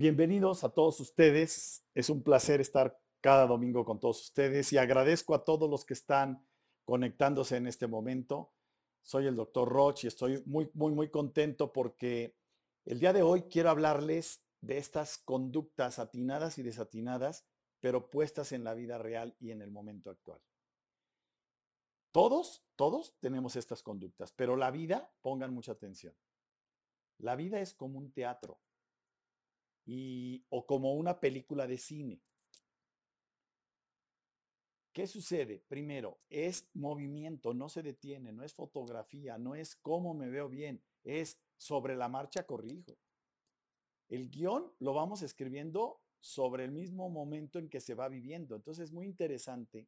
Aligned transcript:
Bienvenidos 0.00 0.64
a 0.64 0.70
todos 0.70 0.98
ustedes. 1.00 1.84
Es 1.94 2.08
un 2.08 2.22
placer 2.22 2.62
estar 2.62 2.98
cada 3.20 3.46
domingo 3.46 3.84
con 3.84 4.00
todos 4.00 4.22
ustedes 4.22 4.72
y 4.72 4.78
agradezco 4.78 5.34
a 5.34 5.44
todos 5.44 5.68
los 5.68 5.84
que 5.84 5.92
están 5.92 6.42
conectándose 6.86 7.58
en 7.58 7.66
este 7.66 7.86
momento. 7.86 8.50
Soy 9.02 9.26
el 9.26 9.36
doctor 9.36 9.68
Roch 9.68 10.02
y 10.04 10.06
estoy 10.06 10.42
muy, 10.46 10.70
muy, 10.72 10.94
muy 10.94 11.10
contento 11.10 11.70
porque 11.70 12.34
el 12.86 12.98
día 12.98 13.12
de 13.12 13.20
hoy 13.20 13.42
quiero 13.42 13.68
hablarles 13.68 14.42
de 14.62 14.78
estas 14.78 15.18
conductas 15.18 15.98
atinadas 15.98 16.56
y 16.56 16.62
desatinadas, 16.62 17.44
pero 17.78 18.08
puestas 18.08 18.52
en 18.52 18.64
la 18.64 18.72
vida 18.72 18.96
real 18.96 19.36
y 19.38 19.50
en 19.50 19.60
el 19.60 19.70
momento 19.70 20.08
actual. 20.08 20.40
Todos, 22.10 22.64
todos 22.74 23.18
tenemos 23.20 23.54
estas 23.54 23.82
conductas, 23.82 24.32
pero 24.32 24.56
la 24.56 24.70
vida, 24.70 25.12
pongan 25.20 25.52
mucha 25.52 25.72
atención. 25.72 26.14
La 27.18 27.36
vida 27.36 27.60
es 27.60 27.74
como 27.74 27.98
un 27.98 28.12
teatro 28.12 28.62
y, 29.84 30.44
o 30.48 30.66
como 30.66 30.94
una 30.94 31.20
película 31.20 31.66
de 31.66 31.78
cine. 31.78 32.20
¿Qué 34.92 35.06
sucede? 35.06 35.62
Primero, 35.68 36.18
es 36.28 36.68
movimiento, 36.74 37.54
no 37.54 37.68
se 37.68 37.82
detiene, 37.82 38.32
no 38.32 38.42
es 38.44 38.54
fotografía, 38.54 39.38
no 39.38 39.54
es 39.54 39.76
cómo 39.76 40.14
me 40.14 40.28
veo 40.28 40.48
bien, 40.48 40.82
es 41.04 41.40
sobre 41.56 41.94
la 41.94 42.08
marcha 42.08 42.44
corrijo. 42.44 42.96
El 44.08 44.28
guion 44.28 44.72
lo 44.80 44.92
vamos 44.92 45.22
escribiendo 45.22 46.00
sobre 46.18 46.64
el 46.64 46.72
mismo 46.72 47.08
momento 47.08 47.58
en 47.58 47.68
que 47.68 47.80
se 47.80 47.94
va 47.94 48.08
viviendo. 48.08 48.56
Entonces 48.56 48.86
es 48.86 48.92
muy 48.92 49.06
interesante 49.06 49.86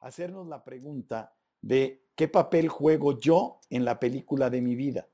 hacernos 0.00 0.48
la 0.48 0.64
pregunta 0.64 1.34
de 1.60 2.04
qué 2.16 2.28
papel 2.28 2.68
juego 2.68 3.18
yo 3.18 3.60
en 3.70 3.84
la 3.84 3.98
película 3.98 4.50
de 4.50 4.60
mi 4.60 4.74
vida 4.74 5.08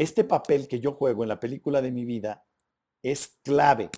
este 0.00 0.24
papel 0.24 0.66
que 0.66 0.80
yo 0.80 0.92
juego 0.94 1.22
en 1.22 1.28
la 1.28 1.38
película 1.38 1.82
de 1.82 1.90
mi 1.90 2.06
vida 2.06 2.46
es 3.02 3.38
clave, 3.42 3.90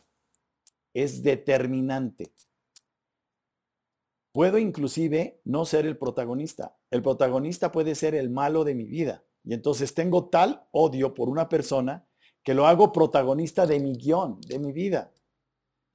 es 0.92 1.22
determinante. 1.22 2.32
Puedo 4.32 4.58
inclusive 4.58 5.40
no 5.44 5.64
ser 5.64 5.86
el 5.86 5.96
protagonista. 5.96 6.76
El 6.90 7.02
protagonista 7.02 7.70
puede 7.70 7.94
ser 7.94 8.16
el 8.16 8.30
malo 8.30 8.64
de 8.64 8.74
mi 8.74 8.84
vida. 8.84 9.24
Y 9.44 9.54
entonces 9.54 9.94
tengo 9.94 10.28
tal 10.28 10.66
odio 10.72 11.14
por 11.14 11.28
una 11.28 11.48
persona 11.48 12.04
que 12.42 12.54
lo 12.54 12.66
hago 12.66 12.90
protagonista 12.90 13.64
de 13.64 13.78
mi 13.78 13.92
guion, 13.92 14.40
de 14.40 14.58
mi 14.58 14.72
vida. 14.72 15.12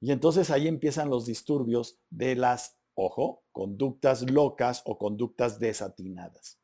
Y 0.00 0.12
entonces 0.12 0.50
ahí 0.50 0.68
empiezan 0.68 1.10
los 1.10 1.26
disturbios 1.26 2.00
de 2.08 2.34
las, 2.34 2.78
ojo, 2.94 3.42
conductas 3.52 4.30
locas 4.30 4.82
o 4.86 4.96
conductas 4.96 5.58
desatinadas. 5.58 6.58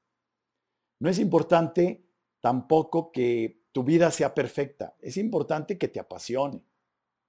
No 0.99 1.11
es 1.11 1.19
importante 1.19 2.07
tampoco 2.45 3.11
que 3.11 3.63
tu 3.73 3.85
vida 3.85 4.11
sea 4.11 4.35
perfecta. 4.35 4.95
Es 5.01 5.17
importante 5.17 5.79
que 5.79 5.89
te 5.89 5.99
apasione. 5.99 6.63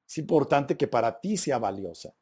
Es 0.05 0.17
importante 0.17 0.75
que 0.75 0.89
para 0.89 1.21
ti 1.21 1.37
sea 1.37 1.57
valiosa. 1.57 2.17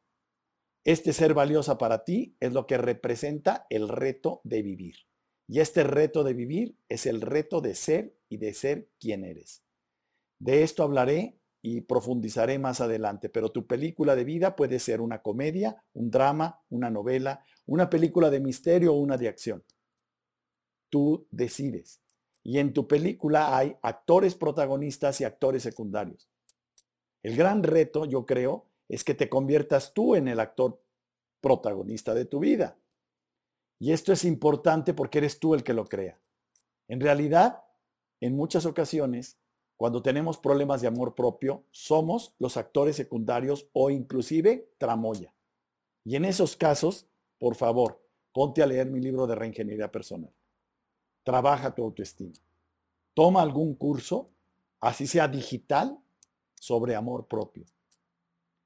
Este 0.83 1.11
ser 1.11 1.33
valiosa 1.33 1.79
para 1.79 2.03
ti 2.03 2.37
es 2.39 2.53
lo 2.53 2.67
que 2.67 2.77
representa 2.77 3.65
el 3.71 3.89
reto 3.89 4.41
de 4.43 4.61
vivir. 4.61 4.95
Y 5.47 5.59
este 5.59 5.83
reto 5.83 6.23
de 6.23 6.35
vivir 6.35 6.77
es 6.87 7.07
el 7.07 7.21
reto 7.21 7.61
de 7.61 7.73
ser 7.73 8.15
y 8.29 8.37
de 8.37 8.53
ser 8.53 8.91
quien 8.99 9.25
eres. 9.25 9.63
De 10.37 10.61
esto 10.61 10.83
hablaré 10.83 11.39
y 11.63 11.81
profundizaré 11.81 12.59
más 12.59 12.79
adelante, 12.79 13.27
pero 13.27 13.51
tu 13.51 13.65
película 13.65 14.15
de 14.15 14.23
vida 14.23 14.55
puede 14.55 14.77
ser 14.77 15.01
una 15.01 15.23
comedia, 15.23 15.83
un 15.93 16.11
drama, 16.11 16.61
una 16.69 16.91
novela, 16.91 17.43
una 17.65 17.89
película 17.89 18.29
de 18.29 18.39
misterio 18.39 18.93
o 18.93 18.99
una 18.99 19.17
de 19.17 19.29
acción. 19.29 19.63
Tú 20.91 21.27
decides. 21.31 22.02
Y 22.43 22.59
en 22.59 22.73
tu 22.73 22.87
película 22.87 23.57
hay 23.57 23.77
actores 23.81 24.35
protagonistas 24.35 25.21
y 25.21 25.23
actores 25.23 25.63
secundarios. 25.63 26.29
El 27.23 27.37
gran 27.37 27.63
reto, 27.63 28.05
yo 28.05 28.25
creo, 28.25 28.65
es 28.89 29.05
que 29.05 29.13
te 29.13 29.29
conviertas 29.29 29.93
tú 29.93 30.15
en 30.15 30.27
el 30.27 30.41
actor 30.41 30.83
protagonista 31.39 32.13
de 32.13 32.25
tu 32.25 32.39
vida. 32.39 32.77
Y 33.79 33.93
esto 33.93 34.11
es 34.11 34.25
importante 34.25 34.93
porque 34.93 35.19
eres 35.19 35.39
tú 35.39 35.55
el 35.55 35.63
que 35.63 35.73
lo 35.73 35.85
crea. 35.85 36.19
En 36.89 36.99
realidad, 36.99 37.63
en 38.19 38.35
muchas 38.35 38.65
ocasiones, 38.65 39.39
cuando 39.77 40.01
tenemos 40.01 40.37
problemas 40.37 40.81
de 40.81 40.87
amor 40.87 41.15
propio, 41.15 41.63
somos 41.71 42.35
los 42.39 42.57
actores 42.57 42.97
secundarios 42.97 43.69
o 43.71 43.89
inclusive 43.89 44.69
tramoya. 44.77 45.33
Y 46.03 46.17
en 46.17 46.25
esos 46.25 46.57
casos, 46.57 47.07
por 47.39 47.55
favor, 47.55 48.05
ponte 48.33 48.61
a 48.61 48.65
leer 48.65 48.87
mi 48.87 48.99
libro 48.99 49.27
de 49.27 49.35
reingeniería 49.35 49.91
personal 49.91 50.33
trabaja 51.23 51.73
tu 51.73 51.83
autoestima. 51.83 52.33
Toma 53.13 53.41
algún 53.41 53.75
curso, 53.75 54.27
así 54.79 55.07
sea 55.07 55.27
digital, 55.27 55.97
sobre 56.59 56.95
amor 56.95 57.27
propio. 57.27 57.65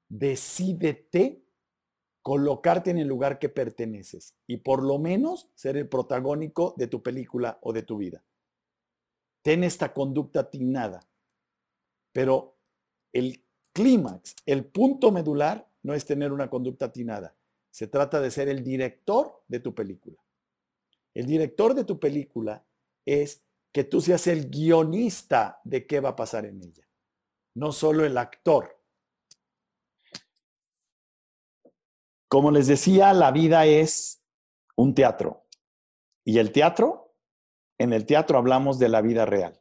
Decídete 0.08 1.42
colocarte 2.22 2.90
en 2.90 2.98
el 2.98 3.08
lugar 3.08 3.38
que 3.38 3.48
perteneces 3.48 4.34
y 4.46 4.58
por 4.58 4.82
lo 4.82 4.98
menos 4.98 5.50
ser 5.54 5.76
el 5.76 5.88
protagónico 5.88 6.74
de 6.76 6.86
tu 6.86 7.02
película 7.02 7.58
o 7.62 7.72
de 7.72 7.82
tu 7.82 7.96
vida. 7.96 8.22
Ten 9.42 9.64
esta 9.64 9.92
conducta 9.92 10.40
atinada, 10.40 11.00
pero 12.12 12.56
el 13.12 13.42
clímax, 13.72 14.36
el 14.46 14.64
punto 14.66 15.10
medular 15.10 15.68
no 15.82 15.94
es 15.94 16.04
tener 16.04 16.32
una 16.32 16.50
conducta 16.50 16.86
atinada. 16.86 17.34
Se 17.70 17.86
trata 17.86 18.20
de 18.20 18.30
ser 18.30 18.48
el 18.48 18.62
director 18.62 19.42
de 19.48 19.60
tu 19.60 19.74
película. 19.74 20.18
El 21.18 21.26
director 21.26 21.74
de 21.74 21.82
tu 21.82 21.98
película 21.98 22.64
es 23.04 23.44
que 23.72 23.82
tú 23.82 24.00
seas 24.00 24.28
el 24.28 24.48
guionista 24.48 25.60
de 25.64 25.84
qué 25.84 25.98
va 25.98 26.10
a 26.10 26.16
pasar 26.16 26.46
en 26.46 26.62
ella, 26.62 26.88
no 27.56 27.72
solo 27.72 28.04
el 28.04 28.16
actor. 28.16 28.80
Como 32.28 32.52
les 32.52 32.68
decía, 32.68 33.12
la 33.14 33.32
vida 33.32 33.66
es 33.66 34.22
un 34.76 34.94
teatro. 34.94 35.44
Y 36.24 36.38
el 36.38 36.52
teatro, 36.52 37.16
en 37.78 37.92
el 37.92 38.06
teatro 38.06 38.38
hablamos 38.38 38.78
de 38.78 38.88
la 38.88 39.00
vida 39.00 39.26
real. 39.26 39.60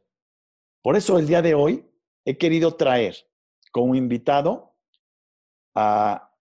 Por 0.83 0.95
eso 0.95 1.17
el 1.17 1.25
día 1.25 1.41
de 1.41 1.55
hoy 1.55 1.91
he 2.23 2.37
querido 2.37 2.75
traer 2.75 3.15
como 3.71 3.95
invitado 3.95 4.75
a, 5.73 6.37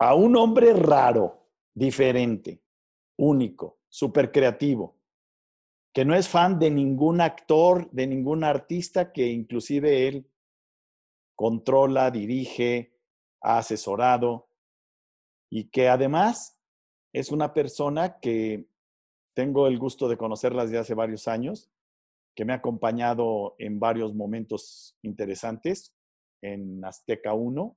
a 0.00 0.14
un 0.16 0.34
hombre 0.34 0.72
raro, 0.72 1.52
diferente, 1.72 2.64
único, 3.16 3.75
súper 3.88 4.32
creativo, 4.32 4.96
que 5.92 6.04
no 6.04 6.14
es 6.14 6.28
fan 6.28 6.58
de 6.58 6.70
ningún 6.70 7.20
actor, 7.20 7.90
de 7.90 8.06
ningún 8.06 8.44
artista, 8.44 9.12
que 9.12 9.28
inclusive 9.28 10.08
él 10.08 10.30
controla, 11.34 12.10
dirige, 12.10 12.94
ha 13.42 13.58
asesorado 13.58 14.48
y 15.50 15.68
que 15.70 15.88
además 15.88 16.58
es 17.12 17.30
una 17.30 17.54
persona 17.54 18.18
que 18.20 18.66
tengo 19.34 19.66
el 19.66 19.78
gusto 19.78 20.08
de 20.08 20.16
conocerla 20.16 20.64
desde 20.64 20.78
hace 20.78 20.94
varios 20.94 21.28
años, 21.28 21.70
que 22.34 22.44
me 22.44 22.52
ha 22.52 22.56
acompañado 22.56 23.54
en 23.58 23.78
varios 23.78 24.14
momentos 24.14 24.96
interesantes 25.02 25.94
en 26.42 26.84
Azteca 26.84 27.32
1, 27.32 27.76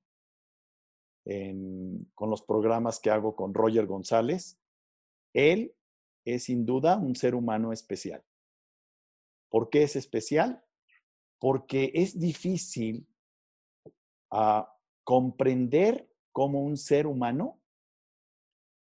con 2.15 2.29
los 2.29 2.41
programas 2.41 2.99
que 2.99 3.11
hago 3.11 3.35
con 3.35 3.53
Roger 3.53 3.85
González. 3.85 4.57
Él 5.33 5.75
es 6.35 6.45
sin 6.45 6.65
duda 6.65 6.97
un 6.97 7.15
ser 7.15 7.35
humano 7.35 7.71
especial. 7.71 8.23
¿Por 9.49 9.69
qué 9.69 9.83
es 9.83 9.95
especial? 9.95 10.63
Porque 11.39 11.91
es 11.93 12.19
difícil 12.19 13.07
ah, 14.31 14.71
comprender 15.03 16.09
cómo 16.31 16.63
un 16.63 16.77
ser 16.77 17.07
humano 17.07 17.59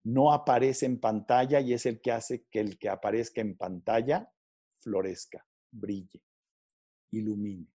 no 0.04 0.32
aparece 0.32 0.86
en 0.86 1.00
pantalla 1.00 1.60
y 1.60 1.72
es 1.72 1.86
el 1.86 2.00
que 2.00 2.12
hace 2.12 2.46
que 2.50 2.60
el 2.60 2.78
que 2.78 2.88
aparezca 2.88 3.40
en 3.40 3.56
pantalla 3.56 4.30
florezca, 4.80 5.46
brille, 5.70 6.22
ilumine. 7.12 7.66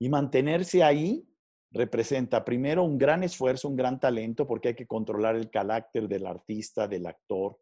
Y 0.00 0.08
mantenerse 0.08 0.82
ahí 0.82 1.28
representa 1.70 2.44
primero 2.44 2.84
un 2.84 2.98
gran 2.98 3.22
esfuerzo, 3.22 3.68
un 3.68 3.76
gran 3.76 3.98
talento, 3.98 4.46
porque 4.46 4.68
hay 4.68 4.74
que 4.74 4.86
controlar 4.86 5.36
el 5.36 5.50
carácter 5.50 6.08
del 6.08 6.26
artista, 6.26 6.86
del 6.88 7.06
actor, 7.06 7.58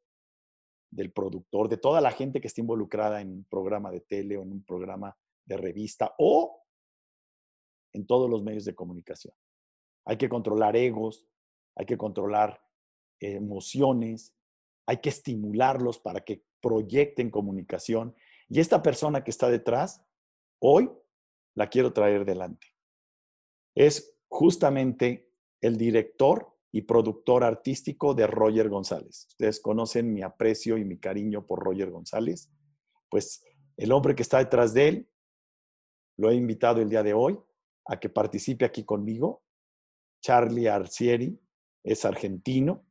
del 0.93 1.11
productor, 1.11 1.69
de 1.69 1.79
toda 1.79 2.01
la 2.01 2.13
gente 2.13 2.41
que 2.41 2.47
está 2.47 2.61
involucrada 2.61 3.21
en 3.21 3.31
un 3.31 3.45
programa 3.45 3.91
de 3.91 4.01
tele 4.01 4.37
o 4.37 4.43
en 4.43 4.53
un 4.53 4.63
programa 4.63 5.17
de 5.47 5.57
revista 5.57 6.15
o 6.19 6.63
en 7.95 8.07
todos 8.07 8.29
los 8.31 8.43
medios 8.43 8.65
de 8.65 8.75
comunicación. 8.75 9.35
Hay 10.05 10.19
que 10.19 10.29
controlar 10.29 10.77
egos, 10.77 11.27
hay 11.75 11.87
que 11.87 11.97
controlar 11.97 12.61
emociones, 13.21 14.35
hay 14.87 14.99
que 14.99 15.09
estimularlos 15.09 15.99
para 15.99 16.21
que 16.21 16.45
proyecten 16.61 17.31
comunicación. 17.31 18.15
Y 18.49 18.61
esta 18.61 18.83
persona 18.83 19.25
que 19.25 19.31
está 19.31 19.49
detrás, 19.49 20.05
hoy 20.61 20.91
la 21.55 21.69
quiero 21.69 21.93
traer 21.93 22.27
delante. 22.27 22.67
Es 23.75 24.15
justamente 24.29 25.33
el 25.63 25.79
director 25.79 26.52
y 26.73 26.83
productor 26.83 27.45
artístico 27.45 28.15
de 28.15 28.27
Roger 28.27 28.71
González. 28.71 29.27
Ustedes 29.29 29.61
conocen 29.61 30.13
mi 30.13 30.23
aprecio 30.23 30.79
y 30.79 30.85
mi 30.85 30.99
cariño 30.99 31.47
por 31.47 31.63
Roger 31.63 31.91
González. 31.91 32.51
Pues 33.11 33.45
el 33.77 33.93
hombre 33.93 34.15
que 34.15 34.23
está 34.23 34.39
detrás 34.39 34.73
de 34.73 34.89
él, 34.89 35.09
lo 36.17 36.31
he 36.31 36.35
invitado 36.35 36.81
el 36.81 36.89
día 36.89 37.03
de 37.03 37.13
hoy 37.13 37.39
a 37.85 38.01
que 38.01 38.09
participe 38.09 38.65
aquí 38.65 38.85
conmigo. 38.85 39.43
Charlie 40.23 40.69
Arcieri 40.69 41.39
es 41.85 42.05
argentino 42.07 42.87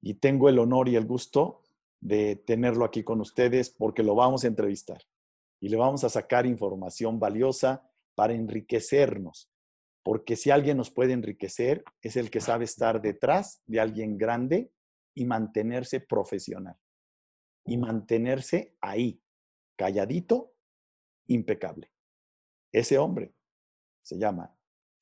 y 0.00 0.14
tengo 0.14 0.48
el 0.48 0.58
honor 0.58 0.88
y 0.88 0.96
el 0.96 1.04
gusto 1.04 1.62
de 2.00 2.36
tenerlo 2.36 2.84
aquí 2.84 3.04
con 3.04 3.20
ustedes 3.20 3.68
porque 3.70 4.02
lo 4.02 4.14
vamos 4.14 4.44
a 4.44 4.48
entrevistar 4.48 5.02
y 5.60 5.68
le 5.68 5.76
vamos 5.76 6.02
a 6.04 6.08
sacar 6.08 6.46
información 6.46 7.20
valiosa 7.20 7.88
para 8.14 8.32
enriquecernos. 8.32 9.51
Porque 10.02 10.36
si 10.36 10.50
alguien 10.50 10.76
nos 10.76 10.90
puede 10.90 11.12
enriquecer, 11.12 11.84
es 12.00 12.16
el 12.16 12.30
que 12.30 12.40
sabe 12.40 12.64
estar 12.64 13.00
detrás 13.00 13.62
de 13.66 13.80
alguien 13.80 14.18
grande 14.18 14.72
y 15.14 15.24
mantenerse 15.24 16.00
profesional. 16.00 16.76
Y 17.64 17.76
mantenerse 17.76 18.76
ahí, 18.80 19.22
calladito, 19.76 20.54
impecable. 21.28 21.92
Ese 22.72 22.98
hombre 22.98 23.34
se 24.02 24.18
llama 24.18 24.52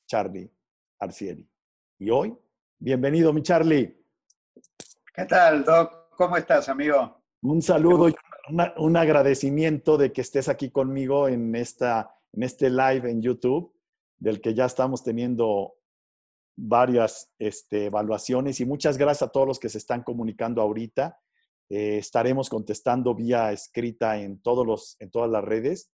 Charlie 0.06 0.52
Arcieri. 0.98 1.48
Y 1.98 2.10
hoy, 2.10 2.36
bienvenido, 2.78 3.32
mi 3.32 3.42
Charlie. 3.42 4.04
¿Qué 5.14 5.24
tal, 5.24 5.64
Doc? 5.64 6.10
¿Cómo 6.16 6.36
estás, 6.36 6.68
amigo? 6.68 7.22
Un 7.42 7.62
saludo 7.62 8.08
y 8.08 8.14
un 8.76 8.96
agradecimiento 8.96 9.96
de 9.96 10.12
que 10.12 10.20
estés 10.20 10.48
aquí 10.48 10.70
conmigo 10.70 11.28
en, 11.28 11.54
esta, 11.54 12.14
en 12.32 12.42
este 12.42 12.68
live 12.68 13.10
en 13.10 13.22
YouTube, 13.22 13.72
del 14.20 14.40
que 14.40 14.54
ya 14.54 14.66
estamos 14.66 15.02
teniendo 15.02 15.74
varias 16.56 17.32
este, 17.38 17.86
evaluaciones 17.86 18.60
y 18.60 18.66
muchas 18.66 18.98
gracias 18.98 19.28
a 19.28 19.32
todos 19.32 19.48
los 19.48 19.58
que 19.58 19.70
se 19.70 19.78
están 19.78 20.02
comunicando 20.02 20.60
ahorita. 20.60 21.18
Eh, 21.70 21.98
estaremos 21.98 22.50
contestando 22.50 23.14
vía 23.14 23.50
escrita 23.50 24.18
en, 24.18 24.40
todos 24.42 24.66
los, 24.66 24.96
en 25.00 25.10
todas 25.10 25.30
las 25.30 25.42
redes, 25.42 25.90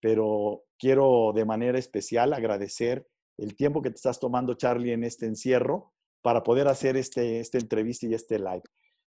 pero 0.00 0.64
quiero 0.78 1.32
de 1.34 1.44
manera 1.44 1.78
especial 1.78 2.32
agradecer 2.32 3.06
el 3.36 3.56
tiempo 3.56 3.82
que 3.82 3.90
te 3.90 3.96
estás 3.96 4.20
tomando, 4.20 4.54
Charlie, 4.54 4.92
en 4.92 5.02
este 5.02 5.26
encierro 5.26 5.92
para 6.22 6.42
poder 6.42 6.68
hacer 6.68 6.96
este, 6.96 7.40
esta 7.40 7.58
entrevista 7.58 8.06
y 8.06 8.14
este 8.14 8.38
live. 8.38 8.62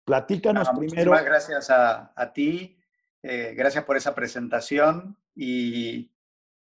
Platícanos 0.06 0.69
primero. 0.77 1.12
Muchas 1.12 1.25
gracias 1.25 1.69
a, 1.69 2.33
ti, 2.33 2.77
eh, 3.21 3.53
gracias 3.56 3.83
por 3.83 3.95
esa 3.95 4.15
presentación 4.15 5.18
y 5.36 6.12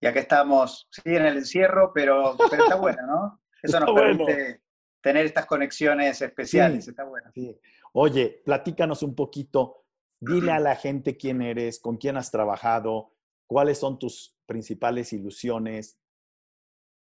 ya 0.01 0.11
que 0.11 0.19
estamos, 0.19 0.87
sí, 0.89 1.01
en 1.05 1.25
el 1.25 1.37
encierro, 1.37 1.91
pero, 1.93 2.35
pero 2.49 2.63
está 2.63 2.75
bueno, 2.75 3.05
¿no? 3.05 3.41
Eso 3.61 3.79
nos 3.79 3.93
permite 3.93 4.61
tener 5.01 5.25
estas 5.25 5.45
conexiones 5.45 6.21
especiales, 6.21 6.87
está 6.87 7.03
bueno. 7.03 7.29
Sí. 7.33 7.59
Oye, 7.93 8.41
platícanos 8.43 9.03
un 9.03 9.15
poquito, 9.15 9.85
dile 10.19 10.51
a 10.51 10.59
la 10.59 10.75
gente 10.75 11.17
quién 11.17 11.41
eres, 11.41 11.79
con 11.79 11.97
quién 11.97 12.17
has 12.17 12.31
trabajado, 12.31 13.13
cuáles 13.45 13.77
son 13.77 13.99
tus 13.99 14.35
principales 14.47 15.13
ilusiones, 15.13 15.99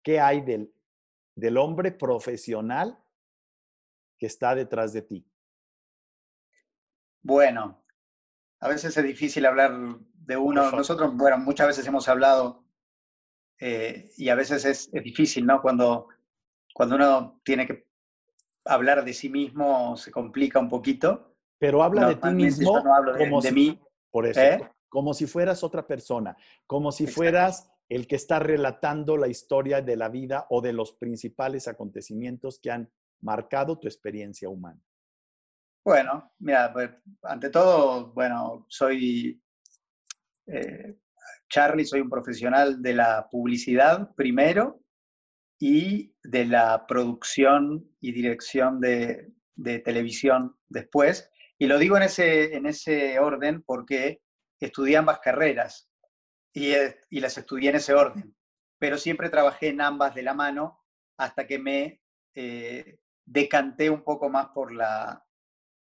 qué 0.03 0.19
hay 0.19 0.41
del, 0.41 0.73
del 1.35 1.57
hombre 1.57 1.91
profesional 1.91 2.97
que 4.17 4.25
está 4.25 4.55
detrás 4.55 4.93
de 4.93 5.01
ti. 5.03 5.27
Bueno, 7.21 7.83
a 8.59 8.69
veces 8.69 8.95
es 8.97 9.03
difícil 9.03 9.45
hablar 9.45 9.77
de 10.13 10.37
uno. 10.37 10.71
Nosotros, 10.71 11.15
bueno, 11.15 11.37
muchas 11.37 11.67
veces 11.67 11.85
hemos 11.85 12.07
hablado 12.07 12.68
eh, 13.59 14.11
y 14.17 14.29
a 14.29 14.35
veces 14.35 14.65
es, 14.65 14.91
difícil, 14.91 15.45
¿no? 15.45 15.61
Cuando, 15.61 16.07
cuando 16.73 16.95
uno 16.95 17.41
tiene 17.43 17.67
que 17.67 17.87
hablar 18.65 19.03
de 19.03 19.13
sí 19.13 19.29
mismo 19.29 19.97
se 19.97 20.11
complica 20.11 20.59
un 20.59 20.69
poquito. 20.69 21.35
Pero 21.57 21.83
habla 21.83 22.07
de 22.07 22.15
ti 22.15 22.29
mismo 22.29 22.81
no 22.81 22.95
hablo 22.95 23.13
de, 23.13 23.19
como 23.19 23.41
de 23.41 23.51
mí. 23.51 23.79
Por 24.11 24.25
eso, 24.25 24.39
¿eh? 24.39 24.69
como 24.87 25.13
si 25.13 25.27
fueras 25.27 25.63
otra 25.63 25.85
persona, 25.85 26.35
como 26.65 26.91
si 26.91 27.05
fueras 27.05 27.69
el 27.89 28.07
que 28.07 28.15
está 28.15 28.39
relatando 28.39 29.17
la 29.17 29.27
historia 29.27 29.81
de 29.81 29.95
la 29.95 30.09
vida 30.09 30.47
o 30.49 30.61
de 30.61 30.73
los 30.73 30.93
principales 30.93 31.67
acontecimientos 31.67 32.59
que 32.59 32.71
han 32.71 32.89
marcado 33.21 33.77
tu 33.77 33.87
experiencia 33.87 34.49
humana. 34.49 34.81
Bueno, 35.83 36.31
mira, 36.39 36.71
pues, 36.71 36.91
ante 37.23 37.49
todo, 37.49 38.11
bueno, 38.13 38.65
soy 38.67 39.41
eh, 40.47 40.97
Charlie, 41.49 41.85
soy 41.85 42.01
un 42.01 42.09
profesional 42.09 42.81
de 42.81 42.93
la 42.93 43.27
publicidad 43.29 44.13
primero 44.15 44.81
y 45.59 46.13
de 46.23 46.45
la 46.45 46.85
producción 46.87 47.89
y 47.99 48.11
dirección 48.11 48.79
de, 48.79 49.33
televisión 49.83 50.55
después. 50.69 51.29
Y 51.57 51.67
lo 51.67 51.77
digo 51.77 51.97
en 51.97 52.03
ese, 52.03 52.55
en 52.55 52.65
ese 52.65 53.19
orden 53.19 53.61
porque 53.63 54.21
estudié 54.59 54.97
ambas 54.97 55.19
carreras 55.19 55.89
y, 56.53 56.71
eh, 56.71 56.97
y 57.09 57.19
las 57.19 57.37
estudié 57.37 57.71
en 57.71 57.75
ese 57.75 57.93
orden, 57.93 58.35
pero 58.77 58.97
siempre 58.97 59.29
trabajé 59.29 59.69
en 59.69 59.81
ambas 59.81 60.15
de 60.15 60.23
la 60.23 60.33
mano 60.33 60.79
hasta 61.17 61.45
que 61.45 61.59
me 61.59 62.01
eh, 62.35 62.99
decanté 63.25 63.89
un 63.89 64.03
poco 64.03 64.29
más 64.29 64.47
por 64.53 64.71
la, 64.71 65.25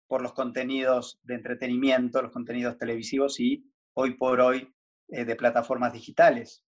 por 0.07 0.21
los 0.21 0.33
contenidos 0.33 1.19
de 1.23 1.35
entretenimiento, 1.35 2.21
los 2.21 2.31
contenidos 2.31 2.77
televisivos 2.77 3.39
y 3.39 3.71
hoy 3.93 4.15
por 4.15 4.41
hoy 4.41 4.73
eh, 5.09 5.23
de 5.23 5.37
plataformas 5.37 5.93
digitales. 5.93 6.65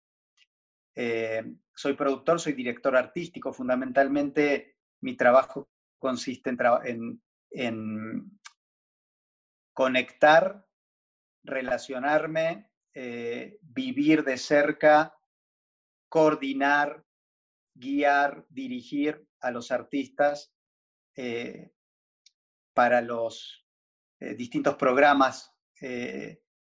Eh, 0.94 1.42
soy 1.74 1.94
productor, 1.94 2.38
soy 2.38 2.52
director 2.52 2.94
artístico. 2.94 3.50
Fundamentalmente 3.50 4.76
mi 5.00 5.16
trabajo 5.16 5.70
consiste 5.98 6.50
en, 6.84 7.22
en, 7.50 8.38
conectar, 9.72 10.66
relacionarme, 11.44 12.70
eh, 12.92 13.58
vivir 13.62 14.22
de 14.22 14.36
cerca, 14.36 15.16
coordinar, 16.10 17.04
guiar, 17.74 18.44
dirigir 18.50 19.26
a 19.40 19.50
los 19.50 19.70
artistas 19.70 20.52
para 22.74 23.00
los 23.00 23.66
distintos 24.18 24.74
programas 24.74 25.54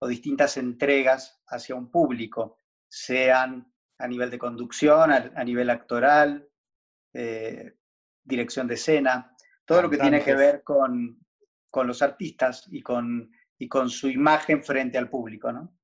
o 0.01 0.09
distintas 0.09 0.57
entregas 0.57 1.41
hacia 1.47 1.75
un 1.75 1.91
público, 1.91 2.57
sean 2.89 3.73
a 3.99 4.09
nivel 4.09 4.31
de 4.31 4.39
conducción, 4.39 5.13
a, 5.13 5.45
nivel 5.45 5.69
actoral, 5.69 6.49
eh, 7.13 7.77
dirección 8.25 8.67
de 8.67 8.75
escena, 8.75 9.37
todo 9.65 9.83
lo 9.83 9.91
que 9.91 9.99
tiene 9.99 10.25
que 10.25 10.35
ver 10.35 10.63
con, 10.65 11.19
los 11.85 12.03
artistas 12.03 12.67
y 12.71 12.81
con, 12.83 13.31
y 13.59 13.69
con 13.69 13.91
su 13.91 14.09
imagen 14.09 14.65
frente 14.65 14.97
al 14.97 15.11
público, 15.11 15.53
¿no? 15.53 15.77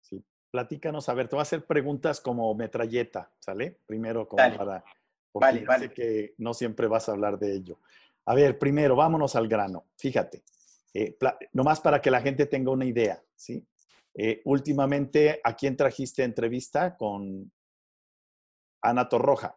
Sí, 0.00 0.24
platícanos, 0.50 1.08
a 1.08 1.14
ver, 1.14 1.28
te 1.28 1.34
voy 1.34 1.40
a 1.40 1.42
hacer 1.42 1.66
preguntas 1.66 2.20
como 2.20 2.54
metralleta, 2.54 3.30
¿sale? 3.40 3.80
Primero 3.86 4.28
como 4.28 4.56
para... 4.56 4.84
Porque 5.32 5.64
vale, 5.64 5.88
sé 5.88 5.94
que 5.94 6.34
no 6.38 6.52
siempre 6.54 6.86
vas 6.86 7.08
a 7.08 7.12
hablar 7.12 7.38
de 7.38 7.54
ello. 7.54 7.80
A 8.26 8.34
ver, 8.34 8.58
primero, 8.58 8.94
vámonos 8.94 9.34
al 9.34 9.48
grano. 9.48 9.86
Fíjate, 9.96 10.44
eh, 10.94 11.16
nomás 11.52 11.80
para 11.80 12.00
que 12.00 12.10
la 12.10 12.20
gente 12.20 12.46
tenga 12.46 12.70
una 12.70 12.84
idea, 12.84 13.22
¿sí? 13.34 13.66
Eh, 14.14 14.42
últimamente, 14.44 15.40
¿a 15.42 15.56
quién 15.56 15.76
trajiste 15.76 16.22
entrevista? 16.22 16.96
Con 16.96 17.50
Ana 18.82 19.08
Torroja. 19.08 19.56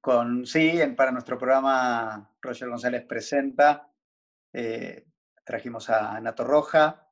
Con, 0.00 0.46
sí, 0.46 0.80
para 0.96 1.12
nuestro 1.12 1.36
programa 1.36 2.34
Roger 2.40 2.68
González 2.68 3.04
Presenta, 3.04 3.92
eh, 4.52 5.06
trajimos 5.44 5.90
a 5.90 6.16
Ana 6.16 6.34
Torroja, 6.34 7.08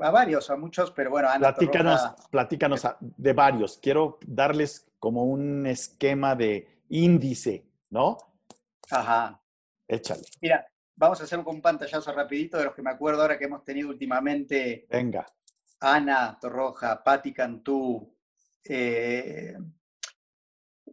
a 0.00 0.10
varios, 0.10 0.50
a 0.50 0.56
muchos, 0.56 0.90
pero 0.90 1.10
bueno, 1.10 1.28
Ana 1.28 1.54
platícanos, 1.54 2.00
Torroja, 2.00 2.30
Platícanos 2.30 2.86
de 3.00 3.32
varios. 3.32 3.78
Quiero 3.78 4.18
darles 4.26 4.90
como 4.98 5.24
un 5.24 5.66
esquema 5.66 6.34
de 6.34 6.82
índice, 6.88 7.64
¿no? 7.90 8.16
Ajá. 8.90 9.40
Échale. 9.86 10.22
Mira, 10.40 10.66
vamos 10.96 11.20
a 11.20 11.24
hacer 11.24 11.38
un 11.38 11.62
pantallazo 11.62 12.12
rapidito 12.12 12.58
de 12.58 12.64
los 12.64 12.74
que 12.74 12.82
me 12.82 12.90
acuerdo 12.90 13.22
ahora 13.22 13.38
que 13.38 13.44
hemos 13.44 13.64
tenido 13.64 13.88
últimamente. 13.88 14.86
Venga. 14.90 15.24
Ana 15.80 16.38
Torroja, 16.40 17.02
Patti 17.02 17.32
Cantú, 17.32 18.16
eh, 18.64 19.54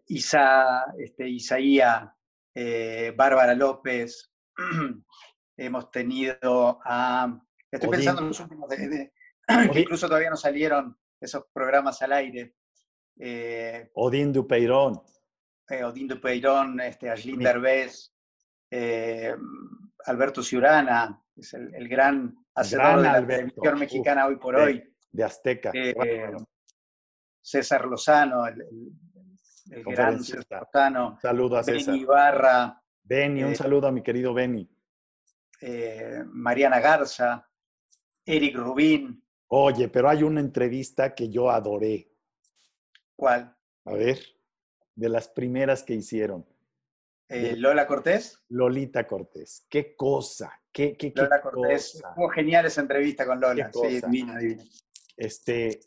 Isa, 0.08 0.94
este, 0.98 1.28
Isaía, 1.28 2.14
eh, 2.54 3.14
Bárbara 3.16 3.56
López. 3.56 4.32
hemos 5.58 5.92
tenido 5.92 6.80
a. 6.84 7.42
Estoy 7.72 7.90
pensando 7.90 8.22
en 8.22 8.28
los 8.28 8.40
últimos 8.40 8.70
de, 8.70 9.14
que 9.72 9.80
incluso 9.80 10.08
todavía 10.08 10.30
no 10.30 10.38
salieron 10.38 10.98
esos 11.20 11.46
programas 11.52 12.02
al 12.02 12.14
aire. 12.14 12.56
Eh, 13.18 13.90
Odín 13.94 14.34
Dupeirón 14.34 15.02
eh, 15.70 15.84
Odín 15.84 16.08
Peirón, 16.22 16.80
este, 16.82 17.10
Ashlyn 17.10 17.40
Derbez, 17.40 18.14
eh, 18.70 19.36
Alberto 20.06 20.44
Ciurana, 20.44 21.22
es 21.36 21.54
el, 21.54 21.88
gran 21.88 22.36
hacedor 22.56 22.98
de 22.98 23.04
la 23.04 23.26
televisión 23.26 23.80
mexicana 23.80 24.28
hoy 24.28 24.38
por 24.38 24.56
hoy. 24.56 24.84
De 25.12 25.24
Azteca. 25.24 25.72
Eh, 25.74 25.94
César 27.42 27.86
Lozano, 27.86 28.46
el, 28.48 28.66
gran 29.86 30.24
César 30.24 30.62
Lozano. 30.62 31.18
Saludo 31.22 31.58
a 31.58 31.64
César. 31.64 31.94
Benny 31.94 32.04
Ibarra. 32.04 32.82
Benny, 33.04 33.44
un 33.44 33.52
eh, 33.52 33.56
saludo 33.56 33.88
a 33.88 33.92
mi 33.92 34.02
querido 34.02 34.34
Benny. 34.34 34.70
Mariana 36.26 36.80
Garza, 36.82 37.48
Eric 38.26 38.56
Rubín. 38.58 39.24
Oye, 39.48 39.88
pero 39.88 40.10
hay 40.10 40.24
una 40.24 40.40
entrevista 40.40 41.14
que 41.14 41.30
yo 41.30 41.50
adoré. 41.50 42.12
¿Cuál? 43.16 43.56
A 43.86 43.94
ver, 43.94 44.20
de 44.96 45.10
las 45.10 45.28
primeras 45.30 45.84
que 45.84 45.94
hicieron. 45.94 46.46
Eh, 47.34 47.56
Lola 47.58 47.88
Cortés. 47.88 48.40
Lolita 48.50 49.08
Cortés. 49.08 49.66
Qué 49.68 49.96
cosa, 49.96 50.62
qué, 50.72 50.96
qué, 50.96 51.12
Lola 51.16 51.42
Cortés. 51.42 52.02
Fue 52.16 52.32
genial 52.36 52.68
esa 52.68 52.82
entrevista 52.82 53.26
con 53.26 53.40
Lola. 53.40 53.72
Sí, 53.74 54.02
Este, 55.18 55.80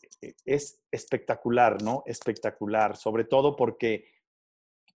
es 0.45 0.81
espectacular, 0.91 1.81
¿no? 1.83 2.03
Espectacular, 2.05 2.97
sobre 2.97 3.25
todo 3.25 3.55
porque 3.55 4.11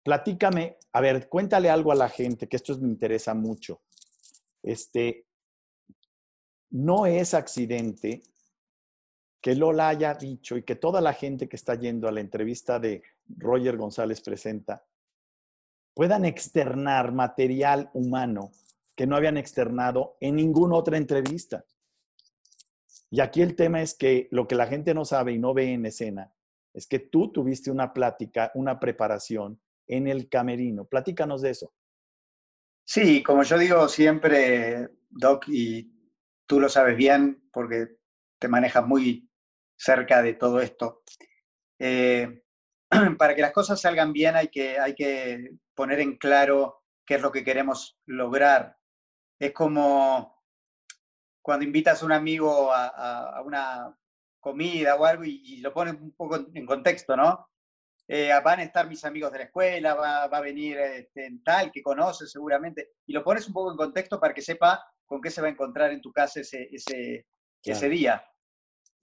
platícame, 0.03 0.77
a 0.91 1.01
ver, 1.01 1.29
cuéntale 1.29 1.70
algo 1.70 1.91
a 1.91 1.96
la 1.96 2.10
gente, 2.10 2.48
que 2.48 2.56
esto 2.56 2.75
me 2.79 2.88
interesa 2.88 3.36
mucho. 3.36 3.84
Este, 4.63 5.27
no 6.72 7.06
es 7.06 7.36
accidente 7.36 8.24
que 9.39 9.56
Lola 9.56 9.89
haya 9.89 10.15
dicho 10.15 10.58
y 10.58 10.63
que 10.63 10.75
toda 10.75 11.00
la 11.00 11.13
gente 11.13 11.48
que 11.48 11.56
está 11.56 11.75
yendo 11.75 12.08
a 12.08 12.12
la 12.12 12.22
entrevista 12.22 12.79
de 12.79 13.03
Roger 13.27 13.77
González 13.77 14.20
Presenta 14.22 14.84
puedan 16.00 16.24
externar 16.24 17.12
material 17.12 17.89
humano 17.94 18.53
que 18.96 19.06
no 19.06 19.18
habían 19.18 19.36
externado 19.36 20.15
en 20.22 20.38
ninguna 20.38 20.77
otra 20.77 20.96
entrevista. 20.96 21.65
Y 23.12 23.20
aquí 23.20 23.41
el 23.41 23.53
tema 23.53 23.82
es 23.82 23.96
que 23.96 24.29
lo 24.32 24.48
que 24.48 24.56
la 24.56 24.68
gente 24.68 24.94
no 24.94 25.03
sabe 25.03 25.34
y 25.34 25.39
no 25.39 25.53
ve 25.53 25.74
en 25.74 25.86
escena 25.86 26.34
es 26.74 26.88
que 26.88 27.00
tú 27.00 27.34
tuviste 27.34 27.70
una 27.70 27.91
plática, 27.91 28.50
una 28.56 28.79
preparación 28.79 29.60
en 29.88 30.08
el 30.08 30.29
camerino. 30.29 30.86
Platícanos 30.86 31.41
de 31.41 31.50
eso. 31.50 31.74
Sí, 32.86 33.22
como 33.22 33.44
yo 33.44 33.58
digo 33.58 33.89
siempre, 33.89 34.88
Doc, 35.10 35.50
y 35.50 35.91
tú 36.46 36.62
lo 36.62 36.70
sabes 36.70 36.96
bien 36.96 37.50
porque 37.51 37.98
te 38.39 38.48
manejas 38.48 38.88
muy 38.88 39.29
cerca 39.75 40.22
de 40.22 40.36
todo 40.36 40.62
esto. 40.62 41.03
Eh, 41.77 42.41
para 43.17 43.36
que 43.36 43.41
las 43.41 43.51
cosas 43.51 43.81
salgan 43.81 44.13
bien 44.13 44.36
hay 44.36 44.48
que, 44.48 44.79
hay 44.79 44.96
que 44.96 45.51
poner 45.75 46.00
en 46.00 46.17
claro 46.17 46.84
qué 47.05 47.15
es 47.15 47.22
lo 47.22 47.31
que 47.31 47.43
queremos 47.43 48.00
lograr. 48.05 48.77
Es 49.39 49.53
como 49.53 50.43
cuando 51.41 51.65
invitas 51.65 52.01
a 52.01 52.05
un 52.05 52.12
amigo 52.12 52.72
a, 52.74 53.41
una 53.46 53.96
comida 54.39 54.96
o 54.96 55.05
algo 55.05 55.24
y, 55.24 55.58
lo 55.58 55.74
pones 55.74 55.96
un 55.96 56.12
poco 56.12 56.48
en 56.53 56.65
contexto, 56.65 57.15
¿no? 57.15 57.50
Eh, 58.08 58.31
van 58.43 58.60
a 58.60 58.63
estar 58.63 58.88
mis 58.88 59.05
amigos 59.05 59.31
de 59.31 59.38
la 59.38 59.43
escuela, 59.46 59.93
va, 59.93 60.24
a 60.24 60.41
venir 60.41 60.79
este, 60.79 61.29
tal 61.43 61.72
que 61.72 61.84
conoces 61.84 62.31
seguramente, 62.31 62.93
y 63.05 63.13
lo 63.13 63.24
pones 63.24 63.48
un 63.48 63.53
poco 63.53 63.69
en 63.69 63.77
contexto 63.77 64.19
para 64.19 64.34
que 64.34 64.41
sepa 64.41 64.84
con 65.05 65.22
qué 65.22 65.29
se 65.29 65.41
va 65.41 65.48
a 65.48 65.51
encontrar 65.51 65.91
en 65.91 66.01
tu 66.01 66.12
casa 66.12 66.39
ese, 66.39 66.67
ese, 66.72 67.27
ese 67.63 67.89
día. 67.89 68.25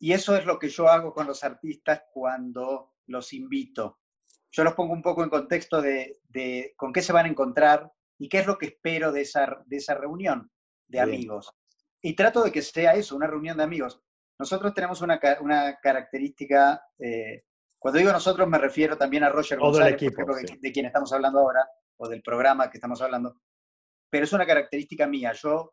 Y 0.00 0.12
eso 0.12 0.36
es 0.36 0.44
lo 0.44 0.58
que 0.58 0.68
yo 0.68 0.88
hago 0.88 1.14
con 1.14 1.26
los 1.26 1.44
artistas 1.44 2.02
cuando 2.12 2.95
los 3.06 3.32
invito. 3.32 3.98
Yo 4.50 4.64
los 4.64 4.74
pongo 4.74 4.92
un 4.92 5.02
poco 5.02 5.22
en 5.22 5.30
contexto 5.30 5.82
de, 5.82 6.20
de 6.28 6.74
con 6.76 6.92
qué 6.92 7.02
se 7.02 7.12
van 7.12 7.26
a 7.26 7.28
encontrar 7.28 7.92
y 8.18 8.28
qué 8.28 8.38
es 8.38 8.46
lo 8.46 8.58
que 8.58 8.66
espero 8.66 9.12
de 9.12 9.22
esa, 9.22 9.62
de 9.66 9.76
esa 9.76 9.94
reunión 9.94 10.50
de 10.88 11.00
amigos. 11.00 11.52
Y 12.00 12.14
trato 12.14 12.42
de 12.42 12.52
que 12.52 12.62
sea 12.62 12.94
eso, 12.94 13.16
una 13.16 13.26
reunión 13.26 13.56
de 13.56 13.64
amigos. 13.64 14.00
Nosotros 14.38 14.72
tenemos 14.74 15.00
una, 15.02 15.20
una 15.40 15.76
característica 15.80 16.82
eh, 16.98 17.44
cuando 17.78 17.98
digo 17.98 18.10
nosotros 18.10 18.48
me 18.48 18.58
refiero 18.58 18.96
también 18.96 19.24
a 19.24 19.28
Roger 19.28 19.58
González, 19.58 20.00
de, 20.60 20.72
quien 20.72 20.86
estamos 20.86 21.12
hablando 21.12 21.38
ahora, 21.38 21.68
o 21.98 22.08
del 22.08 22.20
programa 22.20 22.68
que 22.70 22.78
estamos 22.78 23.00
hablando. 23.00 23.40
Pero 24.10 24.24
es 24.24 24.32
una 24.32 24.44
característica 24.44 25.06
mía. 25.06 25.32
Yo 25.32 25.72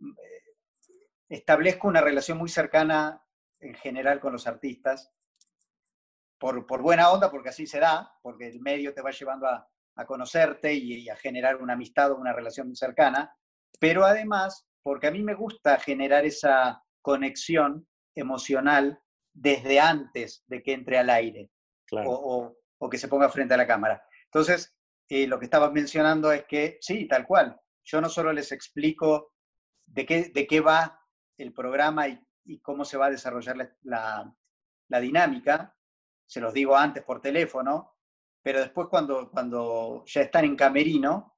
eh, 0.00 0.54
establezco 1.28 1.88
una 1.88 2.00
relación 2.00 2.38
muy 2.38 2.48
cercana 2.48 3.22
en 3.60 3.74
general 3.74 4.20
con 4.20 4.32
los 4.32 4.46
artistas, 4.46 5.10
por, 6.38 6.66
por, 6.66 6.82
buena 6.82 7.10
onda, 7.10 7.30
porque 7.30 7.50
así 7.50 7.66
se 7.66 7.80
da, 7.80 8.12
porque 8.22 8.48
el 8.48 8.60
medio 8.60 8.94
te 8.94 9.02
va 9.02 9.10
llevando 9.10 9.46
a, 9.46 9.68
a 9.96 10.06
conocerte 10.06 10.72
y, 10.72 10.94
y, 10.94 11.08
a 11.08 11.16
generar 11.16 11.56
una 11.56 11.74
amistad 11.74 12.12
o 12.12 12.16
una 12.16 12.32
relación 12.32 12.68
muy 12.68 12.76
cercana, 12.76 13.34
pero 13.80 14.04
además 14.04 14.66
porque 14.82 15.08
a 15.08 15.10
mí 15.10 15.22
me 15.22 15.34
gusta 15.34 15.78
generar 15.78 16.24
esa 16.24 16.82
conexión 17.02 17.86
emocional 18.14 18.98
desde 19.32 19.80
antes 19.80 20.42
de 20.46 20.62
que 20.62 20.72
entre 20.72 20.98
al 20.98 21.10
aire 21.10 21.50
o, 21.92 22.56
que 22.90 22.98
se 22.98 23.08
ponga 23.08 23.28
frente 23.28 23.54
a 23.54 23.58
la 23.58 23.66
cámara. 23.66 24.02
Entonces, 24.24 24.74
eh, 25.08 25.26
lo 25.26 25.38
que 25.38 25.46
estabas 25.46 25.72
mencionando 25.72 26.32
es 26.32 26.44
que, 26.46 26.78
sí, 26.80 27.06
tal 27.06 27.26
cual, 27.26 27.58
yo 27.84 28.00
no 28.00 28.08
solo 28.08 28.32
les 28.32 28.52
explico 28.52 29.32
de 29.86 30.06
qué, 30.06 30.30
de 30.34 30.46
qué 30.46 30.60
va 30.60 31.00
el 31.38 31.52
programa 31.52 32.08
y, 32.08 32.20
cómo 32.62 32.86
se 32.86 32.96
va 32.96 33.06
a 33.06 33.10
desarrollar 33.10 33.56
la, 33.82 34.34
la, 34.88 35.00
dinámica, 35.00 35.76
se 36.28 36.40
los 36.40 36.54
digo 36.54 36.76
antes 36.76 37.02
por 37.02 37.20
teléfono, 37.20 37.96
pero 38.42 38.60
después 38.60 38.86
cuando, 38.88 39.30
cuando 39.30 40.04
ya 40.06 40.20
están 40.20 40.44
en 40.44 40.54
camerino, 40.54 41.36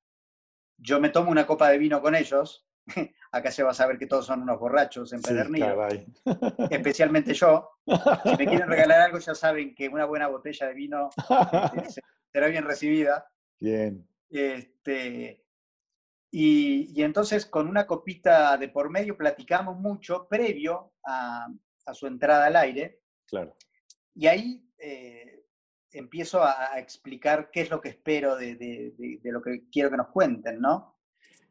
yo 0.76 1.00
me 1.00 1.09
tomo 1.09 1.30
una 1.30 1.47
copa 1.47 1.70
de 1.70 1.78
vino 1.78 2.02
con 2.02 2.14
ellos 2.14 2.66
acá 3.32 3.50
se 3.50 3.62
va 3.62 3.70
a 3.70 3.75
saber 3.75 3.99
que 3.99 4.06
todos 4.06 4.26
son 4.26 4.42
unos 4.42 4.59
borrachos 4.59 5.12
en 5.12 5.23
Pedernillo, 5.23 5.87
especialmente 6.70 7.35
yo. 7.35 7.70
Si 7.87 8.37
me 8.37 8.47
quieren 8.47 8.68
regalar 8.68 9.02
algo, 9.02 9.18
ya 9.18 9.35
saben 9.35 9.75
que 9.75 9.88
una 9.88 10.04
buena 10.04 10.28
botella 10.28 10.68
de 10.68 10.75
vino 10.75 11.11
este, 11.75 12.02
será 12.32 12.47
bien 12.49 12.64
recibida. 12.64 13.30
Bien. 13.59 14.06
Este, 14.28 15.44
y, 16.30 17.02
entonces 17.02 17.47
con 17.47 17.68
una 17.68 17.87
copita 17.87 18.56
de 18.56 18.68
por 18.68 18.90
medio 18.90 19.16
platicamos 19.16 19.76
mucho 19.76 20.28
previo 20.28 20.92
a, 21.04 21.49
su 21.92 22.06
entrada 22.06 22.47
al 22.47 22.56
aire. 22.56 23.00
Claro. 23.26 23.56
Y 24.14 24.26
ahí 24.28 24.70
eh, 24.81 25.45
empiezo 25.93 26.43
a, 26.43 26.79
explicar 26.79 27.51
qué 27.51 27.63
es 27.63 27.71
lo 27.71 27.81
que 27.81 27.91
espero 27.91 28.37
de, 28.37 28.95
lo 29.25 29.43
que 29.43 29.69
quiero 29.71 29.91
que 29.91 29.97
nos 29.97 30.09
cuenten, 30.09 30.61
¿no? 30.61 30.97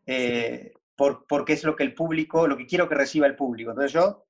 Eh, 0.06 0.74
porque 0.96 1.54
es 1.54 1.64
lo 1.64 1.76
que 1.76 1.84
el 1.84 1.94
público, 1.94 2.48
lo 2.48 2.58
que 2.58 2.66
quiero 2.66 2.90
que 2.90 2.96
reciba 2.96 3.28
el 3.28 3.36
público. 3.36 3.72
Entonces 3.72 3.94
yo, 3.94 4.26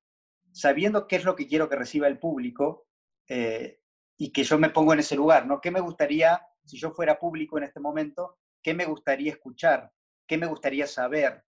sabiendo 0.52 1.08
qué 1.08 1.16
es 1.16 1.24
lo 1.24 1.36
que 1.36 1.48
quiero 1.48 1.68
que 1.70 1.76
reciba 1.76 2.08
el 2.08 2.20
público 2.20 2.88
eh, 3.28 3.80
y 4.18 4.32
que 4.32 4.44
yo 4.44 4.60
me 4.60 4.70
pongo 4.70 4.94
en 4.94 5.00
ese 5.00 5.16
lugar, 5.16 5.48
¿no? 5.48 5.62
¿Qué 5.62 5.72
me 5.72 5.80
gustaría, 5.80 6.42
si 6.66 6.78
yo 6.78 6.92
fuera 6.92 7.20
público 7.20 7.58
en 7.58 7.64
este 7.64 7.80
momento, 7.80 8.38
qué 8.62 8.74
me 8.74 8.86
gustaría 8.86 9.32
escuchar? 9.32 9.92
¿Qué 10.28 10.38
me 10.38 10.46
gustaría 10.46 10.86
saber? 10.86 11.44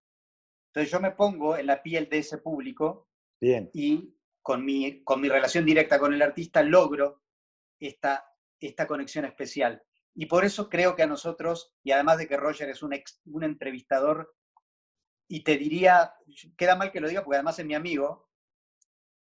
Entonces 0.68 0.90
yo 0.90 1.00
me 1.00 1.10
pongo 1.10 1.56
en 1.56 1.66
la 1.66 1.82
piel 1.82 2.08
de 2.08 2.18
ese 2.18 2.38
público 2.38 3.08
Bien. 3.40 3.68
y 3.74 4.14
con 4.40 4.64
mi, 4.64 5.02
con 5.04 5.20
mi 5.20 5.28
relación 5.28 5.66
directa 5.66 5.98
con 5.98 6.14
el 6.14 6.22
artista 6.22 6.62
logro 6.62 7.20
esta, 7.80 8.24
esta 8.60 8.86
conexión 8.86 9.24
especial. 9.24 9.82
Y 10.14 10.26
por 10.26 10.44
eso 10.44 10.68
creo 10.68 10.94
que 10.94 11.02
a 11.02 11.06
nosotros, 11.06 11.74
y 11.82 11.92
además 11.92 12.18
de 12.18 12.28
que 12.28 12.36
Roger 12.36 12.68
es 12.68 12.82
un, 12.82 12.94
un 13.26 13.44
entrevistador 13.44 14.34
y 15.28 15.42
te 15.44 15.56
diría, 15.56 16.14
queda 16.56 16.76
mal 16.76 16.90
que 16.90 17.00
lo 17.00 17.08
diga 17.08 17.22
porque 17.24 17.36
además 17.36 17.58
es 17.58 17.66
mi 17.66 17.74
amigo, 17.74 18.28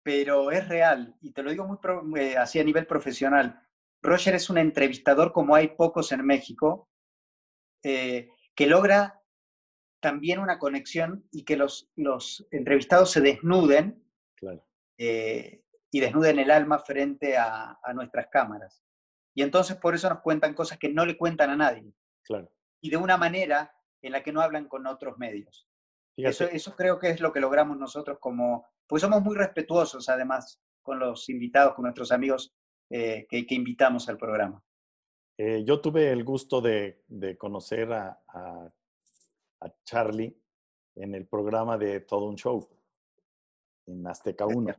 pero 0.03 0.51
es 0.51 0.69
real 0.69 1.17
y 1.21 1.33
te 1.33 1.43
lo 1.43 1.51
digo 1.51 1.67
muy 1.67 2.21
eh, 2.21 2.37
así 2.37 2.61
a 2.61 2.65
nivel 2.65 2.87
profesional. 2.87 3.61
Roger 4.03 4.35
es 4.35 4.49
un 4.51 4.59
entrevistador 4.59 5.33
como 5.33 5.55
hay 5.55 5.69
pocos 5.69 6.13
en 6.13 6.25
México, 6.25 6.89
eh, 7.83 8.29
que 8.55 8.67
logra 8.67 9.21
también 10.01 10.39
una 10.39 10.59
conexión 10.59 11.27
y 11.33 11.45
que 11.45 11.57
los, 11.57 11.91
los 11.97 12.47
entrevistados 12.51 13.11
se 13.11 13.21
desnuden 13.21 14.05
eh, 14.99 15.63
y 15.97 16.01
desnuden 16.01 16.39
el 16.39 16.51
alma 16.51 16.79
frente 16.79 17.39
a, 17.39 17.79
a, 17.83 17.93
nuestras 17.95 18.27
cámaras. 18.27 18.83
Y 19.35 19.41
entonces 19.41 19.77
por 19.77 19.95
eso 19.95 20.11
nos 20.11 20.21
cuentan 20.21 20.53
cosas 20.53 20.77
que 20.77 20.91
no 20.91 21.07
le 21.07 21.17
cuentan 21.17 21.49
a 21.49 21.57
nadie. 21.57 21.91
Claro. 22.23 22.53
Y 22.83 22.91
de 22.91 22.99
una 22.99 23.17
manera 23.17 23.75
en 24.03 24.13
la 24.13 24.23
que 24.23 24.31
no 24.31 24.43
hablan 24.43 24.69
con 24.69 24.87
otros 24.87 25.17
medios. 25.17 25.67
Eso, 26.19 26.75
creo 26.77 26.99
que 26.99 27.09
es 27.09 27.21
lo 27.21 27.33
que 27.33 27.41
logramos 27.41 27.79
nosotros 27.79 28.19
como, 28.21 28.67
pues 28.87 29.01
somos 29.01 29.23
muy 29.23 29.37
respetuosos 29.37 30.11
además 30.11 30.61
con 30.83 30.99
los 30.99 31.31
invitados, 31.31 31.75
con 31.75 31.85
nuestros 31.85 32.13
amigos 32.13 32.55
eh, 32.91 33.27
que, 33.29 33.47
invitamos 33.49 34.07
al 34.11 34.19
programa. 34.19 34.63
Eh, 35.39 35.65
yo 35.65 35.81
tuve 35.81 36.11
el 36.11 36.25
gusto 36.25 36.61
de, 36.61 37.05
conocer 37.39 37.91
a, 37.91 38.21
Charlie 39.85 40.39
en 40.95 41.15
el 41.15 41.27
programa 41.27 41.79
de 41.79 42.01
Todo 42.01 42.27
un 42.27 42.37
Show, 42.37 42.69
en 43.87 44.07
Azteca 44.07 44.45
1. 44.45 44.75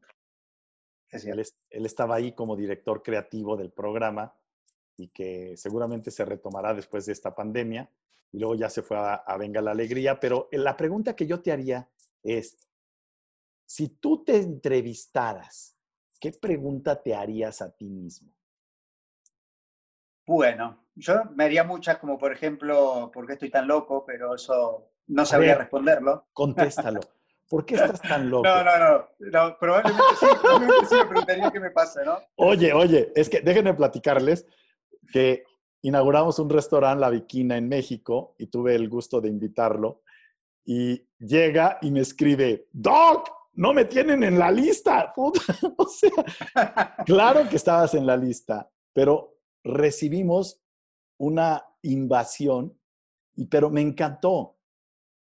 Él, 1.11 1.45
él, 1.69 1.85
estaba 1.85 2.15
ahí 2.15 2.33
como 2.33 2.55
director 2.55 3.01
creativo 3.01 3.55
del 3.55 3.71
programa 3.71 4.35
y 4.97 5.09
que 5.09 5.55
seguramente 5.55 6.11
se 6.11 6.25
retomará 6.25 6.73
después 6.73 7.05
de 7.05 7.13
esta 7.13 7.33
pandemia 7.33 7.89
y 8.31 8.39
luego 8.39 8.55
ya 8.55 8.69
se 8.69 8.81
fue 8.81 8.97
a, 8.97 9.37
Venga 9.37 9.61
la 9.61 9.71
Alegría, 9.71 10.19
pero 10.19 10.49
la 10.51 10.75
pregunta 10.75 11.15
que 11.15 11.27
yo 11.27 11.41
te 11.41 11.51
haría 11.51 11.89
es, 12.23 12.67
si 13.65 13.89
tú 13.89 14.23
te 14.23 14.37
entrevistaras, 14.37 15.77
¿qué 16.19 16.31
pregunta 16.31 17.01
te 17.01 17.15
harías 17.15 17.61
a 17.61 17.75
ti 17.75 17.89
mismo? 17.89 18.33
Bueno, 20.25 20.87
yo 20.95 21.23
me 21.35 21.45
haría 21.45 21.63
muchas, 21.63 21.99
como 21.99 22.17
por 22.17 22.33
ejemplo, 22.33 23.09
¿por 23.13 23.25
qué 23.25 23.33
estoy 23.33 23.49
tan 23.49 23.67
loco? 23.67 24.03
Pero 24.05 24.35
eso 24.35 24.91
no 25.07 25.25
sabría 25.25 25.55
responderlo. 25.55 26.27
Contéstalo. 26.33 26.99
¿Por 27.49 27.65
qué 27.65 27.75
estás 27.75 28.01
tan 28.01 28.29
loco? 28.29 28.47
No, 28.47 28.63
no, 28.63 29.07
no, 29.19 29.57
probablemente 29.57 30.03
sí, 30.19 30.25
probablemente 30.41 30.85
sí 30.87 30.95
me 30.95 31.05
preguntaría 31.05 31.51
qué 31.51 31.59
me 31.59 31.71
pasa, 31.71 32.03
¿no? 32.03 32.19
Oye, 32.35 32.73
oye, 32.73 33.11
es 33.15 33.29
que 33.29 33.39
déjenme 33.39 33.73
platicarles 33.73 34.45
que 35.11 35.43
inauguramos 35.81 36.39
un 36.39 36.49
restaurante, 36.49 36.99
La 36.99 37.09
Viquina, 37.09 37.57
en 37.57 37.69
México, 37.69 38.35
y 38.37 38.47
tuve 38.47 38.75
el 38.75 38.89
gusto 38.89 39.21
de 39.21 39.29
invitarlo. 39.29 40.01
Y 40.65 41.07
llega 41.19 41.77
y 41.81 41.91
me 41.91 42.01
escribe, 42.01 42.67
Doc, 42.73 43.29
no 43.53 43.73
me 43.73 43.85
tienen 43.85 44.23
en 44.23 44.37
la 44.37 44.51
lista. 44.51 45.13
o 45.15 45.31
sea, 45.87 46.95
claro 47.05 47.47
que 47.49 47.55
estabas 47.55 47.93
en 47.93 48.05
la 48.05 48.17
lista, 48.17 48.69
pero 48.93 49.37
recibimos 49.63 50.61
una 51.19 51.63
invasión, 51.83 52.77
y, 53.35 53.45
pero 53.45 53.69
me 53.69 53.81
encantó, 53.81 54.57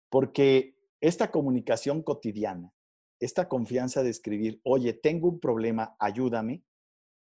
porque 0.08 0.71
esta 1.02 1.32
comunicación 1.32 2.02
cotidiana, 2.02 2.72
esta 3.18 3.48
confianza 3.48 4.04
de 4.04 4.10
escribir, 4.10 4.60
oye, 4.62 4.92
tengo 4.92 5.28
un 5.28 5.40
problema, 5.40 5.96
ayúdame, 5.98 6.62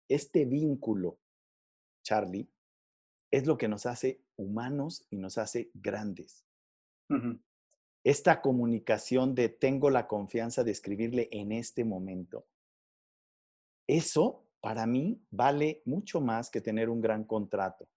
este 0.10 0.44
vínculo, 0.46 1.20
Charlie, 2.04 2.50
es 3.32 3.48
lo 3.48 3.58
que 3.58 3.70
nos 3.70 3.86
hace 3.86 4.22
humanos 4.36 5.08
y 5.10 5.16
nos 5.16 5.38
hace 5.38 5.72
grandes. 5.74 6.46
Esta 8.04 8.42
comunicación 8.42 9.36
de 9.36 9.48
tengo 9.48 9.90
la 9.90 10.06
confianza 10.06 10.66
de 10.66 10.72
escribirle 10.72 11.30
en 11.32 11.54
este 11.54 11.86
momento, 11.86 12.46
eso 13.88 14.46
para 14.60 14.86
mí 14.86 15.22
vale 15.30 15.82
mucho 15.86 16.20
más 16.20 16.50
que 16.50 16.62
tener 16.62 16.90
un 16.90 17.00
gran 17.00 17.24
contrato. 17.24 17.88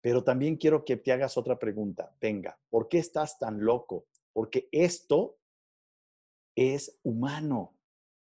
Pero 0.00 0.24
también 0.24 0.56
quiero 0.56 0.84
que 0.84 0.96
te 0.96 1.12
hagas 1.12 1.36
otra 1.36 1.58
pregunta. 1.58 2.14
Venga, 2.20 2.58
¿por 2.68 2.88
qué 2.88 2.98
estás 2.98 3.38
tan 3.38 3.64
loco? 3.64 4.06
Porque 4.38 4.68
esto 4.70 5.36
es 6.54 7.00
humano. 7.02 7.76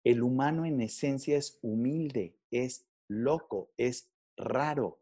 El 0.05 0.23
humano 0.23 0.63
en 0.63 0.79
esencia 0.79 1.35
es 1.35 1.59
humilde, 1.61 2.39
es 2.51 2.87
loco, 3.09 3.73
es 3.75 4.09
raro. 4.37 5.01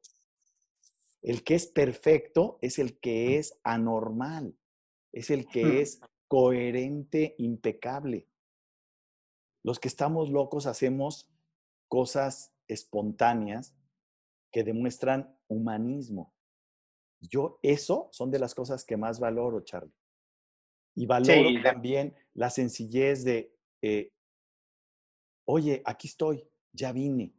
El 1.21 1.43
que 1.43 1.53
es 1.53 1.67
perfecto 1.67 2.57
es 2.63 2.79
el 2.79 2.99
que 2.99 3.37
es 3.37 3.59
anormal, 3.63 4.57
es 5.13 5.29
el 5.29 5.47
que 5.47 5.81
es 5.81 6.01
coherente, 6.27 7.35
impecable. 7.37 8.27
Los 9.61 9.79
que 9.79 9.89
estamos 9.89 10.31
locos 10.31 10.65
hacemos 10.65 11.31
cosas 11.87 12.55
espontáneas 12.67 13.75
que 14.51 14.63
demuestran 14.63 15.37
humanismo. 15.47 16.33
Yo, 17.19 17.59
eso 17.61 18.09
son 18.11 18.31
de 18.31 18.39
las 18.39 18.55
cosas 18.55 18.83
que 18.83 18.97
más 18.97 19.19
valoro, 19.19 19.61
Charlie. 19.61 19.93
Y 20.97 21.05
valoro 21.05 21.49
también 21.61 22.15
la 22.33 22.49
sencillez 22.49 23.23
de, 23.23 23.53
eh, 23.83 24.11
oye, 25.45 25.83
aquí 25.85 26.07
estoy, 26.07 26.43
ya 26.73 26.91
vine. 26.91 27.35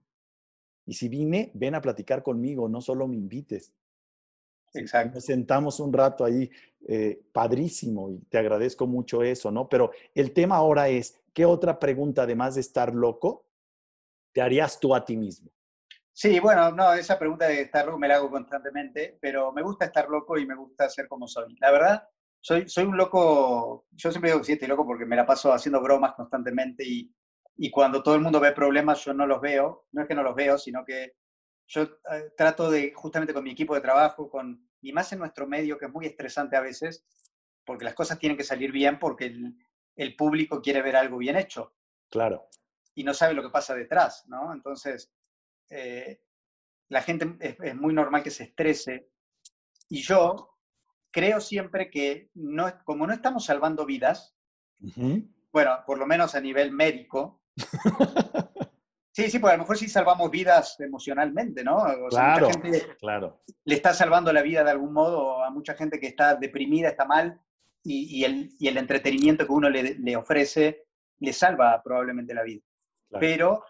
Y 0.86 0.94
si 0.94 1.08
vine, 1.08 1.50
ven 1.54 1.74
a 1.74 1.80
platicar 1.80 2.22
conmigo, 2.22 2.68
no 2.68 2.80
solo 2.80 3.08
me 3.08 3.16
invites. 3.16 3.72
Exacto. 4.74 5.16
Nos 5.16 5.24
sentamos 5.24 5.80
un 5.80 5.92
rato 5.92 6.24
ahí, 6.24 6.48
eh, 6.86 7.20
padrísimo, 7.32 8.10
y 8.10 8.18
te 8.28 8.38
agradezco 8.38 8.86
mucho 8.86 9.24
eso, 9.24 9.50
¿no? 9.50 9.68
Pero 9.68 9.90
el 10.14 10.32
tema 10.32 10.54
ahora 10.54 10.88
es, 10.88 11.20
¿qué 11.34 11.44
otra 11.44 11.80
pregunta, 11.80 12.22
además 12.22 12.54
de 12.54 12.60
estar 12.60 12.94
loco, 12.94 13.44
te 14.32 14.40
harías 14.40 14.78
tú 14.78 14.94
a 14.94 15.04
ti 15.04 15.16
mismo? 15.16 15.50
Sí, 16.12 16.38
bueno, 16.38 16.70
no, 16.70 16.92
esa 16.92 17.18
pregunta 17.18 17.48
de 17.48 17.62
estar 17.62 17.86
loco 17.86 17.98
me 17.98 18.06
la 18.06 18.16
hago 18.16 18.30
constantemente, 18.30 19.18
pero 19.20 19.50
me 19.50 19.62
gusta 19.62 19.86
estar 19.86 20.08
loco 20.08 20.38
y 20.38 20.46
me 20.46 20.54
gusta 20.54 20.88
ser 20.88 21.08
como 21.08 21.26
soy. 21.26 21.56
La 21.58 21.72
verdad, 21.72 22.08
soy, 22.40 22.68
soy 22.68 22.84
un 22.84 22.96
loco, 22.96 23.86
yo 23.90 24.10
siempre 24.10 24.30
digo 24.30 24.40
que 24.40 24.46
sí 24.46 24.52
estoy 24.52 24.68
loco 24.68 24.86
porque 24.86 25.06
me 25.06 25.16
la 25.16 25.26
paso 25.26 25.52
haciendo 25.52 25.80
bromas 25.80 26.14
constantemente 26.14 26.84
y, 26.86 27.12
y 27.56 27.70
cuando 27.70 28.02
todo 28.02 28.14
el 28.14 28.20
mundo 28.20 28.40
ve 28.40 28.52
problemas 28.52 29.04
yo 29.04 29.12
no 29.12 29.26
los 29.26 29.40
veo, 29.40 29.86
no 29.92 30.02
es 30.02 30.08
que 30.08 30.14
no 30.14 30.22
los 30.22 30.34
veo, 30.34 30.58
sino 30.58 30.84
que 30.84 31.14
yo 31.66 31.82
eh, 31.82 32.32
trato 32.36 32.70
de, 32.70 32.92
justamente 32.94 33.34
con 33.34 33.44
mi 33.44 33.50
equipo 33.50 33.74
de 33.74 33.80
trabajo, 33.80 34.30
con, 34.30 34.68
y 34.80 34.92
más 34.92 35.12
en 35.12 35.18
nuestro 35.18 35.46
medio, 35.46 35.78
que 35.78 35.86
es 35.86 35.92
muy 35.92 36.06
estresante 36.06 36.56
a 36.56 36.60
veces, 36.60 37.04
porque 37.64 37.84
las 37.84 37.94
cosas 37.94 38.18
tienen 38.18 38.38
que 38.38 38.44
salir 38.44 38.72
bien 38.72 38.98
porque 38.98 39.26
el, 39.26 39.54
el 39.96 40.16
público 40.16 40.62
quiere 40.62 40.80
ver 40.80 40.96
algo 40.96 41.18
bien 41.18 41.36
hecho. 41.36 41.74
Claro. 42.08 42.48
Y 42.94 43.04
no 43.04 43.12
sabe 43.12 43.34
lo 43.34 43.42
que 43.42 43.50
pasa 43.50 43.74
detrás, 43.74 44.24
¿no? 44.28 44.52
Entonces, 44.52 45.12
eh, 45.68 46.22
la 46.88 47.02
gente 47.02 47.36
es, 47.40 47.74
muy 47.74 47.92
normal 47.92 48.22
que 48.22 48.30
se 48.30 48.44
estrese. 48.44 49.10
Y 49.88 50.02
yo 50.02 50.57
creo 51.10 51.40
siempre 51.40 51.90
que 51.90 52.30
no, 52.34 52.72
como 52.84 53.06
no 53.06 53.12
estamos 53.12 53.44
salvando 53.44 53.86
vidas, 53.86 54.36
bueno, 55.52 55.78
por 55.86 55.98
lo 55.98 56.06
menos 56.06 56.34
a 56.34 56.40
nivel 56.40 56.72
médico, 56.72 57.42
sí, 59.12 59.30
sí, 59.30 59.38
pues 59.38 59.52
a 59.52 59.56
lo 59.56 59.62
mejor 59.62 59.78
sí 59.78 59.88
salvamos 59.88 60.30
vidas 60.30 60.78
emocionalmente, 60.80 61.64
¿no? 61.64 61.84
claro, 62.08 62.48
claro. 62.98 63.42
Le 63.64 63.74
está 63.74 63.92
salvando 63.92 64.32
la 64.32 64.42
vida 64.42 64.62
de 64.64 64.70
algún 64.70 64.92
modo 64.92 65.42
a 65.42 65.50
mucha 65.50 65.74
gente 65.74 65.98
que 65.98 66.06
está 66.08 66.36
deprimida, 66.36 66.88
está 66.88 67.04
mal, 67.04 67.40
y, 67.84 68.24
el, 68.24 68.50
y 68.58 68.68
el, 68.68 68.76
entretenimiento 68.76 69.46
que 69.46 69.52
uno 69.52 69.70
le, 69.70 69.94
le, 69.94 70.16
ofrece 70.16 70.84
le 71.20 71.32
salva 71.32 71.80
probablemente 71.82 72.34
la 72.34 72.42
vida. 72.42 72.62
Pero 73.18 73.64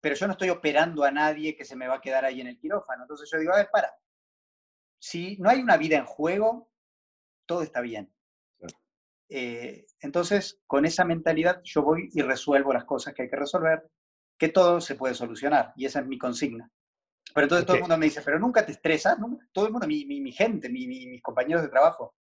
pero 0.00 0.14
yo 0.14 0.26
no 0.26 0.32
estoy 0.32 0.50
operando 0.50 1.04
a 1.04 1.10
nadie 1.10 1.54
que 1.54 1.64
se 1.64 1.76
me 1.76 1.86
va 1.86 1.96
a 1.96 2.00
quedar 2.00 2.24
ahí 2.24 2.40
en 2.40 2.46
el 2.46 2.58
quirófano. 2.58 3.02
Entonces 3.02 3.28
yo 3.30 3.38
digo, 3.38 3.52
a 3.52 3.58
ver, 3.58 3.68
para, 3.70 3.92
si 5.00 5.36
no 5.38 5.50
hay 5.50 5.60
una 5.60 5.76
vida 5.76 5.96
en 5.96 6.04
juego, 6.04 6.70
todo 7.46 7.62
está 7.62 7.80
bien. 7.80 8.12
Eh, 9.28 9.86
entonces, 10.00 10.60
con 10.66 10.84
esa 10.84 11.04
mentalidad 11.04 11.60
yo 11.62 11.82
voy 11.82 12.10
y 12.12 12.22
resuelvo 12.22 12.72
las 12.72 12.84
cosas 12.84 13.14
que 13.14 13.22
hay 13.22 13.30
que 13.30 13.36
resolver, 13.36 13.88
que 14.38 14.48
todo 14.48 14.80
se 14.80 14.96
puede 14.96 15.14
solucionar, 15.14 15.72
y 15.76 15.86
esa 15.86 16.00
es 16.00 16.06
mi 16.06 16.18
consigna. 16.18 16.70
Pero 17.34 17.44
entonces 17.44 17.66
todo 17.66 17.76
el 17.76 17.82
mundo 17.82 17.98
me 17.98 18.06
dice, 18.06 18.22
pero 18.22 18.38
nunca 18.38 18.66
te 18.66 18.72
estresas, 18.72 19.16
todo 19.52 19.66
el 19.66 19.72
mundo, 19.72 19.86
mi, 19.86 20.04
mi, 20.04 20.32
gente, 20.32 20.68
mis 20.68 21.22
compañeros 21.22 21.62
de 21.62 21.68
trabajo. 21.68 22.14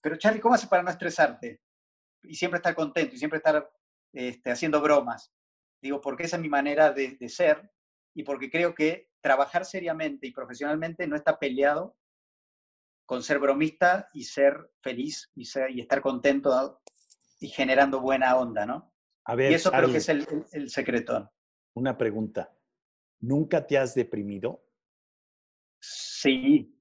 Pero 0.00 0.16
Charlie, 0.16 0.40
¿cómo 0.40 0.54
haces 0.54 0.68
para 0.68 0.82
no 0.82 0.90
estresarte? 0.90 1.60
Y 2.22 2.34
siempre 2.34 2.58
estar 2.58 2.74
contento 2.74 3.14
y 3.14 3.18
siempre 3.18 3.38
estar 3.38 3.70
este, 4.12 4.50
haciendo 4.50 4.80
bromas. 4.80 5.30
Digo, 5.82 6.00
porque 6.00 6.24
esa 6.24 6.36
es 6.36 6.42
mi 6.42 6.48
manera 6.48 6.92
de, 6.92 7.28
ser 7.28 7.70
y 8.14 8.22
porque 8.22 8.50
creo 8.50 8.74
que 8.74 9.10
trabajar 9.20 9.66
seriamente 9.66 10.26
y 10.26 10.32
profesionalmente 10.32 11.06
no 11.06 11.16
está 11.16 11.38
peleado 11.38 11.96
con 13.06 13.22
ser 13.22 13.38
bromista 13.38 14.08
y 14.12 14.24
ser 14.24 14.70
feliz 14.82 15.30
y, 15.34 15.46
ser, 15.46 15.70
y 15.70 15.80
estar 15.80 16.00
contento 16.02 16.80
y 17.40 17.48
generando 17.48 18.00
buena 18.00 18.36
onda, 18.36 18.66
¿no? 18.66 18.92
A 19.24 19.34
ver, 19.34 19.52
y 19.52 19.54
eso 19.54 19.70
creo 19.70 19.90
que 19.90 19.98
es 19.98 20.08
el, 20.08 20.68
secreto. 20.68 21.32
Una 21.74 21.96
pregunta. 21.96 22.52
¿Nunca 23.20 23.66
te 23.66 23.78
has 23.78 23.94
deprimido? 23.94 24.62
Sí. 25.80 26.78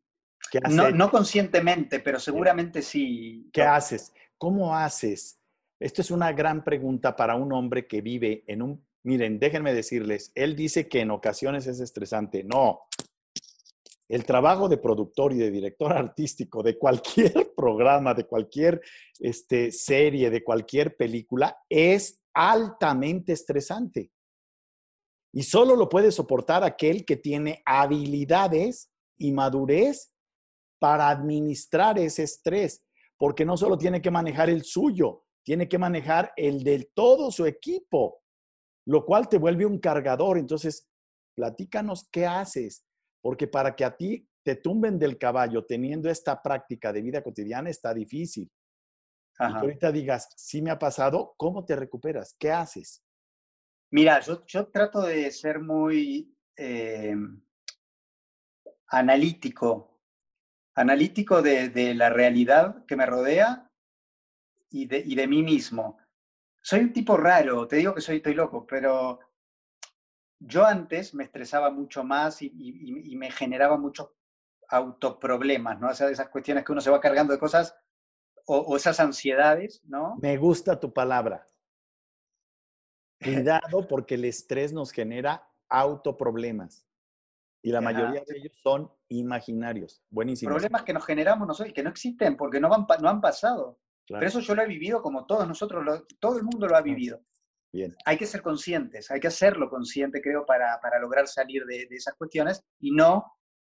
no, 0.69 0.91
no, 0.91 1.09
conscientemente, 1.09 2.01
pero 2.01 2.19
seguramente 2.19 2.81
sí. 2.81 3.49
¿Qué 3.53 3.63
haces? 3.63 4.13
¿Cómo 4.37 4.75
haces 4.75 5.39
esto 5.79 6.01
es 6.01 6.11
una 6.11 6.31
gran 6.31 6.63
pregunta 6.63 7.15
para 7.15 7.35
un 7.35 7.51
hombre 7.53 7.87
que 7.87 8.01
vive 8.01 8.43
en 8.47 8.61
un... 8.61 8.85
Miren, 9.03 9.39
déjenme 9.39 9.73
decirles, 9.73 10.31
él 10.33 10.55
dice 10.55 10.87
que 10.87 11.01
en 11.01 11.11
ocasiones 11.11 11.67
es 11.67 11.79
estresante. 11.79 12.43
No. 12.43 12.87
El 14.07 14.25
trabajo 14.25 14.69
de 14.69 14.77
productor 14.77 15.33
y 15.33 15.37
de 15.37 15.51
director 15.51 15.91
artístico 15.97 16.61
de 16.63 16.77
cualquier 16.77 17.53
programa, 17.55 18.13
de 18.13 18.25
cualquier 18.25 18.81
este, 19.19 19.71
serie, 19.71 20.29
de 20.29 20.43
cualquier 20.43 20.95
película, 20.95 21.57
es 21.69 22.21
altamente 22.33 23.33
estresante. 23.33 24.11
Y 25.33 25.43
solo 25.43 25.75
lo 25.75 25.89
puede 25.89 26.11
soportar 26.11 26.63
aquel 26.63 27.05
que 27.05 27.17
tiene 27.17 27.61
habilidades 27.65 28.89
y 29.17 29.31
madurez 29.33 30.13
para 30.79 31.09
administrar 31.09 31.99
ese 31.99 32.23
estrés, 32.23 32.85
porque 33.17 33.43
no 33.43 33.57
solo 33.57 33.77
tiene 33.77 34.01
que 34.01 34.11
manejar 34.11 34.49
el 34.49 34.63
suyo, 34.63 35.23
tiene 35.43 35.67
que 35.67 35.77
manejar 35.77 36.31
el 36.37 36.63
de 36.63 36.89
todo 36.93 37.31
su 37.31 37.45
equipo, 37.45 38.21
lo 38.85 39.05
cual 39.05 39.27
te 39.27 39.37
vuelve 39.37 39.65
un 39.65 39.79
cargador. 39.79 40.37
Entonces, 40.37 40.87
platícanos 41.35 42.07
qué 42.11 42.25
haces, 42.25 42.84
porque 43.25 43.47
para 43.47 43.75
que 43.75 43.83
a 43.83 43.97
ti 43.97 44.29
te 44.43 44.57
tumben 44.57 44.99
del 44.99 45.17
caballo 45.17 45.65
teniendo 45.65 46.11
esta 46.11 46.43
práctica 46.43 46.93
de 46.93 47.01
vida 47.01 47.23
cotidiana 47.23 47.71
está 47.71 47.91
difícil. 47.91 48.51
Y 49.39 49.43
ahorita 49.43 49.91
digas, 49.91 50.29
sí 50.37 50.61
me 50.61 50.69
ha 50.69 50.77
pasado, 50.77 51.33
¿cómo 51.35 51.65
te 51.65 51.75
recuperas? 51.75 52.35
¿Qué 52.37 52.51
haces? 52.51 53.03
Mira, 53.89 54.19
yo, 54.19 54.67
trato 54.67 55.01
de 55.01 55.31
ser 55.31 55.59
muy 55.59 56.37
em, 56.55 57.41
analítico, 58.89 59.99
analítico 60.75 61.41
de, 61.41 61.95
la 61.95 62.11
realidad 62.11 62.85
que 62.85 62.95
me 62.95 63.07
rodea 63.07 63.71
y 64.69 64.85
de, 64.85 65.27
mí 65.27 65.41
mismo. 65.41 65.97
Soy 66.61 66.81
un 66.81 66.93
tipo 66.93 67.17
raro, 67.17 67.67
te 67.67 67.77
digo 67.77 67.95
que 67.95 68.01
soy, 68.01 68.17
estoy 68.17 68.35
loco, 68.35 68.67
pero 68.67 69.19
yo 70.39 70.65
antes 70.65 71.13
me 71.13 71.23
estresaba 71.23 71.71
mucho 71.71 72.03
más 72.03 72.41
y, 72.41 73.15
me 73.15 73.31
generaba 73.31 73.77
muchos 73.77 74.09
autoproblemas, 74.67 75.79
¿no? 75.79 75.89
O 75.89 75.93
sea, 75.93 76.09
esas 76.09 76.29
cuestiones 76.29 76.63
que 76.63 76.71
uno 76.71 76.81
se 76.81 76.89
va 76.89 76.99
cargando 76.99 77.33
de 77.33 77.39
cosas 77.39 77.75
o, 78.45 78.75
esas 78.75 78.99
ansiedades, 78.99 79.83
¿no? 79.85 80.17
Me 80.21 80.37
gusta 80.37 80.79
tu 80.79 80.93
palabra. 80.93 81.47
Cuidado 83.23 83.87
porque 83.87 84.15
el 84.15 84.25
estrés 84.25 84.73
nos 84.73 84.91
genera 84.91 85.47
autoproblemas. 85.69 86.85
Y 87.61 87.71
la 87.71 87.81
mayoría 87.81 88.23
de 88.27 88.37
ellos 88.37 88.53
son 88.61 88.91
imaginarios. 89.07 90.03
Buenísimo. 90.11 90.51
Problemas 90.51 90.83
que 90.83 90.93
nos 90.93 91.03
generamos 91.03 91.47
nosotros 91.47 91.71
y 91.71 91.73
que 91.73 91.81
no 91.81 91.89
existen 91.89 92.37
porque 92.37 92.59
no, 92.59 92.69
van, 92.69 92.85
no 93.01 93.09
han 93.09 93.21
pasado. 93.21 93.79
Pero 94.07 94.27
eso 94.27 94.39
yo 94.39 94.53
lo 94.53 94.61
he 94.61 94.67
vivido 94.67 95.01
como 95.01 95.25
todos 95.25 95.47
nosotros, 95.47 96.05
todo 96.19 96.37
el 96.37 96.43
mundo 96.43 96.67
lo 96.67 96.75
ha 96.75 96.81
vivido. 96.81 97.21
Bien. 97.75 97.93
Hay 98.05 98.17
que 98.17 98.25
ser 98.25 98.41
conscientes, 98.41 99.11
hay 99.11 99.19
que 99.19 99.27
hacerlo 99.27 99.69
consciente, 99.69 100.21
creo, 100.21 100.45
para, 100.45 100.79
para 100.79 100.97
lograr 100.97 101.27
salir 101.27 101.65
de, 101.65 101.87
de, 101.87 101.95
esas 101.97 102.13
cuestiones 102.15 102.63
y 102.79 102.91
no 102.91 103.33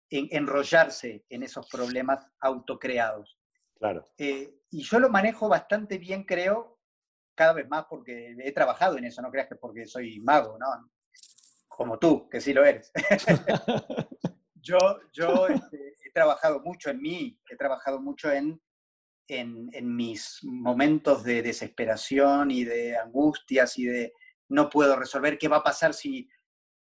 en, 0.09 0.27
enrollarse 0.31 1.23
en 1.29 1.43
esos 1.43 1.69
problemas 1.69 2.27
autocreados. 2.41 3.39
Claro. 3.75 4.07
Eh, 4.17 4.55
y 4.71 4.83
yo 4.85 5.01
lo 5.01 5.11
manejo 5.11 5.51
bastante 5.51 5.99
bien, 5.99 6.25
creo, 6.25 6.79
cada 7.35 7.53
vez 7.53 7.69
más 7.69 7.85
porque 7.91 8.35
he 8.39 8.53
trabajado 8.53 8.97
en 8.97 9.05
eso, 9.05 9.21
no 9.21 9.31
creas 9.31 9.49
que 9.49 9.57
porque 9.57 9.85
soy 9.85 10.19
mago, 10.21 10.57
¿no? 10.59 10.67
Como 11.69 11.99
tú, 11.99 12.27
que 12.31 12.41
sí 12.41 12.55
lo 12.55 12.65
eres. 12.65 12.91
yo 14.55 14.79
yo 15.13 15.47
este, 15.47 15.95
he 16.07 16.11
trabajado 16.11 16.61
mucho 16.61 16.89
en 16.89 17.03
mí, 17.03 17.39
he 17.51 17.57
trabajado 17.57 18.01
mucho 18.01 18.33
en, 18.33 18.59
en, 19.39 19.69
en, 19.73 19.95
mis 19.95 20.41
momentos 20.43 21.25
de 21.25 21.43
desesperación 21.43 22.51
y 22.51 22.65
de 22.65 22.97
angustias 22.97 23.79
y 23.79 23.87
de 23.87 24.13
no 24.49 24.69
puedo 24.69 24.97
resolver 24.97 25.39
qué 25.39 25.49
va 25.49 25.59
a 25.59 25.65
pasar 25.65 25.95
si, 25.95 26.29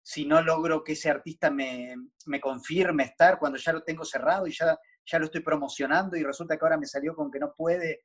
si 0.02 0.26
no 0.26 0.42
logro 0.42 0.82
que 0.82 0.92
ese 0.92 1.10
artista 1.10 1.50
me, 1.50 1.94
me 2.26 2.40
confirme 2.40 3.04
estar 3.04 3.38
cuando 3.38 3.58
ya 3.58 3.72
lo 3.72 3.82
tengo 3.82 4.04
cerrado 4.04 4.46
y 4.46 4.52
ya 4.52 4.78
ya 5.04 5.18
lo 5.18 5.26
estoy 5.26 5.40
promocionando 5.40 6.16
y 6.16 6.22
resulta 6.22 6.56
que 6.56 6.64
ahora 6.64 6.78
me 6.78 6.86
salió 6.86 7.14
con 7.14 7.30
que 7.30 7.38
no 7.38 7.54
puede, 7.54 8.04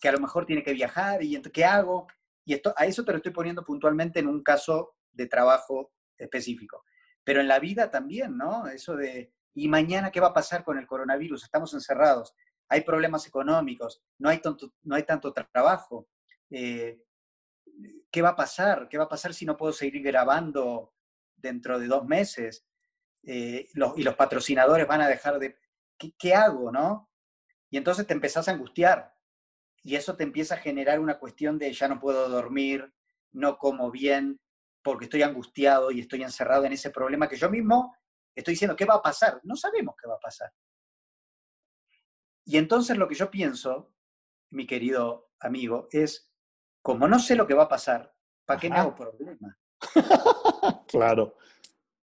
que 0.00 0.08
a 0.08 0.12
lo 0.12 0.20
mejor 0.20 0.46
tiene 0.46 0.62
que 0.62 0.72
viajar 0.72 1.22
y 1.22 1.40
¿qué 1.42 1.64
hago? 1.64 2.06
Y 2.44 2.54
esto, 2.54 2.72
a 2.76 2.86
eso 2.86 3.04
te 3.04 3.12
lo 3.12 3.18
estoy 3.18 3.32
poniendo 3.32 3.64
puntualmente 3.64 4.20
en 4.20 4.28
un 4.28 4.42
caso 4.42 4.94
de 5.12 5.26
trabajo 5.26 5.92
específico. 6.16 6.84
Pero 7.24 7.40
en 7.40 7.48
la 7.48 7.58
vida 7.58 7.90
también, 7.90 8.36
¿no? 8.36 8.66
Eso 8.68 8.96
de, 8.96 9.32
¿y 9.54 9.68
mañana 9.68 10.10
qué 10.10 10.20
va 10.20 10.28
a 10.28 10.34
pasar 10.34 10.64
con 10.64 10.78
el 10.78 10.86
coronavirus? 10.86 11.44
Estamos 11.44 11.74
encerrados, 11.74 12.34
hay 12.68 12.82
problemas 12.82 13.26
económicos, 13.26 14.02
no 14.18 14.28
hay 14.28 14.38
tanto, 14.38 14.72
no 14.82 14.94
hay 14.94 15.04
tanto 15.04 15.32
trabajo. 15.32 16.08
Eh, 16.50 17.02
¿Qué 18.10 18.22
va 18.22 18.30
a 18.30 18.36
pasar? 18.36 18.88
¿Qué 18.88 18.98
va 18.98 19.04
a 19.04 19.08
pasar 19.08 19.32
si 19.34 19.44
no 19.46 19.56
puedo 19.56 19.72
seguir 19.72 20.02
grabando 20.02 20.94
dentro 21.36 21.78
de 21.78 21.86
dos 21.86 22.04
meses? 22.06 22.66
Eh, 23.22 23.68
y 23.96 24.02
los 24.02 24.14
patrocinadores 24.14 24.86
van 24.86 25.00
a 25.00 25.08
dejar 25.08 25.38
de... 25.38 25.56
¿qué, 26.18 26.34
hago, 26.34 26.70
no? 26.70 27.10
Y 27.70 27.76
entonces 27.76 28.06
te 28.06 28.14
empezás 28.14 28.48
a 28.48 28.52
angustiar 28.52 29.14
y 29.82 29.96
eso 29.96 30.16
te 30.16 30.22
empieza 30.22 30.54
a 30.54 30.58
generar 30.58 31.00
una 31.00 31.18
cuestión 31.18 31.58
de 31.58 31.72
ya 31.72 31.88
no 31.88 31.98
puedo 31.98 32.28
dormir, 32.28 32.92
no 33.32 33.58
como 33.58 33.90
bien, 33.90 34.40
porque 34.82 35.04
estoy 35.04 35.22
angustiado 35.22 35.90
y 35.90 36.00
estoy 36.00 36.22
encerrado 36.22 36.64
en 36.64 36.72
ese 36.72 36.90
problema 36.90 37.28
que 37.28 37.36
yo 37.36 37.50
mismo 37.50 37.94
estoy 38.34 38.52
diciendo, 38.52 38.76
¿qué 38.76 38.84
va 38.84 38.94
a 38.94 39.02
pasar? 39.02 39.40
No 39.42 39.56
sabemos 39.56 39.94
qué 40.00 40.08
va 40.08 40.14
a 40.14 40.20
pasar. 40.20 40.52
Y 42.48 42.56
entonces 42.56 42.96
lo 42.96 43.06
que 43.06 43.14
yo 43.14 43.30
pienso, 43.30 43.92
mi 44.48 44.66
querido 44.66 45.28
amigo, 45.38 45.86
es, 45.92 46.32
como 46.80 47.06
no 47.06 47.18
sé 47.18 47.36
lo 47.36 47.46
que 47.46 47.52
va 47.52 47.64
a 47.64 47.68
pasar, 47.68 48.16
¿para 48.46 48.58
qué 48.58 48.70
me 48.70 48.76
hago 48.76 48.94
problema? 48.94 49.58
claro. 50.88 51.36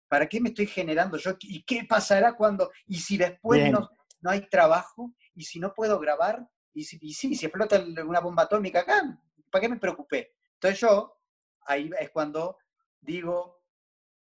¿Para 0.10 0.28
qué 0.28 0.42
me 0.42 0.50
estoy 0.50 0.68
generando 0.68 1.16
yo? 1.16 1.38
¿Y 1.40 1.64
qué 1.64 1.86
pasará 1.88 2.34
cuando? 2.34 2.72
¿Y 2.88 3.00
si 3.00 3.18
después 3.18 3.72
no, 3.72 3.90
no, 4.20 4.30
hay 4.30 4.42
trabajo? 4.50 5.14
¿Y 5.34 5.46
si 5.46 5.62
no 5.62 5.74
puedo 5.74 5.98
grabar? 5.98 6.46
¿Y 6.74 6.84
si, 6.84 6.98
y 7.00 7.14
si 7.14 7.46
explota 7.46 7.82
una 8.06 8.20
bomba 8.20 8.44
atómica 8.44 8.82
acá? 8.82 9.18
¿Para 9.50 9.62
qué 9.62 9.70
me 9.70 9.80
preocupé? 9.80 10.36
Entonces 10.56 10.82
yo, 10.82 11.22
ahí 11.62 11.90
es 11.98 12.10
cuando 12.10 12.58
digo, 13.00 13.64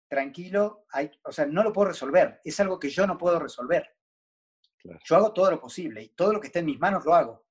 tranquilo, 0.09 0.87
hay, 0.93 1.11
o 1.25 1.33
sea, 1.33 1.47
no 1.47 1.65
lo 1.65 1.73
puedo 1.73 1.89
resolver. 1.89 2.41
Es 2.45 2.61
algo 2.61 2.79
que 2.79 2.91
yo 2.91 3.09
no 3.09 3.19
puedo 3.19 3.41
resolver. 3.41 3.96
Yo 5.05 5.17
hago 5.17 5.33
todo 5.33 5.51
lo 5.51 5.61
posible 5.61 6.03
y 6.03 6.09
todo 6.11 6.33
lo 6.33 6.41
que 6.41 6.49
esté 6.49 6.61
en 6.61 6.67
mis 6.67 6.79
manos 6.79 7.05
lo 7.05 7.15
hago. 7.15 7.47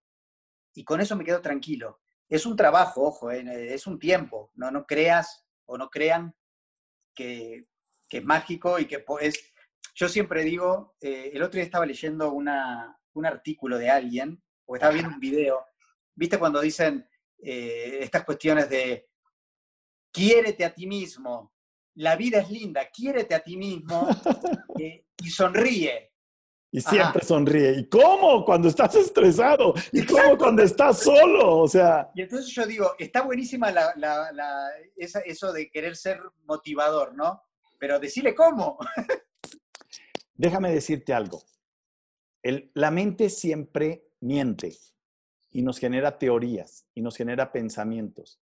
Y 0.73 0.83
con 0.83 1.01
eso 1.01 1.15
me 1.15 1.23
quedo 1.23 1.41
tranquilo. 1.41 2.01
Es 2.27 2.45
un 2.45 2.55
trabajo, 2.55 3.03
ojo, 3.03 3.31
eh, 3.31 3.73
es 3.73 3.87
un 3.87 3.99
tiempo. 3.99 4.51
No, 4.55 4.71
no 4.71 4.85
creas 4.85 5.45
o 5.65 5.77
no 5.77 5.89
crean 5.89 6.35
que 7.13 7.67
que 8.09 8.17
es 8.17 8.23
mágico 8.23 8.79
y 8.79 8.85
que 8.85 9.03
es... 9.21 9.53
Yo 9.93 10.09
siempre 10.09 10.43
digo, 10.43 10.95
eh, 10.99 11.31
el 11.33 11.41
otro 11.41 11.55
día 11.55 11.63
estaba 11.63 11.85
leyendo 11.85 12.33
una, 12.33 12.99
un 13.13 13.25
artículo 13.25 13.77
de 13.77 13.89
alguien, 13.89 14.43
o 14.65 14.75
estaba 14.75 14.91
viendo 14.91 15.13
un 15.13 15.19
video, 15.19 15.65
¿viste 16.13 16.37
cuando 16.37 16.59
dicen 16.59 17.07
eh, 17.37 17.99
estas 18.01 18.25
cuestiones 18.25 18.69
de 18.69 19.07
quiérete 20.11 20.65
a 20.65 20.73
ti 20.73 20.85
mismo, 20.85 21.53
la 21.95 22.17
vida 22.17 22.39
es 22.39 22.49
linda, 22.49 22.89
quiérete 22.89 23.35
a 23.35 23.39
ti 23.43 23.55
mismo 23.55 24.09
eh, 24.79 25.05
y 25.17 25.29
sonríe? 25.29 26.14
Y 26.75 26.81
siempre 26.81 27.23
sonríe. 27.23 27.71
¿Y 27.79 27.87
cómo 27.87 28.43
cuando 28.43 28.67
estás 28.67 28.93
estresado? 28.95 29.73
¿Y 29.93 30.05
cómo 30.05 30.37
cuando 30.37 30.61
estás 30.61 30.99
solo? 30.99 31.59
O 31.59 31.69
sea. 31.69 32.11
Y 32.13 32.23
entonces 32.23 32.53
yo 32.53 32.65
digo, 32.65 32.91
está 32.99 33.21
buenísima 33.21 33.71
la, 33.71 33.93
la, 33.95 34.71
eso 34.97 35.53
de 35.53 35.69
querer 35.71 35.95
ser 35.95 36.19
motivador, 36.45 37.15
¿no? 37.15 37.41
pero 37.79 37.97
decirle 37.97 38.35
cómo. 38.35 38.77
Déjame 40.35 40.73
decirte 40.73 41.13
algo. 41.13 41.43
la 42.73 42.91
mente 42.91 43.29
siempre 43.29 44.09
miente 44.19 44.75
y 45.51 45.61
nos 45.61 45.79
genera 45.79 46.17
teorías 46.17 46.85
y 46.93 47.01
nos 47.01 47.15
genera 47.15 47.53
pensamientos. 47.53 48.41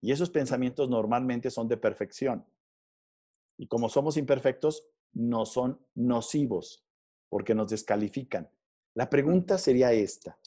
Y 0.00 0.12
esos 0.12 0.30
pensamientos 0.30 0.88
normalmente 0.88 1.50
son 1.50 1.68
de 1.68 1.76
perfección. 1.76 2.46
Y 3.58 3.66
como 3.66 3.90
somos 3.90 4.16
imperfectos, 4.16 4.88
no 5.12 5.44
son 5.44 5.86
nocivos 5.94 6.84
porque 7.34 7.52
nos 7.52 7.70
descalifican. 7.70 8.48
La 8.94 9.10
pregunta 9.10 9.58
sería 9.58 9.92
esta. 9.92 10.38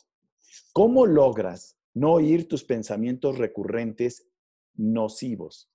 ¿Cómo 0.71 1.05
logras 1.05 1.75
no 1.93 2.13
oír 2.13 2.47
tus 2.47 2.63
pensamientos 2.63 3.37
recurrentes 3.37 4.25
nocivos? 4.73 5.69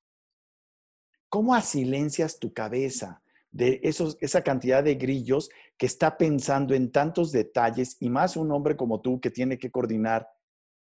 ¿Cómo 1.28 1.54
asilencias 1.54 2.38
tu 2.38 2.54
cabeza 2.54 3.22
de 3.50 3.78
esos, 3.82 4.16
esa 4.22 4.42
cantidad 4.42 4.82
de 4.82 4.94
grillos 4.94 5.50
que 5.76 5.84
está 5.84 6.16
pensando 6.16 6.74
en 6.74 6.90
tantos 6.90 7.30
detalles 7.30 7.98
y 8.00 8.08
más 8.08 8.38
un 8.38 8.50
hombre 8.50 8.74
como 8.74 9.02
tú 9.02 9.20
que 9.20 9.30
tiene 9.30 9.58
que 9.58 9.70
coordinar 9.70 10.26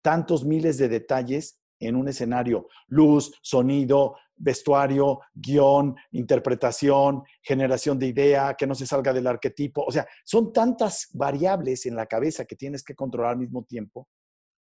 tantos 0.03 0.45
miles 0.45 0.77
de 0.77 0.91
detalles 0.91 1.58
en 1.81 1.97
un 1.97 2.09
escenario? 2.09 2.69
Luz, 2.89 3.33
sonido, 3.43 4.17
vestuario, 4.37 5.21
guion, 5.35 5.97
interpretación, 6.13 7.23
generación 7.43 7.99
de 7.99 8.07
idea, 8.07 8.55
que 8.55 8.67
no 8.67 8.75
se 8.75 8.87
salga 8.87 9.13
del 9.13 9.27
arquetipo. 9.27 9.85
O 9.85 9.93
sea, 9.93 10.07
son 10.25 10.53
tantas 10.53 11.09
variables 11.13 11.87
en 11.87 11.97
la 11.97 12.07
cabeza 12.07 12.45
que 12.45 12.57
tienes 12.57 12.83
que 12.83 12.95
controlar 12.95 13.33
al 13.33 13.39
mismo 13.39 13.65
tiempo. 13.65 14.09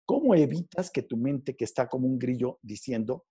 ¿Cómo 0.05 0.35
evitas 0.35 0.91
que 0.91 1.03
tu 1.03 1.17
mente, 1.17 1.57
que 1.57 1.65
está 1.65 1.89
como 1.89 2.07
un 2.07 2.19
grillo 2.19 2.59
diciendo, 2.63 3.25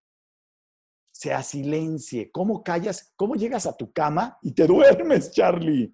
se 1.12 1.34
asilencie. 1.34 2.32
¿Cómo 2.32 2.64
callas? 2.64 3.14
¿Cómo 3.16 3.36
llegas 3.36 3.66
a 3.66 3.76
tu 3.76 3.92
cama 3.92 4.38
y 4.42 4.54
te 4.54 4.66
duermes, 4.68 5.32
Charlie? 5.32 5.94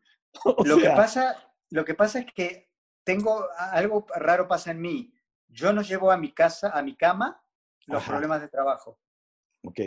lo, 0.64 0.78
que 0.78 0.90
pasa, 0.90 1.36
lo 1.72 1.84
que 1.84 1.96
pasa 1.96 2.20
es 2.20 2.28
que 2.34 2.70
tengo 3.04 3.46
algo 3.58 4.06
raro 4.16 4.48
pasa 4.48 4.72
en 4.72 4.82
mí. 4.82 5.14
Yo 5.48 5.74
no 5.74 5.82
llevo 5.82 6.12
a 6.12 6.18
mi 6.18 6.34
casa, 6.34 6.70
a 6.70 6.82
mi 6.82 6.96
cama, 6.96 7.42
los 7.88 8.04
problemas 8.04 8.42
de 8.42 8.50
trabajo. 8.50 9.00
Ok. 9.64 9.80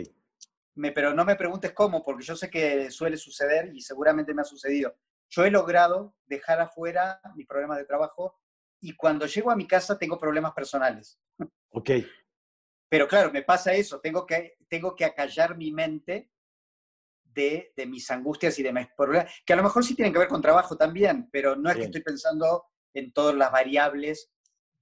Me, 0.75 0.91
pero 0.91 1.13
no 1.13 1.25
me 1.25 1.35
preguntes 1.35 1.73
cómo, 1.73 2.03
porque 2.03 2.23
yo 2.23 2.35
sé 2.35 2.49
que 2.49 2.89
suele 2.91 3.17
suceder 3.17 3.73
y 3.73 3.81
seguramente 3.81 4.33
me 4.33 4.41
ha 4.41 4.45
sucedido. 4.45 4.95
Yo 5.29 5.45
he 5.45 5.51
logrado 5.51 6.15
dejar 6.25 6.59
afuera 6.59 7.21
mis 7.35 7.47
problemas 7.47 7.77
de 7.77 7.85
trabajo 7.85 8.39
y 8.81 8.95
cuando 8.95 9.25
llego 9.25 9.51
a 9.51 9.55
mi 9.55 9.67
casa 9.67 9.97
tengo 9.97 10.17
problemas 10.17 10.53
personales. 10.53 11.19
Ok. 11.71 11.91
Pero 12.89 13.07
claro, 13.07 13.31
me 13.31 13.43
pasa 13.43 13.73
eso, 13.73 14.01
tengo 14.01 14.25
que, 14.25 14.57
tengo 14.67 14.95
que 14.95 15.05
acallar 15.05 15.55
mi 15.55 15.71
mente 15.71 16.29
de, 17.23 17.71
de, 17.75 17.85
mis 17.85 18.09
angustias 18.11 18.59
y 18.59 18.63
de 18.63 18.73
mis 18.73 18.87
problemas, 18.97 19.31
que 19.45 19.53
a 19.53 19.55
lo 19.55 19.63
mejor 19.63 19.85
sí 19.85 19.95
tienen 19.95 20.11
que 20.11 20.19
ver 20.19 20.27
con 20.27 20.41
trabajo 20.41 20.75
también, 20.75 21.29
pero 21.31 21.55
no 21.55 21.69
es 21.69 21.77
que 21.77 21.83
estoy 21.83 22.01
pensando 22.01 22.65
en 22.93 23.13
todas 23.13 23.35
las 23.35 23.51
variables 23.51 24.33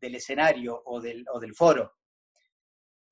del 0.02 0.16
escenario 0.16 0.82
o 0.86 1.00
del, 1.00 1.26
o 1.32 1.40
del 1.40 1.54
foro. 1.54 1.99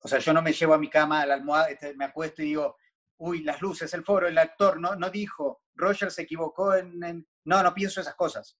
O 0.00 0.08
sea, 0.08 0.18
yo 0.18 0.32
no 0.32 0.42
me 0.42 0.52
llevo 0.52 0.74
a 0.74 0.78
mi 0.78 0.88
cama, 0.88 1.22
a 1.22 1.26
la 1.26 1.34
almohada, 1.34 1.70
este, 1.70 1.94
me 1.94 2.04
acuesto 2.04 2.42
y 2.42 2.46
digo, 2.46 2.76
uy, 3.18 3.42
las 3.42 3.60
luces, 3.60 3.92
el 3.94 4.04
foro, 4.04 4.28
el 4.28 4.38
actor, 4.38 4.80
no, 4.80 4.94
no 4.94 5.10
dijo, 5.10 5.62
Roger 5.74 6.10
se 6.10 6.22
equivocó 6.22 6.74
en, 6.74 7.02
en... 7.02 7.28
No, 7.44 7.62
no 7.62 7.74
pienso 7.74 8.00
esas 8.00 8.14
cosas. 8.14 8.58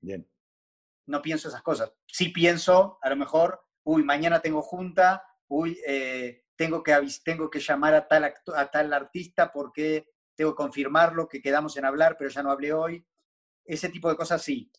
Bien. 0.00 0.28
No 1.06 1.22
pienso 1.22 1.48
esas 1.48 1.62
cosas. 1.62 1.92
Sí 2.06 2.30
pienso, 2.30 2.98
a 3.00 3.10
lo 3.10 3.16
mejor, 3.16 3.64
uy, 3.84 4.02
mañana 4.02 4.40
tengo 4.40 4.62
junta, 4.62 5.24
uy, 5.48 5.78
eh, 5.86 6.44
tengo, 6.56 6.82
que, 6.82 6.98
tengo 7.24 7.50
que 7.50 7.60
llamar 7.60 7.94
a 7.94 8.08
tal, 8.08 8.24
a 8.54 8.70
tal 8.70 8.92
artista 8.92 9.52
porque 9.52 10.08
tengo 10.34 10.52
que 10.52 10.62
confirmarlo, 10.62 11.28
que 11.28 11.42
quedamos 11.42 11.76
en 11.76 11.84
hablar, 11.84 12.16
pero 12.18 12.30
ya 12.30 12.42
no 12.42 12.50
hablé 12.50 12.72
hoy. 12.72 13.06
Ese 13.64 13.88
tipo 13.88 14.08
de 14.08 14.16
cosas 14.16 14.42
sí. 14.42 14.70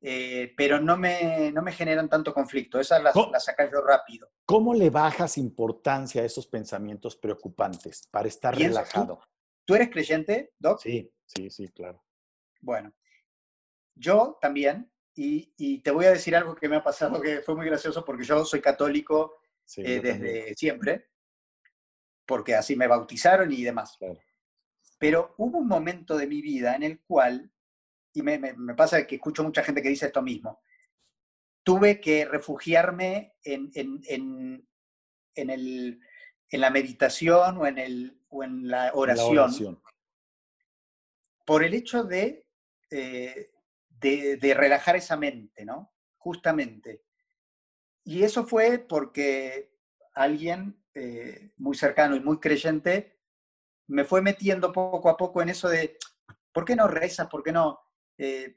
Eh, 0.00 0.52
pero 0.56 0.80
no 0.80 0.96
me, 0.96 1.52
no 1.52 1.62
me 1.62 1.72
generan 1.72 2.08
tanto 2.08 2.34
conflicto. 2.34 2.80
Esas 2.80 3.02
las, 3.02 3.14
las 3.14 3.44
saco 3.44 3.62
yo 3.70 3.80
rápido. 3.82 4.30
¿Cómo 4.44 4.74
le 4.74 4.90
bajas 4.90 5.38
importancia 5.38 6.22
a 6.22 6.24
esos 6.24 6.46
pensamientos 6.46 7.16
preocupantes 7.16 8.08
para 8.10 8.28
estar 8.28 8.56
relajado? 8.56 9.18
¿tú, 9.18 9.28
¿tú, 9.66 9.74
eres 9.74 9.90
creyente, 9.90 10.52
Doc? 10.58 10.80
Sí, 10.80 11.12
sí, 11.24 11.50
sí, 11.50 11.68
claro. 11.68 12.02
Bueno, 12.60 12.92
yo 13.94 14.38
también, 14.40 14.90
y, 15.14 15.80
te 15.82 15.90
voy 15.90 16.06
a 16.06 16.12
decir 16.12 16.34
algo 16.34 16.54
que 16.54 16.68
me 16.68 16.76
ha 16.76 16.82
pasado 16.82 17.20
que 17.20 17.40
fue 17.42 17.54
muy 17.54 17.66
gracioso 17.66 18.04
porque 18.04 18.24
yo 18.24 18.44
soy 18.44 18.60
católico 18.60 19.40
eh, 19.76 20.00
desde 20.00 20.54
siempre, 20.54 21.10
porque 22.26 22.54
así 22.54 22.76
me 22.76 22.86
bautizaron 22.86 23.52
y 23.52 23.62
demás. 23.62 23.98
Pero 24.98 25.34
hubo 25.38 25.58
un 25.58 25.68
momento 25.68 26.16
de 26.16 26.26
mi 26.26 26.40
vida 26.40 26.74
en 26.74 26.82
el 26.82 27.00
cual, 27.00 27.50
y 28.12 28.22
me, 28.22 28.54
pasa 28.74 29.06
que 29.06 29.16
escucho 29.16 29.42
mucha 29.44 29.62
gente 29.62 29.82
que 29.82 29.88
dice 29.88 30.06
esto 30.06 30.22
mismo, 30.22 30.62
tuve 31.62 32.00
que 32.00 32.24
refugiarme 32.24 33.34
en, 33.44 33.70
en, 33.74 35.50
el, 35.50 36.00
en 36.48 36.60
la 36.60 36.70
meditación 36.70 37.58
o 37.58 37.66
en, 37.66 37.78
el, 37.78 38.20
o 38.28 38.42
en 38.42 38.68
la 38.68 38.92
oración, 38.94 39.80
por 41.44 41.64
el 41.64 41.74
hecho 41.74 42.04
de, 42.04 42.46
eh, 42.90 43.50
de, 43.88 44.54
relajar 44.54 44.96
esa 44.96 45.16
mente, 45.16 45.64
¿no? 45.64 45.92
Justamente. 46.16 47.04
Y 48.04 48.22
eso 48.22 48.44
fue 48.44 48.78
porque 48.78 49.72
alguien 50.14 50.82
eh, 50.94 51.52
muy 51.56 51.76
cercano 51.76 52.16
y 52.16 52.20
muy 52.20 52.40
creyente 52.40 53.18
me 53.86 54.04
fue 54.04 54.22
metiendo 54.22 54.72
poco 54.72 55.08
a 55.08 55.16
poco 55.16 55.42
en 55.42 55.50
eso 55.50 55.68
de, 55.68 55.98
¿por 56.52 56.64
qué 56.64 56.76
no 56.76 56.88
rezas? 56.88 57.28
¿Por 57.28 57.42
qué 57.42 57.52
no? 57.52 57.80
Eh, 58.22 58.54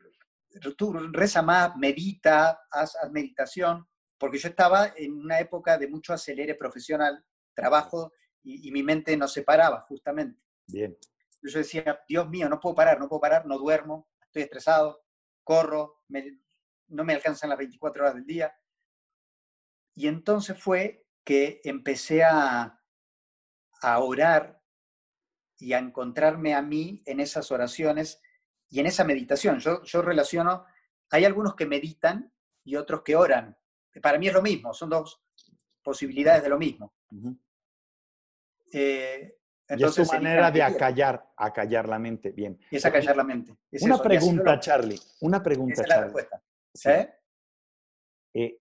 tú 0.78 0.92
reza 1.14 1.42
más, 1.42 1.78
medita, 1.78 2.60
haz, 2.70 2.98
meditación, 3.12 3.88
porque 4.18 4.38
yo 4.38 4.50
estaba 4.50 4.92
en 4.98 5.14
una 5.14 5.40
época 5.40 5.78
de 5.78 5.88
mucho 5.88 6.12
acelere 6.12 6.56
profesional, 6.56 7.24
trabajo, 7.56 8.12
y, 8.44 8.70
mi 8.74 8.84
mente 8.84 9.16
no 9.16 9.26
se 9.26 9.44
paraba, 9.44 9.80
justamente. 9.88 10.42
Bien. 10.68 10.98
Yo 11.42 11.58
decía, 11.58 11.98
Dios 12.10 12.30
mío, 12.30 12.50
no 12.50 12.60
puedo 12.60 12.76
parar, 12.76 13.00
no 13.00 13.08
puedo 13.08 13.22
parar, 13.22 13.46
no 13.46 13.58
duermo, 13.58 14.10
estoy 14.26 14.42
estresado, 14.42 15.02
corro, 15.46 16.04
no 16.88 17.06
me 17.06 17.14
alcanzan 17.14 17.50
las 17.50 17.58
24 17.58 18.04
horas 18.04 18.16
del 18.16 18.26
día. 18.26 18.54
Y 19.96 20.08
entonces 20.08 20.62
fue 20.62 21.08
que 21.24 21.62
empecé 21.64 22.24
a, 22.26 22.82
a 23.82 24.00
orar 24.00 24.62
y 25.58 25.72
a 25.72 25.80
encontrarme 25.80 26.54
a 26.54 26.62
mí 26.62 27.02
en 27.06 27.22
esas 27.22 27.50
oraciones 27.50 28.22
y 28.74 28.80
en 28.80 28.88
esa 28.88 29.04
meditación. 29.04 29.60
Yo, 29.60 29.84
yo 29.84 30.02
relaciono, 30.02 30.66
hay 31.12 31.26
algunos 31.26 31.56
que 31.56 31.68
meditan 31.68 32.34
y 32.64 32.76
otros 32.76 33.04
que 33.04 33.16
oran. 33.16 33.56
Para 34.02 34.18
mí 34.18 34.28
es 34.28 34.34
lo 34.34 34.42
mismo, 34.42 34.74
son 34.74 34.90
dos 34.90 35.22
posibilidades 35.84 36.42
de 36.42 36.50
lo 36.50 36.58
mismo. 36.58 36.92
Eh, 38.72 39.38
entonces, 39.68 40.00
y 40.00 40.02
es 40.02 40.08
tu 40.10 40.16
manera 40.16 40.50
de 40.50 40.64
acallar, 40.64 41.34
acallar 41.38 41.88
la 41.88 42.00
mente. 42.00 42.32
Bien. 42.32 42.60
Es 42.72 42.84
acallar 42.84 43.16
la 43.16 43.24
mente. 43.24 43.56
una 43.82 44.02
pregunta, 44.02 44.60
Charlie. 44.60 45.00
Una 45.22 45.44
pregunta, 45.44 45.74
Esa 45.74 45.84
es 45.84 45.90
la 45.90 46.02
respuesta. 46.02 46.44
¿Eh? 46.86 47.14
¿Eh? 48.34 48.60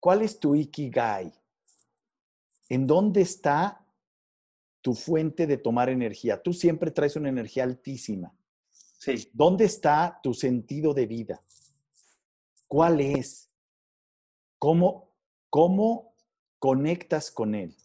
¿Cuál 0.00 0.22
es 0.22 0.40
tu 0.40 0.54
Ikigai? 0.54 1.30
¿En 2.70 2.86
dónde 2.86 3.20
está 3.20 3.84
tu 4.80 4.94
fuente 4.94 5.46
de 5.46 5.58
tomar 5.58 5.90
energía? 5.90 6.42
Tú 6.42 6.54
siempre 6.54 6.90
traes 6.90 7.14
una 7.16 7.28
energía 7.28 7.64
altísima. 7.64 8.34
¿Dónde 9.32 9.64
está 9.64 10.18
tu 10.22 10.34
sentido 10.34 10.92
de 10.92 11.06
vida? 11.06 11.42
¿Cuál 12.66 13.00
es? 13.00 13.50
¿Cómo, 14.58 15.14
cómo 15.48 16.14
conectas 16.58 17.30
con 17.30 17.54
él? 17.54 17.76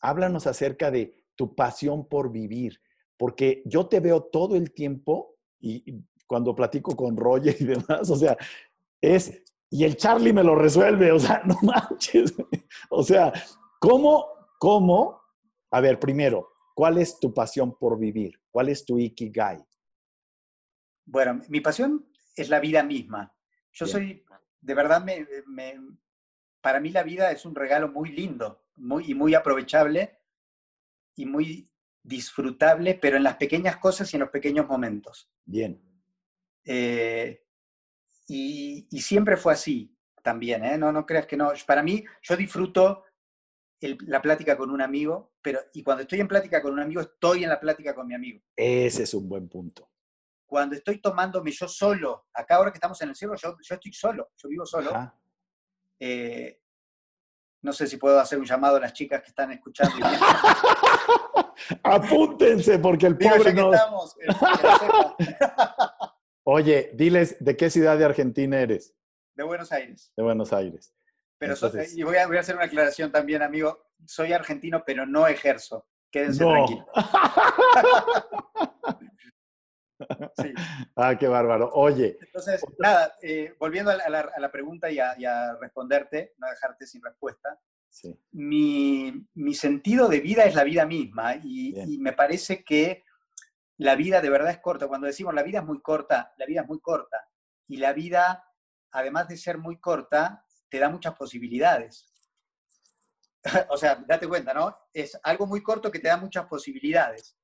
Háblanos 0.00 0.46
acerca 0.46 0.90
de 0.90 1.14
tu 1.36 1.54
pasión 1.54 2.08
por 2.08 2.32
vivir, 2.32 2.80
porque 3.16 3.62
yo 3.66 3.86
te 3.86 4.00
veo 4.00 4.22
todo 4.22 4.56
el 4.56 4.72
tiempo 4.72 5.36
y, 5.60 6.02
cuando 6.26 6.54
platico 6.54 6.96
con 6.96 7.16
Roger 7.16 7.54
y 7.60 7.64
demás, 7.64 8.08
o 8.08 8.16
sea, 8.16 8.36
es, 9.00 9.42
y 9.68 9.84
el 9.84 9.96
Charlie 9.96 10.32
me 10.32 10.42
lo 10.42 10.54
resuelve, 10.54 11.12
o 11.12 11.18
sea, 11.18 11.42
no 11.46 11.56
manches. 11.62 12.34
O 12.88 13.02
sea, 13.02 13.32
¿cómo, 13.78 14.26
cómo? 14.58 15.20
A 15.70 15.80
ver, 15.80 15.98
primero, 15.98 16.48
¿cuál 16.74 16.98
es 16.98 17.20
tu 17.20 17.34
pasión 17.34 17.76
por 17.78 17.98
vivir? 17.98 18.40
¿Cuál 18.50 18.70
es 18.70 18.84
tu 18.84 18.98
ikigai? 18.98 19.62
Bueno, 21.04 21.40
mi 21.48 21.60
pasión 21.60 22.06
es 22.36 22.48
la 22.48 22.60
vida 22.60 22.82
misma. 22.82 23.34
Yo 23.72 23.86
soy, 23.86 24.24
de 24.60 24.74
verdad, 24.74 25.04
me, 25.04 25.26
para 26.60 26.80
mí 26.80 26.90
la 26.90 27.02
vida 27.02 27.30
es 27.30 27.44
un 27.44 27.54
regalo 27.54 27.88
muy 27.88 28.10
lindo 28.10 28.64
muy, 28.76 29.10
y 29.10 29.14
muy 29.14 29.34
aprovechable 29.34 30.18
y 31.16 31.26
muy 31.26 31.70
disfrutable, 32.02 32.94
pero 32.94 33.16
en 33.16 33.22
las 33.22 33.36
pequeñas 33.36 33.76
cosas 33.76 34.12
y 34.12 34.16
en 34.16 34.20
los 34.20 34.30
pequeños 34.30 34.66
momentos. 34.66 35.30
Bien. 35.44 35.80
Eh, 36.64 37.44
y, 38.28 38.86
siempre 39.00 39.36
fue 39.36 39.52
así 39.52 39.96
también, 40.22 40.64
¿eh? 40.64 40.78
No, 40.78 40.92
no 40.92 41.04
creas 41.04 41.26
que 41.26 41.36
no. 41.36 41.52
Para 41.66 41.82
mí, 41.82 42.04
yo 42.22 42.36
disfruto 42.36 43.04
la 43.80 44.22
plática 44.22 44.56
con 44.56 44.70
un 44.70 44.80
amigo, 44.80 45.34
pero 45.42 45.60
y 45.74 45.82
cuando 45.82 46.02
estoy 46.02 46.20
en 46.20 46.28
plática 46.28 46.62
con 46.62 46.72
un 46.72 46.80
amigo, 46.80 47.00
estoy 47.00 47.42
en 47.42 47.50
la 47.50 47.60
plática 47.60 47.94
con 47.94 48.06
mi 48.06 48.14
amigo. 48.14 48.40
Ese 48.56 49.02
es 49.02 49.14
un 49.14 49.28
buen 49.28 49.48
punto 49.48 49.91
cuando 50.52 50.76
estoy 50.76 51.00
tomándome 51.00 51.50
yo 51.50 51.66
solo, 51.66 52.26
acá 52.34 52.56
ahora 52.56 52.70
que 52.70 52.76
estamos 52.76 53.00
en 53.00 53.08
el 53.08 53.16
cielo, 53.16 53.34
yo, 53.36 53.56
estoy 53.58 53.90
solo, 53.94 54.32
yo 54.36 54.50
vivo 54.50 54.66
solo. 54.66 54.92
Eh, 55.98 56.60
no 57.62 57.72
sé 57.72 57.86
si 57.86 57.96
puedo 57.96 58.20
hacer 58.20 58.38
un 58.38 58.44
llamado 58.44 58.76
a 58.76 58.80
las 58.80 58.92
chicas 58.92 59.22
que 59.22 59.28
están 59.28 59.50
escuchando. 59.52 59.96
Apúntense, 61.82 62.78
porque 62.80 63.06
el 63.06 63.16
pobre 63.16 63.54
no... 63.54 63.72
Estamos, 63.72 64.14
Oye, 66.44 66.90
diles, 66.92 67.34
¿de 67.40 67.56
qué 67.56 67.70
ciudad 67.70 67.96
de 67.96 68.04
Argentina 68.04 68.60
eres? 68.60 68.94
De 69.34 69.44
Buenos 69.44 69.72
Aires. 69.72 70.12
De 70.14 70.22
Buenos 70.22 70.52
Aires. 70.52 70.94
Pero 71.38 71.54
y 71.94 72.02
voy 72.02 72.18
a, 72.18 72.26
voy 72.26 72.36
a, 72.36 72.40
hacer 72.40 72.56
una 72.56 72.66
aclaración 72.66 73.10
también, 73.10 73.40
amigo. 73.40 73.86
Soy 74.04 74.34
argentino, 74.34 74.82
pero 74.84 75.06
no 75.06 75.26
ejerzo. 75.26 75.88
Quédense 76.10 76.44
tranquilos. 76.44 76.86
Sí. 80.36 80.52
Ah, 80.96 81.16
qué 81.18 81.26
bárbaro. 81.26 81.70
Oye. 81.72 82.18
Entonces, 82.20 82.62
nada, 82.78 83.16
eh, 83.22 83.54
volviendo 83.58 83.90
a 83.90 84.08
la, 84.08 84.52
pregunta 84.52 84.90
y 84.90 84.98
a, 84.98 85.56
responderte, 85.60 86.34
no 86.38 86.48
dejarte 86.48 86.86
sin 86.86 87.02
respuesta. 87.02 87.58
Sí. 87.88 88.18
Mi, 88.32 89.54
sentido 89.54 90.08
de 90.08 90.20
vida 90.20 90.44
es 90.44 90.54
la 90.54 90.64
vida 90.64 90.86
misma 90.86 91.36
y, 91.36 91.98
me 91.98 92.12
parece 92.12 92.64
que 92.64 93.04
la 93.78 93.96
vida 93.96 94.20
de 94.20 94.30
verdad 94.30 94.50
es 94.50 94.60
corta. 94.60 94.86
Cuando 94.86 95.06
decimos 95.06 95.34
la 95.34 95.42
vida 95.42 95.58
es 95.60 95.64
muy 95.64 95.80
corta, 95.80 96.32
la 96.36 96.46
vida 96.46 96.62
es 96.62 96.68
muy 96.68 96.80
corta. 96.80 97.28
Y 97.68 97.76
la 97.76 97.92
vida, 97.92 98.44
además 98.90 99.28
de 99.28 99.36
ser 99.36 99.58
muy 99.58 99.78
corta, 99.78 100.44
te 100.68 100.78
da 100.78 100.88
muchas 100.88 101.14
posibilidades. 101.14 102.12
o 103.70 103.76
sea, 103.76 103.96
date 104.06 104.28
cuenta, 104.28 104.54
¿no? 104.54 104.76
Es 104.92 105.18
algo 105.22 105.46
muy 105.46 105.62
corto 105.62 105.90
que 105.90 105.98
te 105.98 106.08
da 106.08 106.16
muchas 106.16 106.46
posibilidades. 106.46 107.36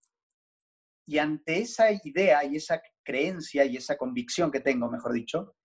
Y 1.09 1.17
ante 1.17 1.61
esa 1.61 1.91
idea 1.91 2.45
y 2.45 2.57
esa 2.57 2.83
creencia 3.03 3.65
y 3.65 3.79
esa 3.79 3.97
convicción 3.97 4.51
que 4.51 4.61
tengo, 4.61 4.91
mejor 4.91 5.15
dicho, 5.15 5.57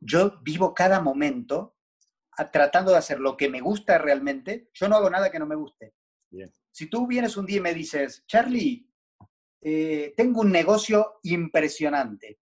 yo 0.00 0.40
vivo 0.40 0.72
cada 0.72 0.98
momento 1.02 1.76
tratando 2.50 2.90
de 2.90 2.96
hacer 2.96 3.20
lo 3.20 3.36
que 3.36 3.50
me 3.50 3.60
gusta 3.60 3.98
realmente. 3.98 4.70
Yo 4.72 4.88
no 4.88 4.96
hago 4.96 5.10
nada 5.10 5.30
que 5.30 5.38
no 5.38 5.44
me 5.44 5.56
guste. 5.56 5.92
Si 6.70 6.88
tú 6.88 7.06
vienes 7.06 7.36
un 7.36 7.44
día 7.44 7.58
y 7.58 7.60
me 7.60 7.74
dices, 7.74 8.24
Charlie, 8.26 8.90
eh, 9.60 10.14
tengo 10.16 10.40
un 10.40 10.50
negocio 10.50 11.20
impresionante, 11.24 12.40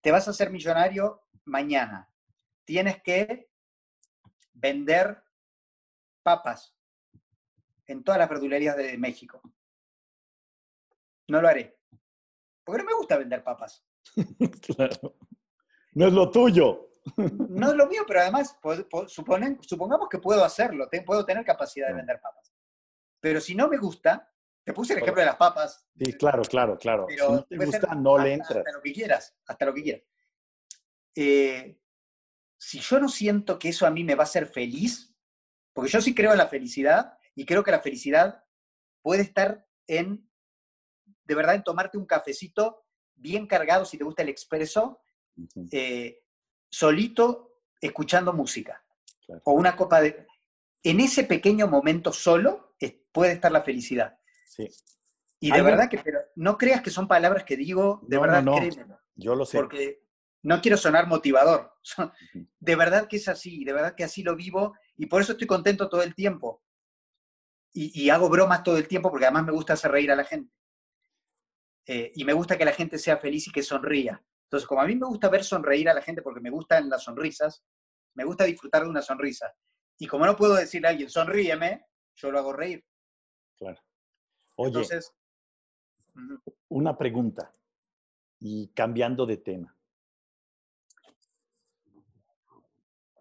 te 0.00 0.10
vas 0.10 0.28
a 0.28 0.30
hacer 0.30 0.48
millonario 0.48 1.28
mañana, 1.44 2.10
tienes 2.64 3.02
que 3.02 3.50
vender 4.54 5.22
papas 6.22 6.74
en 7.86 8.02
todas 8.02 8.20
las 8.20 8.30
verdulerías 8.30 8.74
de 8.74 8.96
México 8.96 9.42
no 11.32 11.42
lo 11.42 11.48
haré. 11.48 11.78
Porque 12.64 12.82
no 12.82 12.88
me 12.88 12.94
gusta 12.94 13.16
vender 13.16 13.42
papas. 13.42 13.84
claro. 14.76 15.16
No 15.94 16.06
es 16.06 16.12
lo 16.12 16.30
tuyo. 16.30 16.90
no 17.16 17.70
es 17.70 17.74
lo 17.74 17.86
mío, 17.88 18.04
pero 18.06 18.20
además 18.20 18.56
suponen, 19.08 19.58
supongamos 19.62 20.08
que 20.08 20.18
puedo 20.18 20.44
hacerlo, 20.44 20.88
puedo 21.04 21.24
tener 21.24 21.44
capacidad 21.44 21.88
de 21.88 21.94
vender 21.94 22.20
papas. 22.20 22.52
Pero 23.20 23.40
si 23.40 23.54
no 23.54 23.68
me 23.68 23.78
gusta, 23.78 24.30
te 24.64 24.72
puse 24.72 24.92
el 24.92 25.00
ejemplo 25.00 25.20
de 25.20 25.26
las 25.26 25.36
papas. 25.36 25.88
Sí, 25.98 26.12
claro, 26.12 26.42
claro, 26.42 26.78
claro. 26.78 27.06
si 27.08 27.16
no 27.16 27.44
te 27.44 27.56
gusta, 27.56 27.94
no 27.94 28.18
le 28.18 28.34
entras. 28.34 28.58
Hasta 28.58 28.72
lo 28.72 28.82
que 28.82 28.92
quieras, 28.92 29.36
hasta 29.46 29.66
lo 29.66 29.74
que 29.74 29.82
quieras. 29.82 30.02
Eh, 31.16 31.80
si 32.58 32.78
yo 32.78 33.00
no 33.00 33.08
siento 33.08 33.58
que 33.58 33.70
eso 33.70 33.86
a 33.86 33.90
mí 33.90 34.04
me 34.04 34.14
va 34.14 34.22
a 34.22 34.24
hacer 34.24 34.46
feliz, 34.46 35.14
porque 35.72 35.90
yo 35.90 36.00
sí 36.00 36.14
creo 36.14 36.32
en 36.32 36.38
la 36.38 36.48
felicidad 36.48 37.18
y 37.34 37.44
creo 37.44 37.64
que 37.64 37.72
la 37.72 37.80
felicidad 37.80 38.44
puede 39.02 39.22
estar 39.22 39.66
en 39.88 40.30
de 41.24 41.34
verdad 41.34 41.54
en 41.54 41.64
tomarte 41.64 41.98
un 41.98 42.06
cafecito 42.06 42.84
bien 43.14 43.46
cargado, 43.46 43.84
si 43.84 43.98
te 43.98 44.04
gusta 44.04 44.22
el 44.22 44.28
expreso, 44.28 45.00
eh, 45.70 46.20
solito, 46.68 47.60
escuchando 47.80 48.32
música. 48.32 48.84
O 49.44 49.52
una 49.52 49.76
copa 49.76 50.00
de... 50.00 50.26
En 50.82 50.98
ese 51.00 51.24
pequeño 51.24 51.68
momento 51.68 52.12
solo 52.12 52.72
puede 53.12 53.32
estar 53.32 53.52
la 53.52 53.62
felicidad. 53.62 54.18
Sí. 54.46 54.68
Y 55.38 55.50
de 55.50 55.62
verdad 55.62 55.88
que, 55.88 55.98
pero 55.98 56.20
no 56.36 56.56
creas 56.56 56.82
que 56.82 56.90
son 56.90 57.06
palabras 57.06 57.44
que 57.44 57.56
digo, 57.56 58.00
de 58.06 58.18
verdad, 58.18 58.44
Yo 59.14 59.34
lo 59.34 59.44
sé. 59.44 59.58
Porque 59.58 60.02
no 60.42 60.60
quiero 60.60 60.76
sonar 60.76 61.06
motivador. 61.06 61.72
De 62.60 62.76
verdad 62.76 63.08
que 63.08 63.16
es 63.16 63.28
así, 63.28 63.64
de 63.64 63.72
verdad 63.72 63.94
que 63.96 64.04
así 64.04 64.22
lo 64.22 64.36
vivo 64.36 64.74
y 64.96 65.06
por 65.06 65.20
eso 65.20 65.32
estoy 65.32 65.46
contento 65.46 65.88
todo 65.88 66.02
el 66.02 66.14
tiempo. 66.14 66.62
Y, 67.74 68.10
hago 68.10 68.28
bromas 68.28 68.62
todo 68.62 68.76
el 68.76 68.86
tiempo 68.86 69.10
porque 69.10 69.24
además 69.24 69.46
me 69.46 69.52
gusta 69.52 69.72
hacer 69.72 69.90
reír 69.90 70.12
a 70.12 70.16
la 70.16 70.24
gente. 70.24 70.52
Eh, 71.86 72.12
y 72.14 72.24
me 72.24 72.32
gusta 72.32 72.56
que 72.56 72.64
la 72.64 72.72
gente 72.72 72.98
sea 72.98 73.16
feliz 73.16 73.48
y 73.48 73.52
que 73.52 73.62
sonría. 73.62 74.22
Entonces, 74.44 74.66
como 74.66 74.82
a 74.82 74.86
mí 74.86 74.94
me 74.94 75.06
gusta 75.06 75.28
ver 75.28 75.44
sonreír 75.44 75.88
a 75.88 75.94
la 75.94 76.02
gente 76.02 76.22
porque 76.22 76.40
me 76.40 76.50
gustan 76.50 76.88
las 76.88 77.02
sonrisas, 77.02 77.64
me 78.14 78.24
gusta 78.24 78.44
disfrutar 78.44 78.84
de 78.84 78.90
una 78.90 79.02
sonrisa. 79.02 79.52
Y 79.98 80.06
como 80.06 80.26
no 80.26 80.36
puedo 80.36 80.54
decirle 80.54 80.88
a 80.88 80.90
alguien, 80.90 81.08
sonríeme, 81.08 81.86
yo 82.14 82.30
lo 82.30 82.38
hago 82.38 82.52
reír. 82.52 82.84
Claro. 83.56 83.80
Oye, 84.56 84.86
una 86.68 86.96
pregunta 86.96 87.52
y 88.38 88.68
cambiando 88.68 89.24
de 89.24 89.38
tema. 89.38 89.76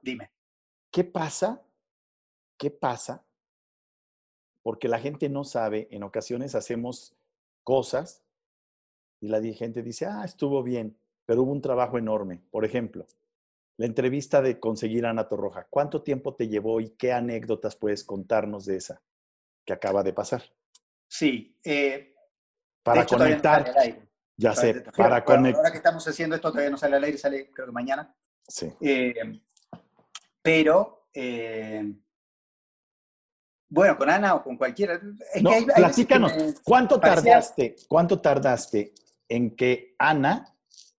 Dime. 0.01 0.31
¿Qué 0.91 1.03
pasa? 1.03 1.63
¿Qué 2.57 2.71
pasa? 2.71 3.25
Porque 4.61 4.87
la 4.87 4.99
gente 4.99 5.29
no 5.29 5.43
sabe, 5.43 5.87
en 5.91 6.03
ocasiones 6.03 6.55
hacemos 6.55 7.15
cosas 7.63 8.23
y 9.21 9.27
la 9.27 9.39
gente 9.53 9.83
dice, 9.83 10.07
ah, 10.07 10.23
estuvo 10.25 10.63
bien, 10.63 10.97
pero 11.25 11.43
hubo 11.43 11.51
un 11.51 11.61
trabajo 11.61 11.97
enorme. 11.97 12.41
Por 12.49 12.65
ejemplo, 12.65 13.05
la 13.77 13.85
entrevista 13.85 14.41
de 14.41 14.59
conseguir 14.59 15.05
a 15.05 15.11
Ana 15.11 15.29
Torroja. 15.29 15.67
¿Cuánto 15.69 16.01
tiempo 16.01 16.35
te 16.35 16.47
llevó 16.47 16.81
y 16.81 16.89
qué 16.89 17.13
anécdotas 17.13 17.75
puedes 17.75 18.03
contarnos 18.03 18.65
de 18.65 18.77
esa 18.77 19.01
que 19.63 19.73
acaba 19.73 20.01
de 20.01 20.13
pasar? 20.13 20.43
Sí. 21.07 21.55
Eh, 21.63 22.15
para 22.83 23.05
conectar. 23.05 23.71
ya 24.35 24.55
sé, 24.55 24.81
para 24.97 25.23
conectar. 25.23 25.59
Ahora 25.59 25.71
que 25.71 25.77
estamos 25.77 26.07
haciendo 26.07 26.35
esto, 26.35 26.49
todavía 26.49 26.71
no 26.71 26.77
sale 26.77 26.95
al 26.95 27.03
aire, 27.03 27.17
sale 27.19 27.51
creo 27.51 27.67
que 27.67 27.71
mañana. 27.71 28.15
Sí. 28.47 28.73
Eh, 28.81 29.13
pero, 30.41 31.09
eh, 31.13 31.93
bueno, 33.69 33.97
con 33.97 34.09
Ana 34.09 34.33
o 34.33 34.43
con 34.43 34.57
cualquiera. 34.57 34.99
Es 35.31 35.43
no, 35.43 35.51
platícanos, 35.75 36.33
¿cuánto 36.63 36.99
tardaste, 36.99 37.75
¿cuánto 37.87 38.19
tardaste 38.19 38.95
en 39.35 39.55
que 39.55 39.95
Ana 39.97 40.55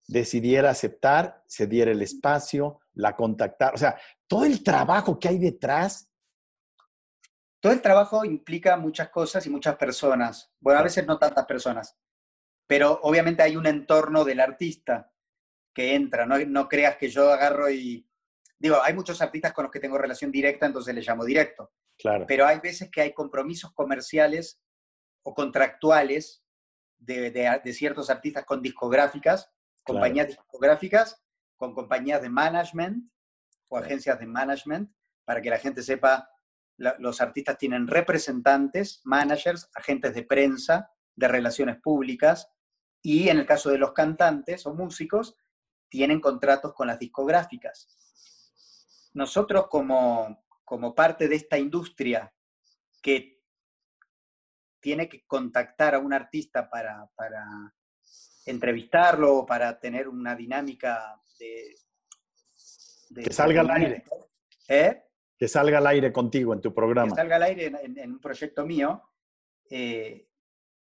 decidiera 0.07 0.71
aceptar, 0.71 1.43
se 1.47 1.67
diera 1.67 1.91
el 1.91 2.03
espacio, 2.03 2.81
la 2.95 3.17
contactar? 3.17 3.75
O 3.75 3.79
sea, 3.79 3.99
todo 4.27 4.45
el 4.45 4.63
trabajo 4.63 5.19
que 5.19 5.29
hay 5.29 5.39
detrás. 5.39 6.11
Todo 7.61 7.73
el 7.73 7.81
trabajo 7.81 8.25
implica 8.25 8.77
muchas 8.77 9.11
cosas 9.11 9.47
y 9.47 9.51
muchas 9.51 9.77
personas. 9.77 10.53
Bueno, 10.59 10.81
a 10.81 10.83
veces 10.83 11.07
no 11.07 11.19
tantas 11.19 11.47
personas, 11.47 11.97
pero 12.67 13.01
obviamente 13.03 13.43
hay 13.43 13.57
un 13.57 13.67
entorno 13.67 14.25
del 14.25 14.41
artista 14.41 15.13
que 15.73 15.95
entra. 15.95 16.27
No, 16.27 16.39
no 16.39 16.69
creas 16.69 16.97
que 16.97 17.09
yo 17.09 17.33
agarro 17.33 17.71
y 17.71 18.07
Digo, 18.63 18.81
hay 18.81 18.95
muchos 18.95 19.21
artistas 19.21 19.53
con 19.53 19.65
los 19.65 19.73
que 19.73 19.81
tengo 19.81 19.99
relación 19.99 20.31
directa, 20.31 20.67
entonces 20.67 20.95
les 20.95 21.05
llamo 21.05 21.25
directo. 21.25 21.73
Claro. 21.99 22.27
Pero 22.29 22.47
hay 22.47 22.61
veces 22.61 22.89
que 22.93 23.01
hay 23.01 23.13
compromisos 23.13 23.73
comerciales 23.73 24.63
o 25.25 25.35
contractuales 25.35 26.42
de, 27.05 27.73
ciertos 27.73 28.11
artistas 28.11 28.45
con 28.45 28.63
discográficas, 28.63 29.51
compañías 29.83 30.29
discográficas, 30.29 31.23
con 31.57 31.75
compañías 31.75 32.23
de 32.23 32.29
management 32.29 33.11
o 33.69 33.77
agencias 33.77 34.19
de 34.19 34.27
management, 34.27 34.91
para 35.25 35.41
que 35.41 35.51
la 35.51 35.59
gente 35.59 35.83
sepa, 35.83 36.29
los 36.77 37.21
artistas 37.21 37.59
tienen 37.59 37.87
representantes, 37.87 39.01
managers, 39.05 39.69
agentes 39.75 40.15
de 40.15 40.25
prensa, 40.25 40.91
de 41.15 41.29
relaciones 41.29 41.81
públicas, 41.81 42.49
y 43.03 43.29
en 43.29 43.39
el 43.39 43.47
caso 43.47 43.71
de 43.71 43.79
los 43.79 43.93
cantantes 43.93 44.67
o 44.67 44.75
músicos, 44.75 45.37
tienen 45.89 46.21
contratos 46.21 46.73
con 46.73 46.87
las 46.87 46.99
discográficas. 46.99 47.89
Nosotros 49.13 49.67
como, 49.69 50.45
parte 50.97 51.29
de 51.29 51.37
esta 51.37 51.59
industria 51.59 52.33
que 53.03 53.32
tiene 54.83 55.09
que 55.09 55.25
contactar 55.25 55.95
a 55.95 55.99
un 56.01 56.13
artista 56.13 56.69
para, 56.69 57.09
para 57.15 57.73
entrevistarlo, 58.45 59.47
para 59.47 59.79
tener 59.79 60.09
una 60.09 60.35
dinámica 60.35 61.19
de... 61.39 61.77
que 63.15 63.33
salga 63.33 63.61
al 63.61 63.71
aire. 63.71 64.05
¿Eh? 64.69 65.05
Que 65.39 65.49
salga 65.49 65.79
al 65.79 65.87
aire 65.87 66.13
contigo 66.13 66.53
en 66.53 66.61
tu 66.61 66.75
programa. 66.75 67.11
Que 67.11 67.17
salga 67.17 67.37
al 67.37 67.45
aire 67.45 67.73
en, 67.83 68.13
un 68.13 68.21
proyecto 68.21 68.67
mío. 68.67 69.03
Eh, 69.71 70.29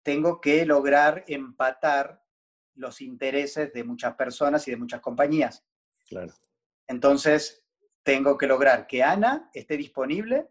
tengo 0.02 0.42
que 0.42 0.66
lograr 0.66 1.24
empatar 1.28 2.22
los 2.74 3.02
intereses 3.02 3.72
de 3.72 3.84
muchas 3.84 4.16
personas 4.16 4.68
y 4.68 4.72
de 4.72 4.78
muchas 4.78 5.00
compañías. 5.00 5.64
Claro. 6.08 6.34
entonces, 6.88 7.66
tengo 8.04 8.38
que 8.38 8.46
lograr 8.46 8.86
que 8.86 9.02
Ana 9.02 9.50
esté 9.52 9.76
disponible. 9.76 10.48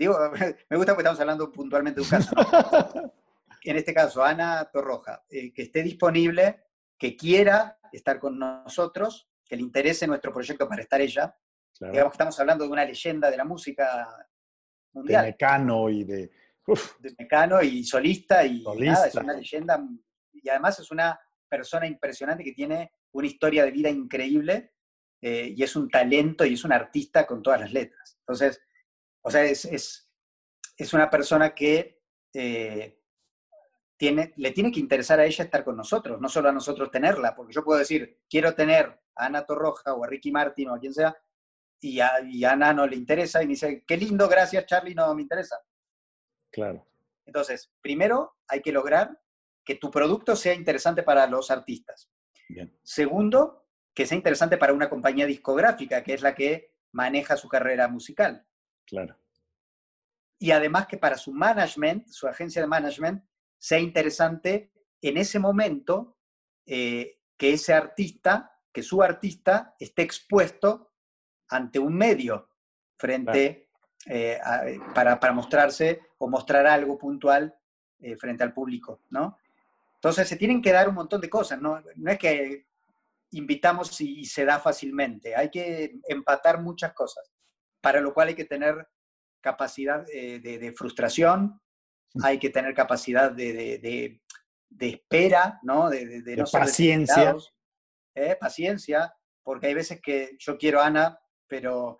Digo, 0.00 0.18
me 0.70 0.76
gusta 0.78 0.94
porque 0.94 1.02
estamos 1.02 1.20
hablando 1.20 1.52
puntualmente 1.52 2.00
de 2.00 2.04
un 2.04 2.10
caso. 2.10 2.34
en 3.64 3.76
este 3.76 3.92
caso, 3.92 4.24
Ana 4.24 4.64
Torroja, 4.72 5.22
eh, 5.28 5.52
que 5.52 5.62
esté 5.62 5.82
disponible, 5.82 6.64
que 6.98 7.14
quiera 7.14 7.78
estar 7.92 8.18
con 8.18 8.38
nosotros, 8.38 9.28
que 9.44 9.56
le 9.56 9.62
interese 9.62 10.06
nuestro 10.06 10.32
proyecto 10.32 10.66
para 10.66 10.80
estar 10.80 11.02
ella. 11.02 11.36
Digamos 11.78 12.12
que 12.12 12.14
estamos 12.14 12.40
hablando 12.40 12.64
de 12.64 12.70
una 12.70 12.84
leyenda 12.84 13.30
de 13.30 13.36
la 13.36 13.44
música 13.44 14.08
mundial. 14.94 15.26
De 15.26 15.32
Mecano 15.32 15.90
y 15.90 16.04
de... 16.04 16.30
De 17.00 17.14
Mecano 17.18 17.60
y 17.62 17.84
solista 17.84 18.44
y 18.44 18.62
nada, 18.78 19.06
es 19.06 19.14
una 19.16 19.34
leyenda. 19.34 19.84
Y 20.32 20.48
además 20.48 20.78
es 20.78 20.90
una 20.90 21.18
persona 21.46 21.86
impresionante 21.86 22.44
que 22.44 22.52
tiene 22.52 22.92
una 23.12 23.26
historia 23.26 23.64
de 23.64 23.70
vida 23.70 23.90
increíble 23.90 24.72
eh, 25.20 25.52
y 25.54 25.62
es 25.62 25.76
un 25.76 25.90
talento 25.90 26.46
y 26.46 26.54
es 26.54 26.64
un 26.64 26.72
artista 26.72 27.26
con 27.26 27.42
todas 27.42 27.60
las 27.60 27.72
letras. 27.72 28.16
Entonces, 28.20 28.62
o 29.22 29.30
sea, 29.30 29.44
es, 29.44 29.64
es, 29.64 30.10
es 30.76 30.92
una 30.92 31.10
persona 31.10 31.54
que 31.54 32.02
eh, 32.32 33.00
tiene, 33.96 34.32
le 34.36 34.50
tiene 34.52 34.72
que 34.72 34.80
interesar 34.80 35.20
a 35.20 35.26
ella 35.26 35.44
estar 35.44 35.64
con 35.64 35.76
nosotros, 35.76 36.20
no 36.20 36.28
solo 36.28 36.48
a 36.48 36.52
nosotros 36.52 36.90
tenerla, 36.90 37.34
porque 37.34 37.52
yo 37.52 37.62
puedo 37.62 37.78
decir, 37.78 38.22
quiero 38.28 38.54
tener 38.54 38.86
a 39.14 39.26
Ana 39.26 39.44
Torroja 39.44 39.94
o 39.94 40.04
a 40.04 40.06
Ricky 40.06 40.32
Martin 40.32 40.70
o 40.70 40.74
a 40.74 40.78
quien 40.78 40.94
sea, 40.94 41.14
y 41.82 42.00
a, 42.00 42.12
y 42.22 42.44
a 42.44 42.52
Ana 42.52 42.72
no 42.72 42.86
le 42.86 42.96
interesa 42.96 43.42
y 43.42 43.46
me 43.46 43.50
dice, 43.50 43.84
qué 43.86 43.96
lindo, 43.96 44.28
gracias 44.28 44.66
Charlie, 44.66 44.94
no 44.94 45.14
me 45.14 45.22
interesa. 45.22 45.56
Claro. 46.50 46.86
Entonces, 47.26 47.72
primero 47.80 48.38
hay 48.48 48.60
que 48.62 48.72
lograr 48.72 49.20
que 49.64 49.74
tu 49.74 49.90
producto 49.90 50.34
sea 50.34 50.54
interesante 50.54 51.02
para 51.02 51.26
los 51.26 51.50
artistas. 51.50 52.10
Bien. 52.48 52.76
Segundo, 52.82 53.68
que 53.94 54.06
sea 54.06 54.16
interesante 54.16 54.56
para 54.56 54.72
una 54.72 54.88
compañía 54.88 55.26
discográfica, 55.26 56.02
que 56.02 56.14
es 56.14 56.22
la 56.22 56.34
que 56.34 56.74
maneja 56.92 57.36
su 57.36 57.48
carrera 57.48 57.86
musical. 57.86 58.46
Claro. 58.90 59.16
Y 60.38 60.50
además 60.50 60.86
que 60.86 60.98
para 60.98 61.16
su 61.16 61.32
management, 61.32 62.08
su 62.08 62.26
agencia 62.26 62.60
de 62.60 62.68
management, 62.68 63.24
sea 63.58 63.78
interesante 63.78 64.72
en 65.00 65.16
ese 65.16 65.38
momento 65.38 66.18
eh, 66.66 67.20
que 67.36 67.52
ese 67.52 67.72
artista, 67.72 68.58
que 68.72 68.82
su 68.82 69.02
artista 69.02 69.74
esté 69.78 70.02
expuesto 70.02 70.92
ante 71.48 71.78
un 71.78 71.94
medio 71.94 72.48
frente 72.98 73.70
eh, 74.06 74.38
para, 74.94 75.32
mostrarse 75.32 76.00
o 76.18 76.28
mostrar 76.28 76.66
algo 76.66 76.98
puntual 76.98 77.54
eh, 77.98 78.16
frente 78.16 78.42
al 78.42 78.54
público, 78.54 79.02
¿no? 79.10 79.38
Entonces 79.94 80.26
se 80.26 80.36
tienen 80.36 80.62
que 80.62 80.72
dar 80.72 80.88
un 80.88 80.94
montón 80.94 81.20
de 81.20 81.28
cosas, 81.28 81.60
¿no? 81.60 81.82
No 81.96 82.10
es 82.10 82.18
que 82.18 82.66
invitamos 83.32 84.00
y, 84.00 84.24
se 84.24 84.44
da 84.44 84.58
fácilmente. 84.58 85.36
Hay 85.36 85.50
que 85.50 86.00
empatar 86.08 86.62
muchas 86.62 86.94
cosas, 86.94 87.30
para 87.80 88.00
lo 88.00 88.12
cual 88.12 88.28
hay 88.28 88.34
que 88.34 88.44
tener 88.44 88.88
capacidad 89.40 90.04
eh, 90.12 90.40
de, 90.40 90.72
frustración, 90.72 91.60
hay 92.22 92.38
que 92.38 92.50
tener 92.50 92.74
capacidad 92.74 93.32
de, 93.32 94.20
espera, 94.78 95.58
¿no? 95.62 95.88
De, 95.88 96.36
no 96.36 96.44
paciencia. 96.44 97.34
¿eh? 98.14 98.36
Paciencia, 98.38 99.14
porque 99.42 99.68
hay 99.68 99.74
veces 99.74 100.00
que 100.00 100.36
yo 100.38 100.58
quiero 100.58 100.80
a 100.80 100.86
Ana, 100.86 101.18
pero 101.46 101.98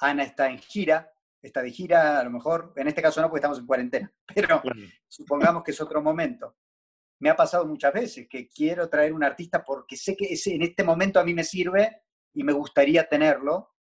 Ana 0.00 0.22
está 0.22 0.48
en 0.48 0.58
gira, 0.58 1.12
está 1.42 1.62
de 1.62 1.70
gira, 1.70 2.18
a 2.18 2.24
lo 2.24 2.30
mejor, 2.30 2.72
en 2.76 2.88
este 2.88 3.02
caso 3.02 3.20
no, 3.20 3.28
porque 3.28 3.38
estamos 3.38 3.58
en 3.58 3.66
cuarentena, 3.66 4.12
pero 4.34 4.62
supongamos 5.06 5.62
que 5.62 5.72
es 5.72 5.80
otro 5.80 6.00
momento 6.02 6.56
me 7.20 7.30
ha 7.30 7.36
pasado 7.36 7.66
muchas 7.66 7.92
veces 7.92 8.28
que 8.28 8.48
quiero 8.48 8.88
traer 8.88 9.12
un 9.12 9.24
artista 9.24 9.64
porque 9.64 9.96
sé 9.96 10.16
que 10.16 10.26
ese, 10.26 10.54
en 10.54 10.62
este 10.62 10.84
momento 10.84 11.18
a 11.18 11.24
mí 11.24 11.34
me 11.34 11.44
sirve 11.44 12.02
y 12.32 12.44
me 12.44 12.52
gustaría 12.52 13.08
tenerlo. 13.08 13.74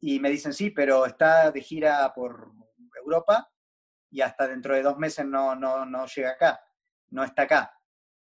Y 0.00 0.18
me 0.18 0.30
dicen, 0.30 0.52
sí, 0.52 0.70
pero 0.70 1.06
está 1.06 1.50
de 1.50 1.60
gira 1.60 2.12
por 2.14 2.52
Europa 2.96 3.50
y 4.10 4.22
hasta 4.22 4.48
dentro 4.48 4.74
de 4.74 4.82
dos 4.82 4.98
meses 4.98 5.24
no, 5.26 5.54
no, 5.54 5.84
no 5.84 6.06
llega 6.06 6.30
acá, 6.30 6.60
no 7.10 7.22
está 7.22 7.42
acá. 7.42 7.78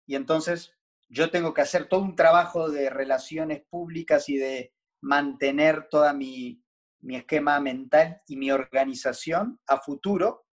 Y 0.07 0.15
entonces 0.15 0.73
yo 1.09 1.31
tengo 1.31 1.55
que 1.55 1.63
hacer 1.63 1.89
todo 1.89 2.01
un 2.01 2.17
trabajo 2.17 2.71
de 2.71 2.91
relaciones 2.91 3.63
públicas 3.69 4.29
y 4.29 4.37
de 4.37 4.75
mantener 5.01 5.89
toda 5.89 6.13
mi, 6.13 6.63
mi 7.01 7.17
esquema 7.17 7.61
mental 7.61 8.23
y 8.27 8.37
mi 8.37 8.51
organización 8.51 9.61
a 9.67 9.79
futuro, 9.79 10.47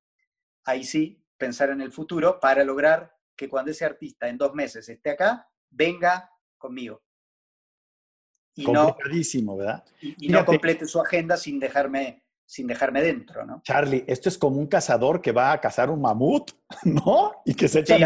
ahí 0.65 0.85
sí, 0.85 1.25
pensar 1.39 1.71
en 1.71 1.81
el 1.81 1.93
futuro 1.93 2.39
para 2.41 2.65
lograr 2.65 3.17
que 3.35 3.49
cuando 3.49 3.71
ese 3.71 3.85
artista 3.85 4.29
en 4.29 4.39
dos 4.39 4.55
meses 4.55 4.89
esté 4.89 5.11
acá, 5.11 5.49
venga 5.71 6.31
conmigo. 6.59 7.03
Y 8.55 8.65
Complicadísimo, 8.65 9.57
¿verdad? 9.57 9.85
Y, 10.01 10.29
no 10.29 10.45
complete 10.45 10.87
su 10.87 11.01
agenda 11.01 11.37
sin 11.37 11.59
dejarme, 11.59 12.23
sin 12.45 12.67
dejarme 12.67 13.01
dentro, 13.01 13.47
¿no? 13.47 13.63
Charlie, 13.65 14.05
esto 14.07 14.29
es 14.29 14.37
como 14.37 14.59
un 14.59 14.67
cazador 14.67 15.23
que 15.23 15.33
va 15.33 15.53
a 15.53 15.61
cazar 15.61 15.89
un 15.89 16.03
mamut, 16.03 16.51
¿no? 16.85 17.33
Y 17.47 17.55
que 17.55 17.67
se 17.69 17.81
echa 17.81 17.97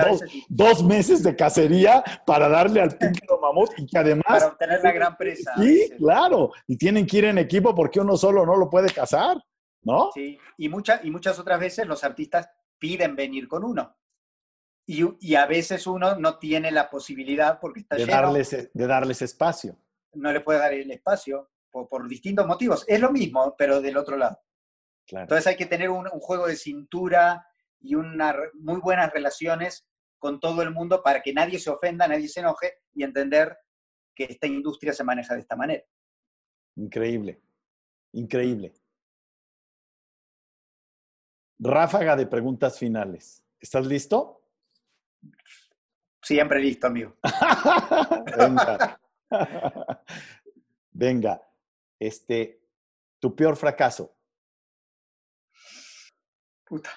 dos, 0.48 0.84
meses 0.84 1.22
de 1.24 1.34
cacería 1.34 2.04
para 2.24 2.48
darle 2.48 2.80
al 2.80 2.90
píncaro 2.98 3.40
mamut 3.40 3.70
y 3.76 3.86
que 3.86 3.98
además... 3.98 4.24
Para 4.26 4.46
obtener 4.46 4.80
la 4.82 4.92
gran 4.92 5.16
presa. 5.16 5.52
Sí, 5.60 5.90
claro. 5.98 6.52
Y 6.68 6.76
tienen 6.76 7.06
que 7.06 7.18
ir 7.18 7.24
en 7.24 7.38
equipo 7.38 7.74
porque 7.74 7.98
uno 7.98 8.16
solo 8.16 8.46
no 8.46 8.56
lo 8.56 8.70
puede 8.70 8.92
cazar, 8.92 9.42
¿no? 9.82 10.10
Sí, 10.14 10.38
y, 10.58 10.68
muchas 10.68 11.04
y 11.04 11.10
muchas 11.10 11.40
otras 11.40 11.58
veces 11.58 11.88
los 11.88 12.04
artistas 12.04 12.48
piden 12.78 13.16
venir 13.16 13.48
con 13.48 13.64
uno. 13.64 13.96
Y, 14.88 15.34
a 15.34 15.46
veces 15.46 15.88
uno 15.88 16.14
no 16.14 16.38
tiene 16.38 16.70
la 16.70 16.88
posibilidad 16.88 17.58
porque 17.58 17.80
está 17.80 17.96
de 17.96 18.06
Darles, 18.06 18.52
e, 18.52 18.70
de 18.72 18.86
darles 18.86 19.20
espacio. 19.20 19.76
No 20.16 20.32
le 20.32 20.40
puede 20.40 20.58
dar 20.58 20.72
el 20.72 20.90
espacio 20.90 21.50
por, 21.70 22.08
distintos 22.08 22.46
motivos. 22.46 22.84
Es 22.88 23.00
lo 23.00 23.12
mismo, 23.12 23.54
pero 23.56 23.80
del 23.80 23.96
otro 23.96 24.16
lado. 24.16 24.40
Entonces 25.08 25.46
hay 25.46 25.56
que 25.56 25.66
tener 25.66 25.90
un, 25.90 26.06
juego 26.08 26.46
de 26.46 26.56
cintura 26.56 27.46
y 27.80 27.94
unas 27.94 28.34
muy 28.54 28.80
buenas 28.80 29.12
relaciones 29.12 29.86
con 30.18 30.40
todo 30.40 30.62
el 30.62 30.72
mundo 30.72 31.02
para 31.02 31.22
que 31.22 31.32
nadie 31.32 31.58
se 31.58 31.70
ofenda, 31.70 32.08
nadie 32.08 32.28
se 32.28 32.40
enoje 32.40 32.78
y 32.94 33.04
entender 33.04 33.56
que 34.14 34.24
esta 34.24 34.46
industria 34.46 34.92
se 34.92 35.04
maneja 35.04 35.34
de 35.34 35.40
esta 35.40 35.54
manera. 35.54 35.84
Increíble, 36.76 37.40
increíble. 38.12 38.72
Ráfaga 41.58 42.16
de 42.16 42.26
preguntas 42.26 42.78
finales. 42.78 43.44
¿Estás 43.60 43.86
listo? 43.86 44.42
Siempre 46.22 46.60
listo, 46.60 46.88
amigo. 46.88 47.16
Venga. 48.36 49.00
Venga. 50.90 51.42
Este, 51.98 52.62
tu 53.18 53.34
peor 53.34 53.56
fracaso. 53.56 54.16
Puta. 56.64 56.90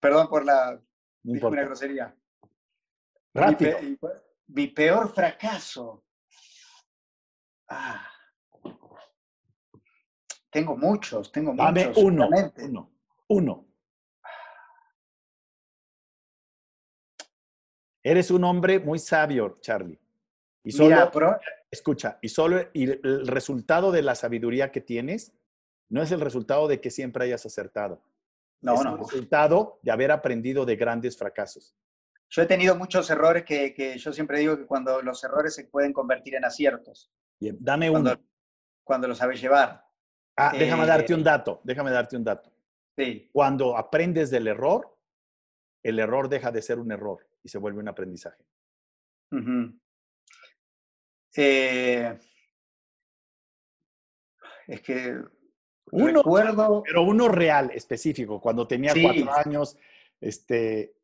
Perdón 0.00 0.28
por 0.28 0.44
la 0.44 0.80
grosería. 1.22 2.16
Rápido. 3.34 3.78
Mi, 4.48 4.66
peor 4.68 5.12
fracaso. 5.14 6.04
Ah. 7.68 8.08
Tengo 10.50 10.76
muchos, 10.76 11.32
tengo 11.32 11.54
Dame 11.54 11.92
Uno, 11.96 12.28
uno, 12.28 12.92
uno. 13.28 13.66
Eres 18.02 18.30
un 18.30 18.44
hombre 18.44 18.78
muy 18.80 18.98
sabio, 18.98 19.58
Charlie. 19.60 19.98
Y 20.64 20.72
solo, 20.72 21.10
escucha, 21.70 22.18
y 22.22 22.28
solo 22.28 22.58
el 22.72 23.26
resultado 23.26 23.90
de 23.90 24.02
la 24.02 24.14
sabiduría 24.14 24.70
que 24.70 24.80
tienes 24.80 25.32
no 25.88 26.02
es 26.02 26.12
el 26.12 26.20
resultado 26.20 26.68
de 26.68 26.80
que 26.80 26.90
siempre 26.90 27.24
hayas 27.24 27.44
acertado. 27.44 28.00
No, 28.60 28.74
es 28.74 28.84
no. 28.84 28.92
el 28.92 28.98
resultado 28.98 29.80
de 29.82 29.90
haber 29.90 30.12
aprendido 30.12 30.64
de 30.64 30.76
grandes 30.76 31.18
fracasos. 31.18 31.74
Yo 32.30 32.40
he 32.40 32.46
tenido 32.46 32.76
muchos 32.76 33.10
errores 33.10 33.44
que, 33.44 33.98
yo 33.98 34.12
siempre 34.12 34.38
digo 34.38 34.56
que 34.56 34.64
cuando 34.64 35.02
los 35.02 35.22
errores 35.22 35.54
se 35.54 35.64
pueden 35.64 35.92
convertir 35.92 36.34
en 36.36 36.44
aciertos. 36.44 37.12
Bien, 37.38 37.58
dame 37.60 37.90
cuando, 37.90 38.12
uno. 38.12 38.20
Cuando 38.84 39.08
lo 39.08 39.14
sabes 39.14 39.40
llevar. 39.40 39.84
Ah, 40.36 40.52
déjame 40.56 40.86
darte 40.86 41.12
un 41.12 41.20
eh, 41.20 41.24
dato, 41.24 41.60
déjame 41.62 41.90
darte 41.90 42.16
un 42.16 42.24
dato. 42.24 42.50
Sí. 42.96 43.28
Cuando 43.32 43.76
aprendes 43.76 44.30
del 44.30 44.46
error, 44.46 44.96
el 45.82 45.98
error 45.98 46.28
deja 46.28 46.50
de 46.50 46.62
ser 46.62 46.78
un 46.78 46.90
error 46.90 47.26
y 47.42 47.48
se 47.48 47.58
vuelve 47.58 47.80
un 47.80 47.88
aprendizaje. 47.88 48.42
Eh, 51.36 52.18
es 54.66 54.80
que 54.82 55.16
uno, 55.90 56.22
recuerdo... 56.22 56.82
Pero 56.84 57.02
uno 57.02 57.28
real, 57.28 57.70
específico, 57.72 58.40
cuando 58.40 58.66
tenía 58.66 58.94
cuatro 59.00 59.32
años, 59.34 59.76
este... 60.20 60.94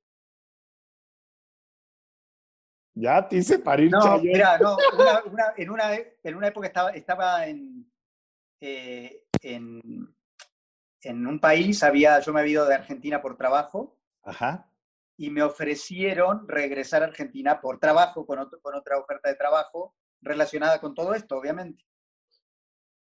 Ya 2.95 3.29
te 3.29 3.37
hice 3.37 3.61
parir. 3.61 3.93
No, 3.93 4.18
mira, 4.18 4.59
no, 4.59 4.76
en, 5.57 5.70
una, 5.70 5.95
en 5.95 6.35
una 6.35 6.49
época 6.49 6.66
estaba, 6.66 6.91
estaba 6.91 7.47
en, 7.47 7.89
eh, 8.61 9.24
en, 9.41 9.81
en 11.03 11.26
un 11.29 11.39
país, 11.39 11.85
había, 11.85 12.18
yo 12.18 12.33
me 12.33 12.41
había 12.41 12.53
ido 12.53 12.66
de 12.66 12.74
Argentina 12.74 13.22
por 13.22 13.37
trabajo. 13.37 13.97
Ajá 14.24 14.68
y 15.18 15.31
me 15.31 15.43
ofrecieron 15.43 16.47
regresar 16.47 17.03
a 17.03 17.07
Argentina 17.07 17.61
por 17.61 17.81
trabajo, 17.81 18.24
con, 18.24 18.39
con 18.62 18.74
otra 18.76 18.99
oferta 18.99 19.29
de 19.29 19.35
trabajo 19.35 19.97
relacionada 20.21 20.81
con 20.81 20.95
todo 20.95 21.14
esto, 21.14 21.37
obviamente. 21.37 21.85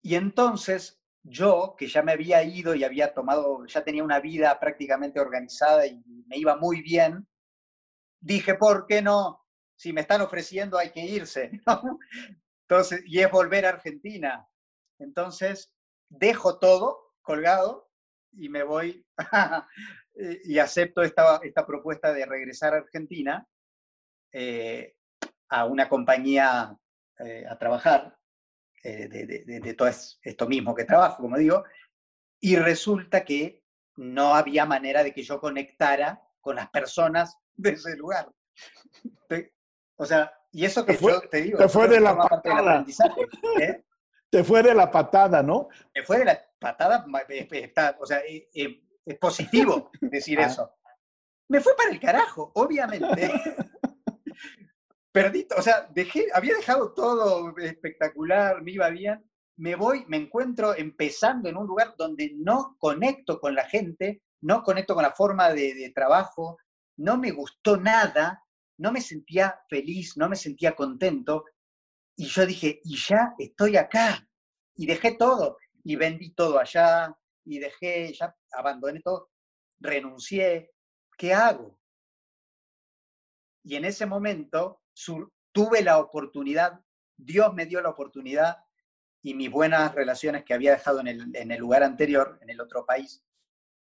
Y 0.02 0.16
entonces 0.16 1.00
yo, 1.22 1.76
que 1.78 1.86
ya 1.86 2.02
me 2.02 2.12
había 2.12 2.42
ido 2.42 2.74
y 2.74 2.84
había 2.84 3.14
tomado, 3.14 3.64
ya 3.66 3.84
tenía 3.84 4.02
una 4.02 4.20
vida 4.20 4.58
prácticamente 4.58 5.20
organizada 5.20 5.86
y 5.86 6.02
me 6.26 6.36
iba 6.36 6.56
muy 6.56 6.82
bien, 6.82 7.26
dije, 8.20 8.54
¿por 8.54 8.86
qué 8.86 9.02
no? 9.02 9.44
Si 9.76 9.92
me 9.92 10.00
están 10.00 10.20
ofreciendo 10.20 10.78
hay 10.78 10.90
que 10.90 11.00
irse. 11.00 11.50
Entonces, 12.68 13.02
y 13.06 13.20
es 13.20 13.30
volver 13.30 13.66
a 13.66 13.70
Argentina. 13.70 14.46
Entonces, 14.98 15.72
dejo 16.08 16.58
todo 16.58 17.14
colgado 17.22 17.90
y 18.32 18.48
me 18.48 18.62
voy 18.62 19.06
y 20.44 20.58
acepto 20.58 21.02
esta, 21.02 21.40
esta 21.42 21.66
propuesta 21.66 22.12
de 22.12 22.26
regresar 22.26 22.74
a 22.74 22.78
Argentina 22.78 23.46
eh, 24.32 24.94
a 25.48 25.66
una 25.66 25.88
compañía 25.88 26.76
eh, 27.24 27.44
a 27.48 27.58
trabajar 27.58 28.16
de, 28.82 29.08
de, 29.46 29.74
todo 29.74 29.88
esto 29.88 30.48
mismo 30.48 30.74
que 30.74 30.84
trabajo, 30.84 31.22
como 31.22 31.38
digo, 31.38 31.62
y 32.40 32.56
resulta 32.56 33.24
que 33.24 33.62
no 33.94 34.34
había 34.34 34.66
manera 34.66 35.04
de 35.04 35.14
que 35.14 35.22
yo 35.22 35.40
conectara 35.40 36.20
con 36.40 36.56
las 36.56 36.68
personas 36.70 37.38
de 37.54 37.70
ese 37.70 37.96
lugar. 37.96 38.32
O 39.96 40.04
sea, 40.04 40.32
y 40.50 40.64
eso 40.64 40.84
que 40.84 40.96
yo 40.96 41.20
te 41.30 41.42
digo, 41.42 41.58
te 41.58 41.68
fue 41.68 41.88
de 41.88 42.00
la 42.00 42.16
patada. 42.16 42.84
Te 44.30 44.44
fue 44.44 44.62
de 44.62 44.74
la 44.74 44.90
patada, 44.90 45.42
¿no? 45.42 45.68
Me 45.94 46.02
fue 46.02 46.18
de 46.18 46.24
la 46.24 46.44
patada, 46.58 47.06
o 48.00 48.06
sea, 48.06 48.20
es 48.26 49.18
positivo 49.18 49.90
decir 50.00 50.40
ah. 50.40 50.46
eso. 50.46 50.74
Me 51.48 51.60
fue 51.60 51.76
para 51.76 51.90
el 51.90 52.00
carajo, 52.00 52.50
obviamente. 52.54 53.30
Perdí, 55.12 55.46
o 55.56 55.60
sea, 55.60 55.88
dejé, 55.92 56.28
había 56.32 56.56
dejado 56.56 56.94
todo 56.94 57.54
espectacular, 57.58 58.62
me 58.62 58.72
iba 58.72 58.88
bien. 58.88 59.22
Me 59.58 59.76
voy, 59.76 60.04
me 60.08 60.16
encuentro 60.16 60.74
empezando 60.74 61.50
en 61.50 61.58
un 61.58 61.66
lugar 61.66 61.94
donde 61.98 62.32
no 62.34 62.76
conecto 62.78 63.38
con 63.38 63.54
la 63.54 63.68
gente, 63.68 64.22
no 64.40 64.62
conecto 64.62 64.94
con 64.94 65.02
la 65.02 65.12
forma 65.12 65.52
de, 65.52 65.92
trabajo, 65.94 66.56
no 66.96 67.18
me 67.18 67.30
gustó 67.30 67.76
nada, 67.76 68.42
no 68.78 68.90
me 68.90 69.02
sentía 69.02 69.60
feliz, 69.68 70.16
no 70.16 70.30
me 70.30 70.36
sentía 70.36 70.74
contento. 70.74 71.44
Y 72.16 72.26
yo 72.26 72.46
dije, 72.46 72.80
y 72.82 72.96
ya 72.96 73.34
estoy 73.38 73.76
acá. 73.76 74.26
Y 74.74 74.86
dejé 74.86 75.12
todo. 75.12 75.58
Y 75.84 75.96
vendí 75.96 76.32
todo 76.32 76.58
allá, 76.58 77.14
y 77.44 77.58
dejé, 77.58 78.12
ya 78.14 78.34
abandoné 78.52 79.00
todo, 79.00 79.30
renuncié, 79.80 80.70
¿qué 81.18 81.34
hago? 81.34 81.78
Y 83.64 83.76
en 83.76 83.84
ese 83.84 84.06
momento 84.06 84.81
tuve 85.52 85.82
la 85.82 85.98
oportunidad, 85.98 86.80
Dios 87.16 87.52
me 87.54 87.66
dio 87.66 87.80
la 87.80 87.90
oportunidad 87.90 88.64
y 89.22 89.34
mis 89.34 89.50
buenas 89.50 89.94
relaciones 89.94 90.44
que 90.44 90.54
había 90.54 90.72
dejado 90.72 91.00
en 91.00 91.08
el, 91.08 91.36
en 91.36 91.50
el 91.52 91.60
lugar 91.60 91.82
anterior, 91.82 92.38
en 92.40 92.50
el 92.50 92.60
otro 92.60 92.84
país, 92.84 93.24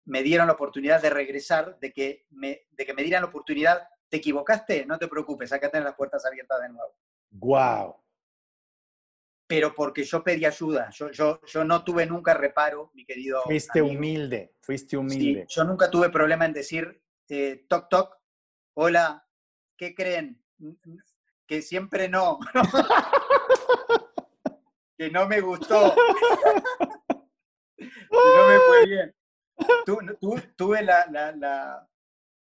me 0.05 0.23
dieron 0.23 0.47
la 0.47 0.53
oportunidad 0.53 1.01
de 1.01 1.09
regresar, 1.09 1.77
de 1.79 1.91
que 1.91 2.25
me, 2.29 2.67
de 2.71 2.85
que 2.85 2.93
me 2.93 3.03
dieran 3.03 3.23
la 3.23 3.29
oportunidad, 3.29 3.89
te 4.09 4.17
equivocaste, 4.17 4.85
no 4.85 4.97
te 4.97 5.07
preocupes, 5.07 5.51
acá 5.51 5.69
tenés 5.69 5.85
las 5.85 5.95
puertas 5.95 6.25
abiertas 6.25 6.61
de 6.61 6.69
nuevo. 6.69 6.95
Wow 7.31 8.07
pero 9.47 9.73
porque 9.73 10.03
yo 10.03 10.23
pedí 10.23 10.45
ayuda. 10.45 10.89
Yo, 10.91 11.09
yo, 11.11 11.39
yo 11.45 11.63
no 11.63 11.83
tuve 11.83 12.05
nunca 12.05 12.33
reparo, 12.33 12.91
mi 12.93 13.05
querido. 13.05 13.41
Fuiste 13.43 13.81
humilde, 13.81 14.53
fuiste 14.59 14.97
humilde. 14.97 15.45
yo 15.47 15.63
nunca 15.63 15.89
tuve 15.89 16.09
problema 16.09 16.45
en 16.45 16.53
decir, 16.53 17.01
eh, 17.29 17.65
toc, 17.69 17.89
toc, 17.89 18.17
hola, 18.75 19.25
¿qué 19.77 19.95
creen? 19.95 20.43
Que 21.45 21.61
siempre 21.61 22.09
no. 22.09 22.39
que 24.97 25.09
no 25.11 25.27
me 25.27 25.41
gustó. 25.41 25.95
que 27.77 27.85
no 28.09 28.47
me 28.47 28.59
fue 28.59 28.85
bien. 28.85 29.15
tuve 30.55 30.81
la, 30.83 31.05
la, 31.09 31.31
la, 31.31 31.87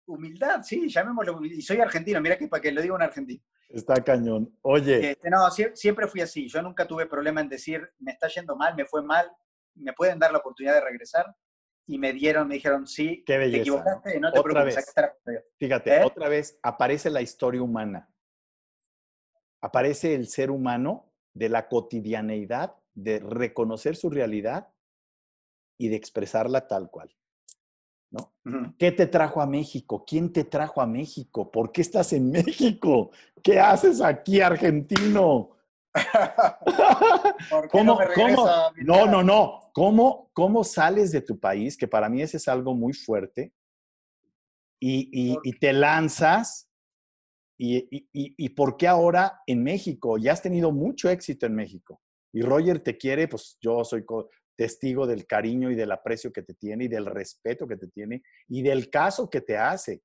humildad, 0.07 0.62
sí, 0.62 0.88
llamémoslo. 0.88 1.44
Y 1.44 1.62
soy 1.62 1.80
argentino, 1.80 2.20
mira 2.20 2.36
que 2.36 2.48
para 2.48 2.61
que 2.61 2.72
lo 2.72 2.82
diga 2.82 2.94
un 2.94 3.02
argentino. 3.02 3.42
Está 3.68 3.94
cañón. 3.94 4.57
Oye. 4.62 5.11
Este, 5.11 5.30
no, 5.30 5.50
siempre 5.50 6.07
fui 6.07 6.20
así. 6.20 6.48
Yo 6.48 6.62
nunca 6.62 6.86
tuve 6.86 7.07
problema 7.07 7.40
en 7.40 7.48
decir, 7.48 7.88
me 7.98 8.12
está 8.12 8.28
yendo 8.28 8.57
mal, 8.57 8.74
me 8.76 8.84
fue 8.84 9.02
mal, 9.02 9.30
me 9.74 9.92
pueden 9.92 10.18
dar 10.18 10.32
la 10.32 10.38
oportunidad 10.38 10.74
de 10.74 10.80
regresar. 10.82 11.26
Y 11.87 11.99
me 11.99 12.12
dieron, 12.12 12.49
me 12.49 12.55
dijeron, 12.55 12.87
sí, 12.87 13.22
Qué 13.26 13.37
belleza, 13.37 13.57
te 13.57 13.61
equivocaste, 13.61 14.20
no 14.20 14.32
te 14.32 14.39
otra 14.39 14.64
Vez. 14.64 14.95
Fíjate, 15.59 15.97
¿Eh? 15.97 16.05
otra 16.05 16.28
vez 16.28 16.59
aparece 16.62 17.11
la 17.11 17.20
historia 17.20 17.62
humana. 17.62 18.09
aparece 19.61 20.14
el 20.14 20.28
ser 20.28 20.51
humano 20.51 21.12
de 21.32 21.49
la 21.49 21.68
cotidianeidad, 21.68 22.76
de 22.95 23.18
reconocer 23.18 23.97
su 23.97 24.11
realidad 24.11 24.68
y 25.78 25.89
de 25.89 25.97
expresarla 25.97 26.68
tal 26.68 26.91
cual. 26.91 27.14
¿no? 28.11 28.32
¿Qué 28.78 28.93
te 28.93 29.07
trajo 29.07 29.41
a 29.41 29.47
México? 29.47 30.05
¿Quién 30.07 30.32
te 30.32 30.45
trajo 30.45 30.80
a 30.80 30.87
México? 30.87 31.51
¿Por 31.51 31.72
qué 31.72 31.80
estás 31.80 32.12
en 32.12 32.30
México? 32.30 33.11
¿Qué 33.43 33.59
haces 33.59 34.01
aquí, 34.01 34.41
argentino? 34.41 35.51
¿Cómo, 37.70 37.99
no, 38.26 38.72
no, 38.76 39.07
no, 39.07 39.22
no. 39.22 39.61
¿Cómo, 39.72 40.30
¿Cómo 40.32 40.64
sales 40.64 41.12
de 41.12 41.20
tu 41.20 41.38
país? 41.38 41.76
Que 41.76 41.86
para 41.86 42.09
mí 42.09 42.22
ese 42.22 42.38
es 42.38 42.49
algo 42.49 42.74
muy 42.74 42.92
fuerte. 42.92 43.53
Y, 44.80 45.38
y, 45.42 45.53
te 45.59 45.72
lanzas. 45.72 46.68
Y, 47.59 48.09
y, 48.12 48.49
por 48.51 48.76
qué 48.76 48.88
ahora 48.88 49.40
en 49.47 49.62
México? 49.62 50.18
Ya 50.18 50.32
has 50.32 50.42
tenido 50.42 50.72
mucho 50.72 51.09
éxito 51.09 51.47
en 51.47 51.55
México. 51.55 52.01
Y 52.32 52.42
Roger 52.42 52.80
te 52.80 52.99
quiere, 52.99 53.28
pues 53.28 53.57
yo 53.61 53.84
soy 53.84 54.05
testigo 54.57 55.07
del 55.07 55.26
cariño 55.26 55.70
y 55.70 55.74
del 55.74 55.92
aprecio 55.92 56.32
que 56.32 56.42
te 56.42 56.55
tiene 56.55 56.84
y 56.84 56.88
del 56.88 57.07
respeto 57.07 57.66
que 57.66 57.76
te 57.76 57.88
tiene 57.88 58.22
y 58.49 58.62
del 58.62 58.90
caso 58.90 59.30
que 59.30 59.40
te 59.40 59.57
hace. 59.57 60.03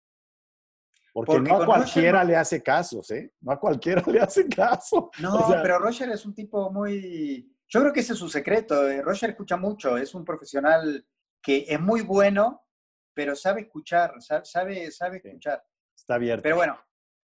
Porque, 1.14 1.40
no 1.40 1.62
a 1.62 1.66
cualquiera 1.66 2.24
le 2.24 2.36
hace 2.36 2.62
casos, 2.62 3.10
¿eh? 3.12 3.34
No 3.42 3.52
a 3.52 3.60
cualquiera 3.60 4.02
le 4.08 4.20
hace 4.20 4.48
caso. 4.48 5.10
No, 5.20 5.48
pero 5.62 5.80
Roger 5.80 6.10
es 6.10 6.26
un 6.26 6.34
tipo 6.34 6.72
muy... 6.72 7.56
Yo 7.68 7.82
creo 7.82 7.94
que 7.94 8.00
ese 8.00 8.14
es 8.14 8.20
su 8.20 8.30
secreto. 8.30 8.88
Eh, 8.88 9.02
Roger 9.02 9.32
escucha 9.32 9.58
mucho, 9.58 9.98
es 9.98 10.14
un 10.16 10.26
profesional 10.26 11.06
que 11.42 11.66
es 11.68 11.80
muy 11.80 12.02
bueno, 12.02 12.66
pero 13.14 13.36
sabe 13.36 13.62
escuchar, 13.62 14.14
sabe, 14.20 14.92
sabe 14.92 15.22
escuchar. 15.24 15.64
Está 15.96 16.16
abierto. 16.16 16.44
Pero 16.44 16.56
bueno, 16.56 16.80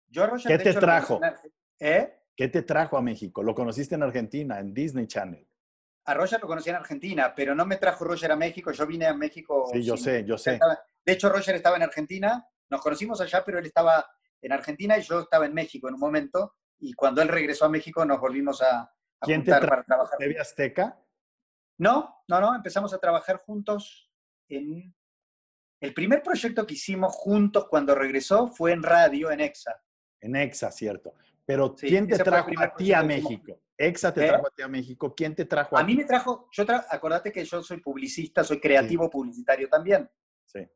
yo 0.08 0.26
Roger... 0.26 0.56
¿Qué 0.56 0.64
te 0.64 0.78
trajo? 0.78 1.20
¿Eh? 1.78 2.16
¿Qué 2.36 2.48
te 2.48 2.62
trajo 2.62 2.96
a 2.96 3.02
México? 3.02 3.42
¿Lo 3.42 3.54
conociste 3.54 3.94
en 3.94 4.02
Argentina, 4.02 4.58
en 4.58 4.72
Disney 4.72 5.06
Channel? 5.06 5.46
A 6.06 6.14
Roger 6.14 6.40
lo 6.40 6.48
conocí 6.48 6.70
en 6.70 6.76
Argentina, 6.76 7.34
pero 7.34 7.54
no 7.54 7.66
me 7.66 7.76
trajo 7.76 8.04
Roger 8.04 8.32
a 8.32 8.36
México. 8.36 8.72
Yo 8.72 8.86
vine 8.86 9.06
a 9.06 9.14
México. 9.14 9.68
Sí, 9.72 9.82
yo 9.82 9.96
sé, 9.96 10.24
yo 10.24 10.38
sé. 10.38 10.58
De 11.04 11.12
hecho, 11.12 11.28
Roger 11.28 11.54
estaba 11.54 11.76
en 11.76 11.82
Argentina. 11.82 12.46
Nos 12.70 12.80
conocimos 12.80 13.20
allá, 13.20 13.44
pero 13.44 13.58
él 13.58 13.66
estaba 13.66 14.06
en 14.40 14.52
Argentina 14.52 14.96
y 14.96 15.02
yo 15.02 15.20
estaba 15.20 15.46
en 15.46 15.54
México 15.54 15.88
en 15.88 15.94
un 15.94 16.00
momento. 16.00 16.56
Y 16.78 16.94
cuando 16.94 17.20
él 17.20 17.28
regresó 17.28 17.66
a 17.66 17.68
México, 17.68 18.04
nos 18.04 18.20
volvimos 18.20 18.62
a, 18.62 18.80
a 18.82 18.90
¿Quién 19.20 19.44
te 19.44 19.50
para 19.50 19.82
trabajar. 19.82 20.18
¿TV 20.18 20.38
Azteca? 20.38 20.98
No, 21.78 22.22
no, 22.28 22.40
no. 22.40 22.54
Empezamos 22.54 22.94
a 22.94 22.98
trabajar 22.98 23.38
juntos 23.38 24.10
en. 24.48 24.94
El 25.80 25.94
primer 25.94 26.22
proyecto 26.22 26.66
que 26.66 26.74
hicimos 26.74 27.14
juntos 27.14 27.66
cuando 27.68 27.94
regresó 27.94 28.48
fue 28.48 28.72
en 28.72 28.82
radio, 28.82 29.30
en 29.30 29.40
EXA. 29.40 29.82
En 30.20 30.36
EXA, 30.36 30.70
cierto. 30.70 31.14
Pero 31.46 31.74
¿quién 31.74 32.06
te 32.06 32.18
trajo 32.18 32.50
a 32.58 32.74
ti 32.74 32.92
a 32.92 33.02
México? 33.02 33.60
Exa 33.78 34.12
te 34.12 34.26
¿Eh? 34.26 34.28
trajo 34.28 34.46
a 34.46 34.50
ti 34.50 34.62
a 34.62 34.68
México. 34.68 35.14
¿Quién 35.14 35.34
te 35.34 35.46
trajo 35.46 35.76
a, 35.76 35.80
a 35.80 35.84
mí 35.84 35.96
me 35.96 36.04
trajo, 36.04 36.48
yo 36.52 36.64
acordate 36.90 37.32
que 37.32 37.46
yo 37.46 37.62
soy 37.62 37.80
publicista, 37.80 38.44
soy 38.44 38.60
creativo 38.60 39.08
publicitario 39.08 39.70
también. 39.70 40.08
Sí. 40.44 40.68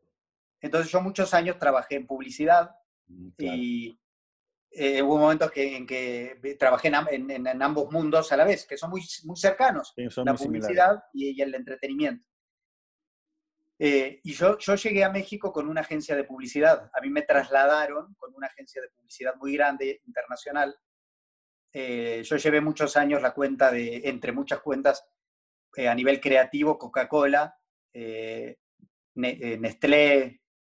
Entonces 0.64 0.90
yo 0.90 1.00
muchos 1.00 1.34
años 1.34 1.58
trabajé 1.58 1.96
en 1.96 2.06
publicidad 2.06 2.70
mm, 3.06 3.28
y 3.38 4.00
eh, 4.70 5.02
hubo 5.02 5.18
momentos 5.18 5.50
que, 5.50 5.76
en 5.76 5.86
que 5.86 6.56
trabajé 6.58 6.88
en, 6.88 7.62
ambos 7.62 7.92
mundos 7.92 8.32
a 8.32 8.36
la 8.36 8.44
vez, 8.44 8.66
que 8.66 8.78
son 8.78 8.90
muy, 8.90 9.02
muy 9.24 9.36
cercanos, 9.36 9.92
la 9.96 10.34
publicidad 10.34 11.04
y, 11.12 11.40
el 11.40 11.54
entretenimiento. 11.54 12.26
Eh, 13.78 14.20
y 14.22 14.32
yo, 14.32 14.56
yo 14.58 14.74
llegué 14.76 15.04
a 15.04 15.10
México 15.10 15.52
con 15.52 15.68
una 15.68 15.82
agencia 15.82 16.16
de 16.16 16.24
publicidad. 16.24 16.90
A 16.94 17.00
mí 17.02 17.10
me 17.10 17.22
trasladaron 17.22 18.14
con 18.14 18.34
una 18.34 18.46
agencia 18.46 18.80
de 18.80 18.88
publicidad 18.88 19.34
muy 19.36 19.54
grande, 19.54 20.00
internacional, 20.06 20.74
eh, 21.76 22.22
yo 22.24 22.36
llevé 22.36 22.60
muchos 22.60 22.96
años 22.96 23.20
la 23.20 23.34
cuenta 23.34 23.72
de, 23.72 24.02
entre 24.04 24.30
muchas 24.30 24.60
cuentas, 24.60 25.04
eh, 25.76 25.88
a 25.88 25.94
nivel 25.94 26.20
creativo, 26.20 26.78
Coca-Cola, 26.78 27.58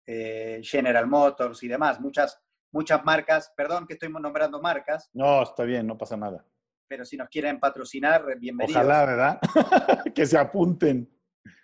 eh, 0.06 0.62
General 0.64 1.08
Motors 1.08 1.64
y 1.64 1.68
demás, 1.68 2.00
muchas, 2.00 2.40
muchas 2.72 3.04
marcas, 3.04 3.54
perdón 3.56 3.88
que 3.88 3.94
estoy 3.94 4.10
nombrando 4.10 4.62
marcas. 4.62 5.10
No, 5.14 5.44
está 5.44 5.64
bien, 5.64 5.88
no 5.88 5.98
pasa 5.98 6.18
nada. 6.18 6.46
Pero 6.88 7.06
si 7.06 7.18
nos 7.18 7.30
quieren 7.30 7.60
patrocinar, 7.60 8.26
bienvenidos. 8.40 8.76
Ojalá, 8.76 9.06
¿verdad? 9.06 9.40
que 10.16 10.26
se 10.26 10.38
apunten. 10.38 11.10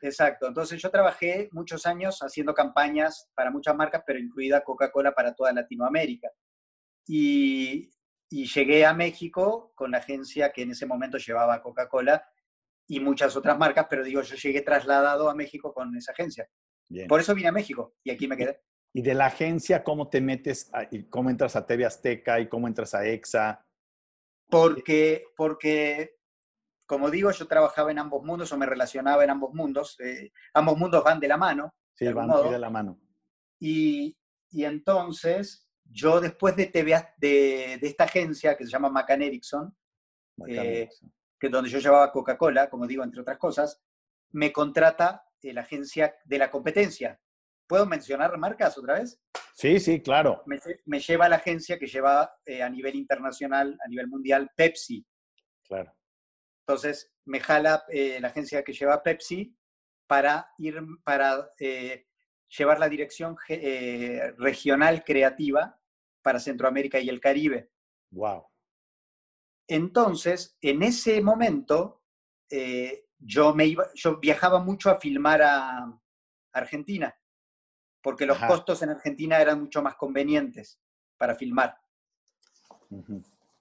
Exacto, 0.02 0.48
entonces 0.48 0.82
yo 0.82 0.90
trabajé 0.90 1.50
muchos 1.52 1.86
años 1.86 2.20
haciendo 2.22 2.54
campañas 2.54 3.30
para 3.34 3.52
muchas 3.52 3.76
marcas, 3.76 4.04
pero 4.06 4.20
incluida 4.20 4.64
Coca-Cola 4.64 5.14
para 5.14 5.34
toda 5.34 5.54
Latinoamérica. 5.54 6.30
Y 7.08 7.90
y 8.30 8.46
llegué 8.46 8.86
a 8.86 8.94
México 8.94 9.72
con 9.76 9.92
la 9.92 9.98
agencia 9.98 10.52
que 10.52 10.62
en 10.62 10.72
ese 10.72 10.86
momento 10.86 11.18
llevaba 11.18 11.62
Coca-Cola 11.62 12.24
y 12.88 13.00
muchas 13.00 13.36
otras 13.36 13.58
marcas, 13.58 13.88
pero 13.90 14.04
digo, 14.04 14.22
yo 14.22 14.36
llegué 14.36 14.62
trasladado 14.62 15.30
a 15.30 15.36
México 15.36 15.74
con 15.74 15.96
esa 15.96 16.12
agencia. 16.12 16.48
Por 17.08 17.20
eso 17.20 17.36
vine 17.36 17.50
a 17.50 17.54
México 17.54 17.96
y 18.04 18.12
aquí 18.12 18.28
me 18.28 18.38
quedé. 18.38 18.62
¿Y 18.94 19.02
de 19.02 19.14
la 19.14 19.28
agencia 19.28 19.84
cómo 19.84 20.10
te 20.10 20.20
metes, 20.22 20.72
y 20.92 21.04
cómo 21.04 21.30
entras 21.30 21.56
a 21.56 21.66
TV 21.66 21.86
Azteca 21.86 22.40
y 22.40 22.50
cómo 22.50 22.68
entras 22.68 22.96
a 22.96 23.06
EXA? 23.06 23.64
Porque, 24.50 25.26
porque, 25.38 26.18
como 26.88 27.12
digo, 27.12 27.30
yo 27.32 27.48
trabajaba 27.48 27.92
en 27.92 28.00
ambos 28.00 28.24
mundos 28.24 28.52
o 28.52 28.58
me 28.58 28.66
relacionaba 28.66 29.24
en 29.24 29.30
ambos 29.30 29.54
mundos. 29.54 30.00
Eh, 30.00 30.32
ambos 30.56 30.78
mundos 30.78 31.04
van 31.04 31.20
de 31.20 31.28
la 31.28 31.38
mano. 31.38 31.76
Sí, 31.94 32.12
van 32.12 32.30
de 32.50 32.58
la 32.58 32.70
mano. 32.72 33.00
Y, 33.60 34.18
y 34.50 34.64
entonces 34.64 35.70
yo 35.92 36.20
después 36.20 36.56
de, 36.56 36.68
TV, 36.68 36.94
de, 37.18 37.78
de, 37.80 37.88
esta 37.88 38.06
agencia 38.06 38.58
que 38.58 38.66
se 38.66 38.72
llama 38.72 38.90
McCann 38.90 39.22
Erickson, 39.22 39.76
eh, 40.48 40.90
que 41.40 41.48
es 41.48 41.52
donde 41.52 41.70
yo 41.70 41.80
llevaba 41.80 42.12
Coca-Cola, 42.12 42.70
como 42.70 42.88
digo, 42.88 43.04
entre 43.04 43.22
otras 43.22 43.38
cosas, 43.38 43.82
me 44.32 44.52
contrata 44.52 45.29
la 45.42 45.62
agencia 45.62 46.16
de 46.26 46.38
la 46.38 46.52
competencia. 46.52 47.20
¿Puedo 47.68 47.86
mencionar 47.86 48.38
marcas 48.38 48.78
otra 48.78 48.96
vez? 48.96 49.22
Sí, 49.54 49.80
sí, 49.80 50.02
claro. 50.02 50.44
Me, 50.46 51.00
lleva 51.00 51.26
a 51.26 51.30
la 51.30 51.36
agencia 51.36 51.78
que 51.78 51.88
lleva 51.88 52.34
eh, 52.46 52.64
a 52.64 52.70
nivel 52.70 52.96
internacional, 52.96 53.78
a 53.84 53.88
nivel 53.88 54.08
mundial, 54.08 54.50
Pepsi. 54.56 55.06
Claro. 55.68 55.94
Entonces, 56.66 57.14
me 57.26 57.40
jala 57.40 57.84
eh, 57.90 58.20
la 58.20 58.30
agencia 58.30 58.64
que 58.64 58.74
lleva 58.74 59.04
Pepsi 59.04 59.56
para 60.08 60.50
ir, 60.58 60.82
para 61.04 61.52
llevar 62.48 62.80
la 62.80 62.90
dirección 62.90 63.36
regional 64.38 65.04
creativa 65.04 65.80
para 66.22 66.40
Centroamérica 66.40 67.00
y 67.00 67.10
el 67.10 67.20
Caribe. 67.20 67.70
Wow. 68.12 68.48
Entonces, 69.68 70.58
en 70.62 70.82
ese 70.82 71.22
momento, 71.22 72.04
eh, 72.50 73.06
yo, 73.20 73.54
me 73.54 73.66
iba, 73.66 73.88
yo 73.94 74.20
viajaba 74.20 74.60
mucho 74.60 74.90
a 74.90 75.00
filmar 75.00 75.42
a 75.42 75.94
Argentina, 76.54 77.16
porque 78.02 78.26
los 78.26 78.38
costos 78.40 78.82
en 78.82 78.90
Argentina 78.90 79.40
eran 79.40 79.60
mucho 79.60 79.82
más 79.82 79.96
convenientes 79.96 80.80
para 81.18 81.36
filmar. 81.36 81.78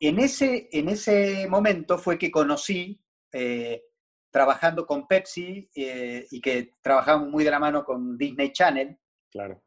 en, 0.00 0.18
ese, 0.18 0.68
en 0.72 0.88
ese 0.88 1.46
momento 1.48 1.98
fue 1.98 2.18
que 2.18 2.30
conocí, 2.30 3.00
eh, 3.32 3.82
trabajando 4.30 4.86
con 4.86 5.06
Pepsi 5.06 5.68
eh, 5.74 6.26
y 6.30 6.40
que 6.40 6.76
trabajamos 6.80 7.28
muy 7.28 7.44
de 7.44 7.50
la 7.50 7.58
mano 7.58 7.84
con 7.84 8.16
Disney 8.16 8.52
Channel. 8.52 8.98
Claro. 9.30 9.62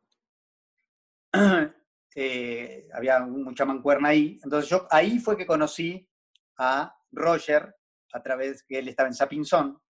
Eh, 2.13 2.89
había 2.93 3.21
mucha 3.21 3.63
mancuerna 3.63 4.09
ahí. 4.09 4.37
Entonces 4.43 4.69
yo 4.69 4.85
ahí 4.91 5.17
fue 5.17 5.37
que 5.37 5.45
conocí 5.45 6.05
a 6.57 6.93
Roger 7.09 7.73
a 8.13 8.21
través 8.21 8.63
que 8.63 8.79
él 8.79 8.87
estaba 8.87 9.07
en 9.07 9.15
Sapinson. 9.15 9.81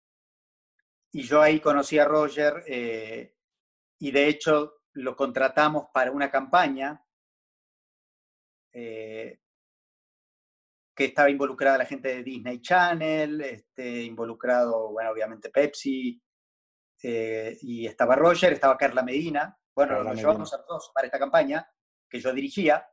Y 1.12 1.22
yo 1.22 1.40
ahí 1.42 1.60
conocí 1.60 1.98
a 1.98 2.04
Roger 2.04 2.62
eh, 2.66 3.34
y 3.98 4.10
de 4.10 4.28
hecho 4.28 4.82
lo 4.94 5.16
contratamos 5.16 5.86
para 5.92 6.12
una 6.12 6.30
campaña 6.30 7.04
eh, 8.72 9.40
que 10.94 11.04
estaba 11.06 11.30
involucrada 11.30 11.78
la 11.78 11.86
gente 11.86 12.08
de 12.08 12.22
Disney 12.22 12.60
Channel, 12.60 13.40
este, 13.40 14.02
involucrado, 14.02 14.90
bueno, 14.90 15.10
obviamente 15.10 15.50
Pepsi, 15.50 16.22
y 17.02 17.86
estaba 17.86 18.14
Roger, 18.14 18.52
estaba 18.52 18.76
Carla 18.76 19.02
Medina. 19.02 19.58
Bueno, 19.74 20.04
nos 20.04 20.16
llevamos 20.16 20.52
a 20.52 20.62
todos 20.62 20.90
para 20.94 21.06
esta 21.06 21.18
campaña 21.18 21.66
que 22.08 22.20
yo 22.20 22.32
dirigía. 22.32 22.86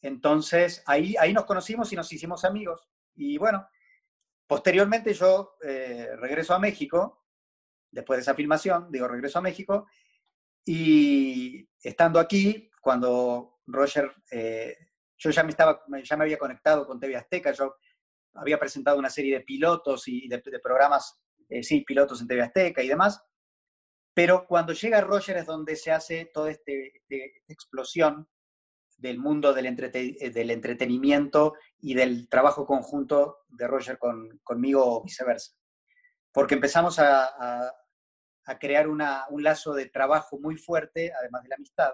Entonces, 0.00 0.82
ahí, 0.86 1.16
ahí 1.18 1.32
nos 1.32 1.44
conocimos 1.44 1.92
y 1.92 1.96
nos 1.96 2.10
hicimos 2.12 2.44
amigos. 2.44 2.88
Y 3.14 3.38
bueno, 3.38 3.68
posteriormente 4.46 5.12
yo 5.12 5.56
eh, 5.62 6.10
regreso 6.16 6.54
a 6.54 6.58
México, 6.58 7.24
después 7.90 8.18
de 8.18 8.22
esa 8.22 8.34
filmación, 8.34 8.90
digo, 8.90 9.08
regreso 9.08 9.38
a 9.38 9.42
México, 9.42 9.86
y 10.64 11.68
estando 11.80 12.18
aquí, 12.18 12.70
cuando 12.80 13.60
Roger, 13.66 14.12
eh, 14.30 14.76
yo 15.16 15.30
ya 15.30 15.42
me, 15.42 15.50
estaba, 15.50 15.82
ya 16.02 16.16
me 16.16 16.24
había 16.24 16.38
conectado 16.38 16.86
con 16.86 17.00
TV 17.00 17.16
Azteca, 17.16 17.52
yo 17.52 17.76
había 18.34 18.58
presentado 18.58 18.98
una 18.98 19.10
serie 19.10 19.38
de 19.38 19.44
pilotos 19.44 20.06
y 20.08 20.28
de, 20.28 20.40
programas, 20.62 21.20
eh, 21.48 21.62
sí, 21.62 21.82
pilotos 21.82 22.20
en 22.20 22.28
TV 22.28 22.42
Azteca 22.42 22.82
y 22.82 22.88
demás, 22.88 23.22
pero 24.14 24.46
cuando 24.46 24.72
llega 24.72 25.00
Roger 25.00 25.38
es 25.38 25.46
donde 25.46 25.76
se 25.76 25.92
hace 25.92 26.30
toda 26.32 26.50
este, 26.50 26.96
este, 26.96 27.36
esta 27.36 27.52
explosión 27.52 28.28
del 28.96 29.18
mundo 29.18 29.52
del, 29.52 29.76
del, 29.76 30.50
entretenimiento 30.50 31.54
y 31.78 31.94
del 31.94 32.28
trabajo 32.28 32.66
conjunto 32.66 33.44
de 33.48 33.66
Roger 33.66 33.98
con, 33.98 34.40
conmigo 34.42 34.84
o 34.84 35.02
viceversa. 35.02 35.52
Porque 36.32 36.54
empezamos 36.54 36.98
a, 36.98 37.68
a, 38.44 38.58
crear 38.58 38.88
una, 38.88 39.26
un 39.30 39.42
lazo 39.42 39.74
de 39.74 39.86
trabajo 39.86 40.38
muy 40.38 40.56
fuerte, 40.56 41.12
además 41.18 41.42
de 41.42 41.48
la 41.48 41.56
amistad. 41.56 41.92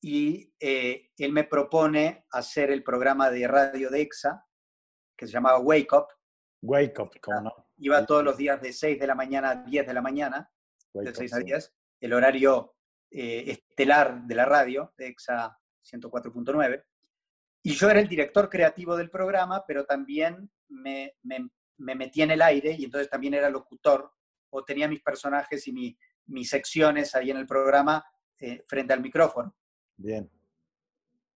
Y 0.00 0.52
eh, 0.60 1.10
él 1.18 1.32
me 1.32 1.44
propone 1.44 2.26
hacer 2.30 2.70
el 2.70 2.82
programa 2.82 3.30
de 3.30 3.46
radio 3.46 3.90
de 3.90 4.02
EXA, 4.02 4.44
que 5.16 5.26
se 5.26 5.32
llamaba 5.32 5.58
Wake 5.58 5.92
Up. 5.92 6.06
Wake 6.62 7.00
Up, 7.00 7.20
¿cómo 7.20 7.40
no? 7.42 7.68
Iba 7.78 8.06
todos 8.06 8.24
los 8.24 8.36
días 8.36 8.60
de 8.60 8.72
6 8.72 8.98
de 8.98 9.06
la 9.06 9.14
mañana 9.14 9.50
a 9.50 9.56
10 9.56 9.86
de 9.86 9.94
la 9.94 10.02
mañana, 10.02 10.50
de 10.94 11.14
6 11.14 11.34
a 11.34 11.38
10, 11.38 11.74
el 12.00 12.12
horario 12.12 12.76
eh, 13.10 13.44
estelar 13.50 14.22
de 14.22 14.34
la 14.34 14.46
radio, 14.46 14.92
de 14.96 15.08
EXA 15.08 15.58
104.9. 15.86 16.84
Y 17.62 17.74
yo 17.74 17.90
era 17.90 18.00
el 18.00 18.08
director 18.08 18.48
creativo 18.48 18.96
del 18.96 19.10
programa, 19.10 19.64
pero 19.66 19.84
también 19.84 20.50
me, 20.68 21.14
me, 21.22 21.50
me, 21.78 21.94
metí 21.94 22.22
en 22.22 22.30
el 22.30 22.42
aire 22.42 22.76
y 22.78 22.84
entonces 22.84 23.10
también 23.10 23.34
era 23.34 23.50
locutor 23.50 24.12
o 24.50 24.64
tenía 24.64 24.88
mis 24.88 25.02
personajes 25.02 25.66
y 25.66 25.96
mis 26.26 26.48
secciones 26.48 27.14
ahí 27.14 27.30
en 27.30 27.38
el 27.38 27.46
programa 27.46 28.04
eh, 28.38 28.62
frente 28.66 28.92
al 28.92 29.00
micrófono. 29.00 29.54
Bien. 29.96 30.30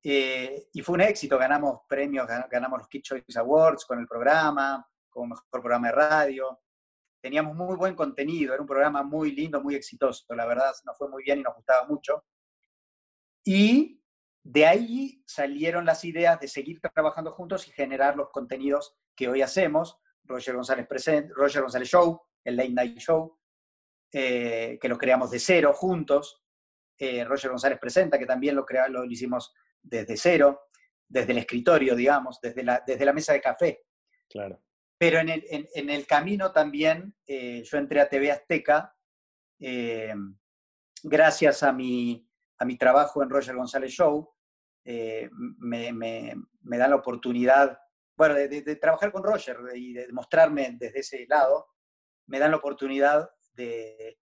Eh, 0.04 0.70
y 0.74 0.82
fue 0.82 0.96
un 0.96 1.02
éxito, 1.02 1.38
ganamos 1.38 1.82
premios, 1.88 2.28
ganamos 2.50 2.80
los 2.80 2.88
Kid 2.88 3.02
Choice 3.02 3.40
Awards 3.40 3.86
con 3.86 4.00
el 4.00 4.08
programa, 4.08 4.86
como 5.10 5.28
mejor 5.28 5.46
programa 5.50 5.88
de 5.88 5.94
radio. 5.94 6.60
Teníamos 7.22 7.56
muy 7.56 7.76
buen 7.76 7.96
contenido, 7.96 8.54
era 8.54 8.62
un 8.62 8.68
programa 8.68 9.04
muy 9.04 9.32
lindo, 9.32 9.62
muy 9.62 9.76
exitoso, 9.76 10.26
la 10.36 10.46
verdad 10.46 10.74
nos 10.86 10.98
fue 10.98 11.10
muy 11.10 11.24
bien 11.24 11.40
y 11.40 11.44
nos 11.44 11.56
gustaba 11.56 11.86
mucho. 11.88 12.26
Y 13.44 13.99
de 14.52 14.66
ahí 14.66 15.22
salieron 15.28 15.86
las 15.86 16.04
ideas 16.04 16.40
de 16.40 16.48
seguir 16.48 16.82
trabajando 16.82 17.32
juntos 17.34 17.68
y 17.68 17.72
generar 17.72 18.16
los 18.16 18.32
contenidos 18.32 18.96
que 19.16 19.28
hoy 19.28 19.44
hacemos. 19.44 20.00
Roger 20.24 20.56
González, 20.56 20.88
Present, 20.88 21.30
Roger 21.36 21.62
González 21.62 21.88
Show, 21.88 22.20
el 22.44 22.56
Late 22.56 22.72
Night 22.72 22.98
Show, 22.98 23.38
eh, 24.12 24.80
que 24.82 24.90
lo 24.90 24.98
creamos 24.98 25.30
de 25.30 25.38
cero 25.38 25.72
juntos. 25.76 26.42
Eh, 26.98 27.24
Roger 27.26 27.52
González 27.52 27.78
Presenta, 27.80 28.18
que 28.18 28.26
también 28.26 28.56
lo, 28.56 28.66
crea, 28.66 28.88
lo 28.88 29.06
hicimos 29.06 29.54
desde 29.84 30.18
cero, 30.18 30.62
desde 31.08 31.32
el 31.32 31.38
escritorio, 31.38 31.96
digamos, 31.96 32.40
desde 32.42 32.64
la, 32.64 32.84
desde 32.86 33.06
la 33.06 33.14
mesa 33.14 33.34
de 33.34 33.42
café. 33.42 33.84
Claro. 34.28 34.64
Pero 34.98 35.20
en 35.20 35.30
el, 35.30 35.46
en, 35.48 35.90
el 35.92 36.08
camino 36.08 36.52
también 36.52 37.16
eh, 37.28 37.62
yo 37.64 37.78
entré 37.78 38.02
a 38.02 38.10
TV 38.10 38.32
Azteca 38.32 38.96
gracias 41.04 41.62
a 41.62 41.72
mi, 41.72 42.28
a 42.58 42.66
mi 42.66 42.78
trabajo 42.80 43.22
en 43.22 43.30
Roger 43.30 43.56
González 43.56 43.92
Show. 43.92 44.34
Eh, 44.92 45.30
me, 45.60 46.34
dan 46.64 46.90
la 46.90 46.96
oportunidad, 46.96 47.78
bueno, 48.18 48.34
de, 48.34 48.76
trabajar 48.78 49.12
con 49.12 49.24
Roger 49.24 49.58
y 49.76 49.94
de 49.94 50.12
mostrarme 50.12 50.78
desde 50.80 51.02
ese 51.02 51.26
lado, 51.30 51.68
me 52.26 52.40
dan 52.40 52.50
la 52.50 52.58
oportunidad 52.58 53.30
de, 53.54 54.18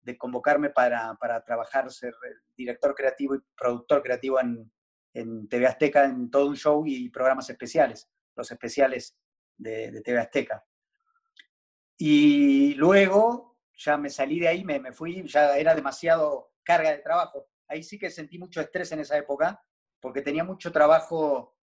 de 0.00 0.18
convocarme 0.18 0.70
para, 0.70 1.14
para, 1.20 1.44
trabajar, 1.44 1.88
ser 1.92 2.16
director 2.56 2.96
creativo 2.96 3.36
y 3.36 3.42
productor 3.56 4.02
creativo 4.02 4.40
en, 4.40 4.72
en 5.14 5.48
TV 5.48 5.68
Azteca 5.68 6.04
en 6.04 6.32
todo 6.32 6.48
un 6.48 6.56
show 6.56 6.82
y 6.84 7.08
programas 7.08 7.48
especiales, 7.48 8.10
los 8.34 8.50
especiales 8.50 9.16
de, 9.56 10.02
TV 10.04 10.18
Azteca. 10.18 10.66
Y 11.96 12.74
luego 12.74 13.56
ya 13.76 13.96
me 13.96 14.10
salí 14.10 14.40
de 14.40 14.48
ahí, 14.48 14.64
me, 14.64 14.80
me, 14.80 14.92
fui, 14.92 15.22
ya 15.28 15.56
era 15.56 15.76
demasiado 15.76 16.54
carga 16.64 16.90
de 16.90 16.98
trabajo. 16.98 17.46
Ahí 17.68 17.84
sí 17.84 18.00
que 18.00 18.10
sentí 18.10 18.36
mucho 18.36 18.60
estrés 18.60 18.90
en 18.90 18.98
esa 18.98 19.16
época, 19.16 19.64
porque 20.02 20.20
tenía 20.20 20.44
mucho 20.44 20.70
trabajo 20.70 21.56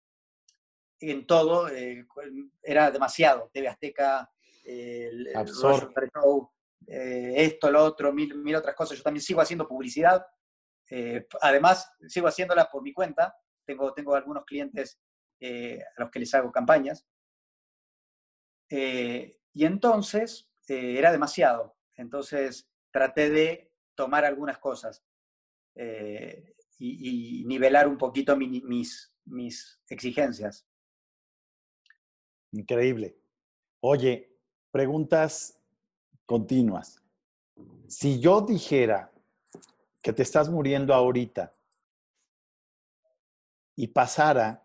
en 1.02 1.28
todo, 1.28 1.68
eh, 1.68 2.08
era 2.64 2.90
demasiado. 2.90 3.50
TV 3.52 3.68
Azteca, 3.68 4.32
el, 4.64 5.28
show, 6.14 6.50
eh, 6.88 7.34
esto, 7.36 7.70
lo 7.70 7.84
otro, 7.84 8.14
mil, 8.14 8.34
mil 8.38 8.56
otras 8.56 8.76
cosas. 8.76 8.98
Yo 8.98 9.04
también 9.04 9.24
sigo 9.24 9.42
haciendo 9.42 9.68
publicidad. 9.68 10.26
Eh, 10.90 11.28
además, 11.42 11.92
sigo 12.08 12.28
haciéndola 12.28 12.70
por 12.72 12.82
mi 12.82 12.94
cuenta. 12.94 13.36
Tengo, 13.66 13.94
tengo 13.94 14.16
algunos 14.16 14.46
clientes 14.46 14.98
a 15.42 16.02
los 16.02 16.10
que 16.10 16.20
les 16.20 16.34
hago 16.34 16.52
campañas. 16.52 17.06
Eh, 18.70 19.40
y 19.54 19.66
entonces 19.66 20.50
eh, 20.68 20.96
era 20.98 21.12
demasiado. 21.12 21.78
Entonces 21.96 22.70
traté 22.92 23.30
de 23.30 23.72
tomar 23.96 24.26
algunas 24.26 24.60
cosas 24.60 25.04
eh, 25.76 26.54
y, 26.80 27.44
nivelar 27.46 27.88
un 27.88 27.98
poquito 27.98 28.36
mis, 28.36 29.14
mis 29.26 29.82
exigencias. 29.90 30.66
Increíble. 32.52 33.18
Oye, 33.82 34.36
preguntas 34.72 35.60
continuas. 36.26 37.02
Si 37.88 38.20
yo 38.20 38.42
dijera 38.42 39.12
que 40.02 40.14
te 40.14 40.24
estás 40.24 40.50
muriendo 40.50 40.94
ahorita 40.94 41.54
y 43.76 43.88
pasara 43.88 44.64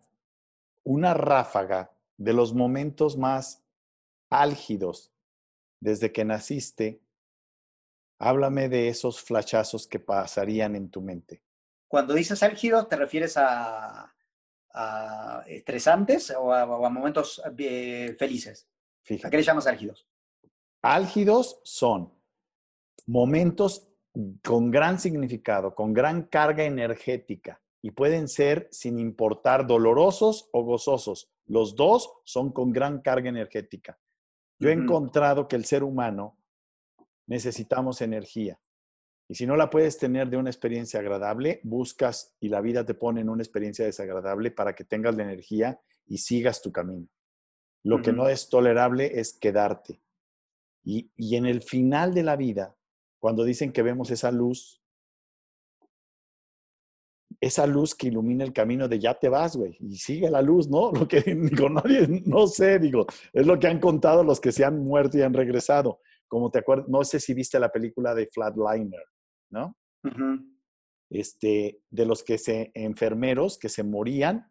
una 0.85 1.15
ráfaga 1.15 1.93
de 2.17 2.33
los 2.33 2.55
momentos 2.55 3.17
más 3.17 3.63
álgidos 4.31 5.13
desde 5.81 6.13
que 6.13 6.25
naciste, 6.25 7.01
háblame 8.19 8.69
de 8.69 8.89
esos 8.89 9.21
flachazos 9.21 9.87
que 9.87 9.99
pasarían 9.99 10.77
en 10.77 10.89
tu 10.89 11.01
mente. 11.01 11.43
Cuando 11.93 12.15
dices 12.15 12.43
álgidos, 12.43 12.89
¿te 12.89 12.97
refieres 12.97 13.37
a, 13.37 14.15
estresantes 15.47 16.31
o 16.31 16.51
a, 16.51 16.65
momentos 16.89 17.43
eh, 17.59 18.17
felices? 18.19 18.67
¿A 19.23 19.29
qué 19.29 19.37
le 19.37 19.43
llamas 19.43 19.67
álgidos? 19.67 20.09
Álgidos 20.81 21.61
son 21.65 22.11
momentos 23.07 23.91
con 24.43 24.71
gran 24.71 24.99
significado, 24.99 25.75
con 25.75 25.93
gran 25.93 26.23
carga 26.23 26.65
energética 26.65 27.61
y 27.83 27.91
pueden 27.91 28.27
ser 28.27 28.69
sin 28.71 28.99
importar 28.99 29.67
dolorosos 29.67 30.49
o 30.55 30.65
gozosos. 30.65 31.31
Los 31.45 31.77
dos 31.77 32.11
son 32.25 32.53
con 32.53 32.73
gran 32.73 33.03
carga 33.03 33.29
energética. 33.29 33.99
Yo 34.59 34.71
he 34.71 34.73
encontrado 34.73 35.47
que 35.47 35.57
el 35.57 35.67
ser 35.67 35.85
humano 35.85 36.39
necesitamos 37.27 38.01
energía. 38.01 38.59
Y 39.33 39.35
si 39.35 39.47
no 39.47 39.57
la 39.57 39.71
puedes 39.71 39.97
tener 39.97 40.29
de 40.29 40.37
una 40.37 40.51
experiencia 40.51 41.01
agradable, 41.01 41.61
buscas 41.63 42.37
y 42.39 42.51
la 42.51 42.61
vida 42.61 42.85
te 42.85 42.93
pone 42.93 43.23
en 43.23 43.31
una 43.31 43.43
experiencia 43.43 43.83
desagradable 43.83 44.51
para 44.51 44.75
que 44.75 44.85
tengas 44.85 45.17
la 45.17 45.23
energía 45.23 45.81
y 46.07 46.19
sigas 46.19 46.61
tu 46.61 46.71
camino. 46.71 47.09
Lo 47.83 48.03
que 48.03 48.13
no 48.13 48.29
es 48.29 48.51
tolerable 48.51 49.19
es 49.19 49.33
quedarte. 49.33 50.03
Y, 50.85 51.11
y 51.17 51.37
en 51.37 51.47
el 51.47 51.63
final 51.63 52.13
de 52.13 52.25
la 52.25 52.37
vida, 52.37 52.77
cuando 53.21 53.43
dicen 53.45 53.73
que 53.73 53.81
vemos 53.81 54.11
esa 54.11 54.31
luz, 54.31 54.83
esa 57.41 57.67
luz 57.67 57.95
que 57.95 58.09
ilumina 58.09 58.45
el 58.45 58.53
camino 58.53 58.87
de 58.87 58.99
ya 58.99 59.15
te 59.15 59.31
vas, 59.31 59.57
güey, 59.57 59.79
y 59.81 59.97
sigue 59.97 60.29
la 60.29 60.43
luz, 60.43 60.69
¿no? 60.69 60.93
Lo 60.93 61.09
que 61.09 61.23
digo, 61.23 61.71
nadie, 61.71 62.07
no 62.27 62.47
sé, 62.49 62.79
digo, 62.79 63.07
es 63.33 63.47
lo 63.47 63.59
que 63.59 63.69
han 63.69 63.81
contado 63.81 64.23
los 64.25 64.43
que 64.43 64.53
se 64.53 64.63
han 64.63 64.85
muerto 64.85 65.17
y 65.17 65.23
han 65.23 65.33
regresado. 65.33 66.01
Como 66.29 66.51
te 66.51 66.59
acuerdas, 66.59 66.87
no 66.91 67.03
sé 67.03 67.19
si 67.19 67.33
viste 67.33 67.59
la 67.59 67.73
película 67.73 68.15
de 68.15 68.27
Flatliner, 68.27 69.03
¿no? 69.53 69.77
Este, 71.11 71.81
de 71.91 72.07
los 72.07 72.25
que 72.25 72.39
se, 72.39 72.73
enfermeros 72.75 73.59
que 73.59 73.69
se 73.69 73.85
morían 73.85 74.51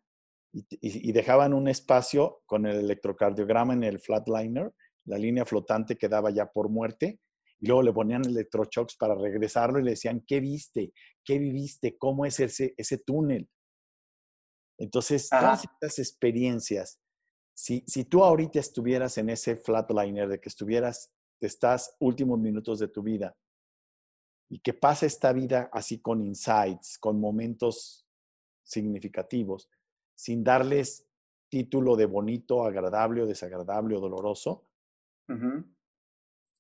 y, 0.54 0.66
y, 0.80 1.12
dejaban 1.12 1.54
un 1.54 1.68
espacio 1.68 2.41
con 2.45 2.66
el 2.66 2.78
electrocardiograma 2.78 3.74
en 3.74 3.84
el 3.84 3.99
Flatliner, 3.99 4.72
la 5.06 5.18
línea 5.18 5.45
flotante 5.45 5.97
quedaba 5.97 6.30
ya 6.30 6.52
por 6.52 6.70
muerte, 6.70 7.20
y 7.60 7.68
luego 7.68 7.84
le 7.84 7.93
ponían 7.93 8.26
electroshocks 8.26 8.95
para 8.97 9.16
regresarlo 9.16 9.80
y 9.80 9.84
le 9.84 9.91
decían, 9.91 10.24
¿qué 10.26 10.39
viste? 10.39 10.93
¿Qué 11.24 11.38
viviste? 11.38 11.97
¿Cómo 11.97 12.26
es 12.26 12.39
ese, 12.39 12.74
ese 12.76 12.97
túnel? 12.97 13.47
Entonces, 14.80 15.30
todas 15.30 15.64
estas 15.64 15.99
experiencias, 15.99 16.99
si, 17.54 17.84
si 17.86 18.06
tú 18.06 18.24
ahorita 18.24 18.60
estuvieras 18.60 19.18
en 19.20 19.30
ese 19.30 19.56
flatliner, 19.56 20.28
de 20.28 20.39
que 20.39 20.49
estuvieras, 20.49 21.14
estás 21.39 21.95
últimos 21.99 22.39
minutos 22.39 22.80
de 22.80 22.88
tu 22.88 23.04
vida, 23.04 23.36
y 24.52 24.60
que 24.60 24.74
pasa 24.74 25.06
esta 25.06 25.32
vida 25.32 25.70
así 25.72 26.02
con 26.02 26.22
insights, 26.22 26.97
con 26.99 27.22
momentos 27.22 28.06
significativos, 28.62 29.70
sin 30.14 30.43
darles 30.43 31.08
título 31.47 31.95
de 31.95 32.06
bonito, 32.06 32.66
agradable 32.66 33.22
o 33.22 33.26
desagradable 33.26 33.95
o 33.95 34.02
doloroso, 34.02 34.68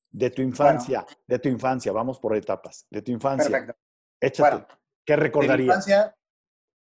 de 0.09 0.29
tu 0.29 0.41
infancia, 0.41 1.05
de 1.27 1.39
tu 1.39 1.49
infancia, 1.49 1.91
vamos 1.91 2.17
por 2.17 2.33
etapas, 2.33 2.87
de 2.89 3.01
tu 3.01 3.11
infancia. 3.11 3.49
Perfecto. 3.49 3.81
Échate. 4.21 4.73
¿Qué 5.05 5.15
recordarías? 5.17 5.67
infancia, 5.67 6.15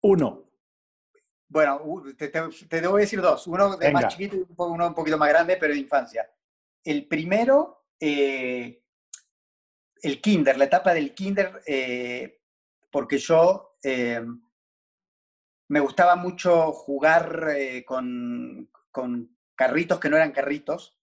Uno. 0.03 0.51
Bueno, 1.49 1.81
te, 2.17 2.29
te, 2.29 2.39
a 2.39 2.93
decir 2.93 3.21
dos. 3.21 3.49
Uno 3.49 3.77
de 3.77 3.91
más 3.91 4.07
chiquito 4.07 4.37
y 4.37 4.47
uno 4.57 4.87
un 4.87 4.95
poquito 4.95 5.19
más 5.19 5.29
grande, 5.31 5.57
pero 5.57 5.75
de 5.75 5.81
infancia. 5.81 6.31
El 6.85 7.09
primero, 7.09 7.87
eh, 7.99 8.85
el 10.03 10.21
kinder, 10.21 10.59
la 10.59 10.65
etapa 10.65 10.93
del 10.93 11.15
kinder, 11.15 11.63
eh, 11.65 12.41
porque 12.91 13.19
yo, 13.19 13.77
eh, 13.83 14.21
me 15.69 15.81
gustaba 15.81 16.17
mucho 16.17 16.73
jugar 16.73 17.51
eh, 17.57 17.85
con, 17.85 18.69
con, 18.91 19.39
carritos 19.55 20.01
que 20.01 20.11
no 20.11 20.17
eran 20.17 20.33
carritos. 20.33 20.99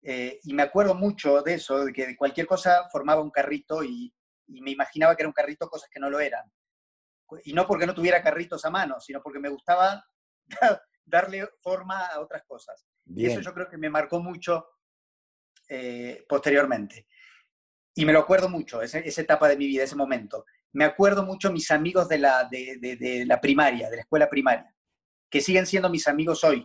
Y 0.00 0.54
me 0.54 0.62
acuerdo 0.62 0.94
mucho 0.94 1.42
de 1.42 1.54
eso, 1.54 1.84
de 1.84 1.92
que 1.92 2.16
cualquier 2.16 2.46
cosa 2.46 2.88
formaba 2.90 3.20
un 3.20 3.30
carrito 3.30 3.82
y, 3.82 4.14
y, 4.46 4.60
me 4.62 4.70
imaginaba 4.70 5.14
que 5.14 5.22
era 5.22 5.28
un 5.28 5.34
carrito 5.34 5.68
cosas 5.68 5.90
que 5.92 6.00
no 6.00 6.08
lo 6.08 6.18
eran. 6.20 6.50
Y 7.44 7.52
no 7.52 7.66
porque 7.66 7.86
no 7.86 7.94
tuviera 7.94 8.22
carritos 8.22 8.64
a 8.64 8.70
mano, 8.70 9.00
sino 9.00 9.20
porque 9.20 9.40
me 9.40 9.50
gustaba 9.50 10.02
darle 11.04 11.46
forma 11.60 12.06
a 12.06 12.20
otras 12.20 12.44
cosas. 12.46 12.86
Y 13.04 13.26
eso 13.26 13.40
yo 13.40 13.52
creo 13.52 13.68
que 13.68 13.76
me 13.76 13.90
marcó 13.90 14.20
mucho 14.20 14.66
posteriormente. 16.26 17.06
Y 17.98 18.04
me 18.04 18.12
lo 18.12 18.20
acuerdo 18.20 18.48
mucho, 18.48 18.80
esa, 18.80 19.00
esa, 19.00 19.22
etapa 19.22 19.48
de 19.48 19.56
mi 19.56 19.66
vida, 19.66 19.82
ese 19.82 19.96
momento. 19.96 20.44
Me 20.72 20.84
acuerdo 20.84 21.24
mucho 21.24 21.50
mis 21.50 21.68
amigos 21.72 22.08
de 22.08 22.18
la, 22.18 22.44
de, 22.44 22.78
de, 22.80 22.94
de 22.96 23.26
la 23.26 23.40
primaria, 23.40 23.90
de 23.90 23.96
la 23.96 24.02
escuela 24.02 24.30
primaria, 24.30 24.72
que 25.28 25.40
siguen 25.40 25.66
siendo 25.66 25.90
mis 25.90 26.06
amigos 26.06 26.44
hoy. 26.44 26.64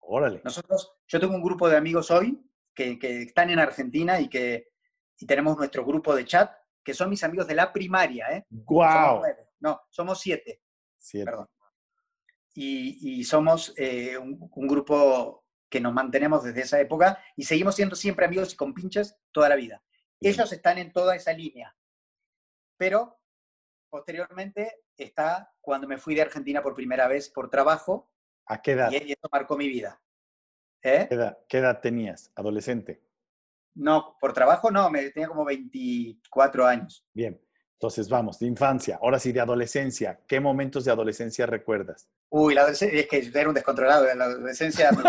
Órale. 0.00 0.40
Nosotros, 0.42 0.94
yo 1.06 1.20
tengo 1.20 1.34
un 1.34 1.42
grupo 1.42 1.68
de 1.68 1.76
amigos 1.76 2.10
hoy 2.10 2.42
que, 2.74 2.98
que 2.98 3.22
están 3.22 3.50
en 3.50 3.58
Argentina 3.58 4.20
y 4.20 4.30
que 4.30 4.70
y 5.18 5.26
tenemos 5.26 5.54
nuestro 5.58 5.84
grupo 5.84 6.16
de 6.16 6.24
chat, 6.24 6.50
que 6.82 6.94
son 6.94 7.10
mis 7.10 7.22
amigos 7.22 7.46
de 7.46 7.56
la 7.56 7.70
primaria. 7.72 8.28
¿eh? 8.32 8.46
¡Guau! 8.48 9.20
No, 9.60 9.82
somos 9.90 10.18
siete. 10.18 10.62
Siete. 10.98 11.26
Perdón. 11.26 11.46
Y, 12.54 13.20
y 13.20 13.24
somos 13.24 13.74
eh, 13.76 14.16
un, 14.16 14.48
un, 14.50 14.66
grupo 14.66 15.44
que 15.68 15.78
nos 15.78 15.92
mantenemos 15.92 16.42
desde 16.42 16.62
esa 16.62 16.80
época 16.80 17.22
y 17.36 17.44
seguimos 17.44 17.76
siendo 17.76 17.94
siempre 17.94 18.24
amigos 18.24 18.54
y 18.54 18.56
compinches 18.56 19.14
toda 19.30 19.50
la 19.50 19.56
vida. 19.56 19.82
Ellos 20.20 20.52
están 20.52 20.78
en 20.78 20.92
toda 20.92 21.16
esa 21.16 21.32
línea. 21.32 21.74
Pero 22.76 23.18
posteriormente 23.88 24.84
está 24.96 25.54
cuando 25.60 25.88
me 25.88 25.98
fui 25.98 26.14
de 26.14 26.22
Argentina 26.22 26.62
por 26.62 26.74
primera 26.74 27.08
vez 27.08 27.28
por 27.28 27.50
trabajo. 27.50 28.12
¿A 28.46 28.60
qué 28.60 28.72
edad? 28.72 28.90
Y 28.92 29.12
eso 29.12 29.28
marcó 29.32 29.56
mi 29.56 29.68
vida. 29.68 30.00
¿Eh? 30.82 31.06
¿Qué, 31.08 31.14
edad, 31.14 31.38
¿Qué 31.48 31.58
edad 31.58 31.80
tenías? 31.80 32.32
¿Adolescente? 32.34 33.02
No, 33.74 34.16
por 34.20 34.32
trabajo 34.32 34.70
no, 34.70 34.90
me 34.90 35.10
tenía 35.10 35.28
como 35.28 35.44
24 35.44 36.66
años. 36.66 37.06
Bien, 37.12 37.40
entonces 37.80 38.10
vamos, 38.10 38.38
de 38.38 38.46
infancia, 38.46 38.98
ahora 39.00 39.18
sí 39.18 39.32
de 39.32 39.40
adolescencia. 39.40 40.20
¿Qué 40.26 40.38
momentos 40.38 40.84
de 40.84 40.90
adolescencia 40.90 41.46
recuerdas? 41.46 42.10
Uy, 42.28 42.52
la 42.52 42.60
adolescencia, 42.60 43.00
es 43.00 43.08
que 43.08 43.30
era 43.34 43.48
un 43.48 43.54
descontrolado 43.54 44.06
en 44.06 44.18
la 44.18 44.26
adolescencia. 44.26 44.92
mucho. 44.92 45.08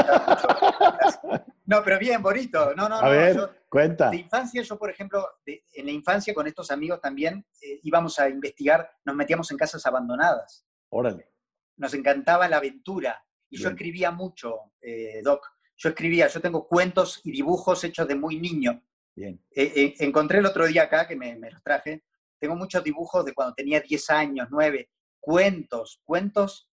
No, 1.65 1.84
pero 1.84 1.99
bien, 1.99 2.22
bonito. 2.22 2.74
No, 2.74 2.88
no, 2.88 2.95
A 2.95 3.01
no, 3.01 3.09
ver, 3.09 3.36
yo, 3.36 3.49
cuenta. 3.67 4.09
De 4.09 4.17
infancia, 4.17 4.61
yo, 4.61 4.78
por 4.78 4.89
ejemplo, 4.89 5.28
de, 5.45 5.65
en 5.74 5.86
la 5.86 5.91
infancia 5.91 6.34
con 6.34 6.47
estos 6.47 6.72
amigos 6.72 7.01
también 7.01 7.45
eh, 7.61 7.82
íbamos 7.84 8.17
a 8.19 8.30
investigar, 8.30 8.89
nos 9.03 9.17
metíamos 9.17 9.51
en 9.51 9.57
casas 9.57 9.86
abandonadas. 9.86 10.65
Órale. 10.91 11.30
Nos 11.76 11.93
encantaba 11.93 12.47
la 12.47 12.55
aventura. 12.55 13.22
Y 13.49 13.57
Bien. 13.57 13.63
yo 13.63 13.69
escribía 13.72 14.11
mucho, 14.11 14.72
eh, 14.80 15.19
Doc. 15.22 15.45
Yo 15.76 15.89
escribía, 15.89 16.28
yo 16.28 16.39
tengo 16.39 16.69
cuentos 16.69 17.19
y 17.26 17.32
dibujos 17.32 17.84
hechos 17.84 18.07
de 18.07 18.15
muy 18.15 18.39
niño. 18.39 18.82
Bien. 19.13 19.41
Eh, 19.53 19.74
eh, 19.76 19.93
encontré 19.99 20.39
el 20.39 20.45
otro 20.45 20.65
día 20.67 20.84
acá, 20.84 21.05
que 21.05 21.17
me, 21.17 21.36
me, 21.36 21.51
los 21.51 21.61
traje, 21.61 22.03
tengo 22.41 22.55
muchos 22.55 22.83
dibujos 22.83 23.23
de 23.23 23.33
cuando 23.33 23.53
tenía 23.53 23.79
10 23.79 24.09
años, 24.09 24.47
9, 24.49 24.89
cuentos, 25.19 26.01
cuentos. 26.03 26.67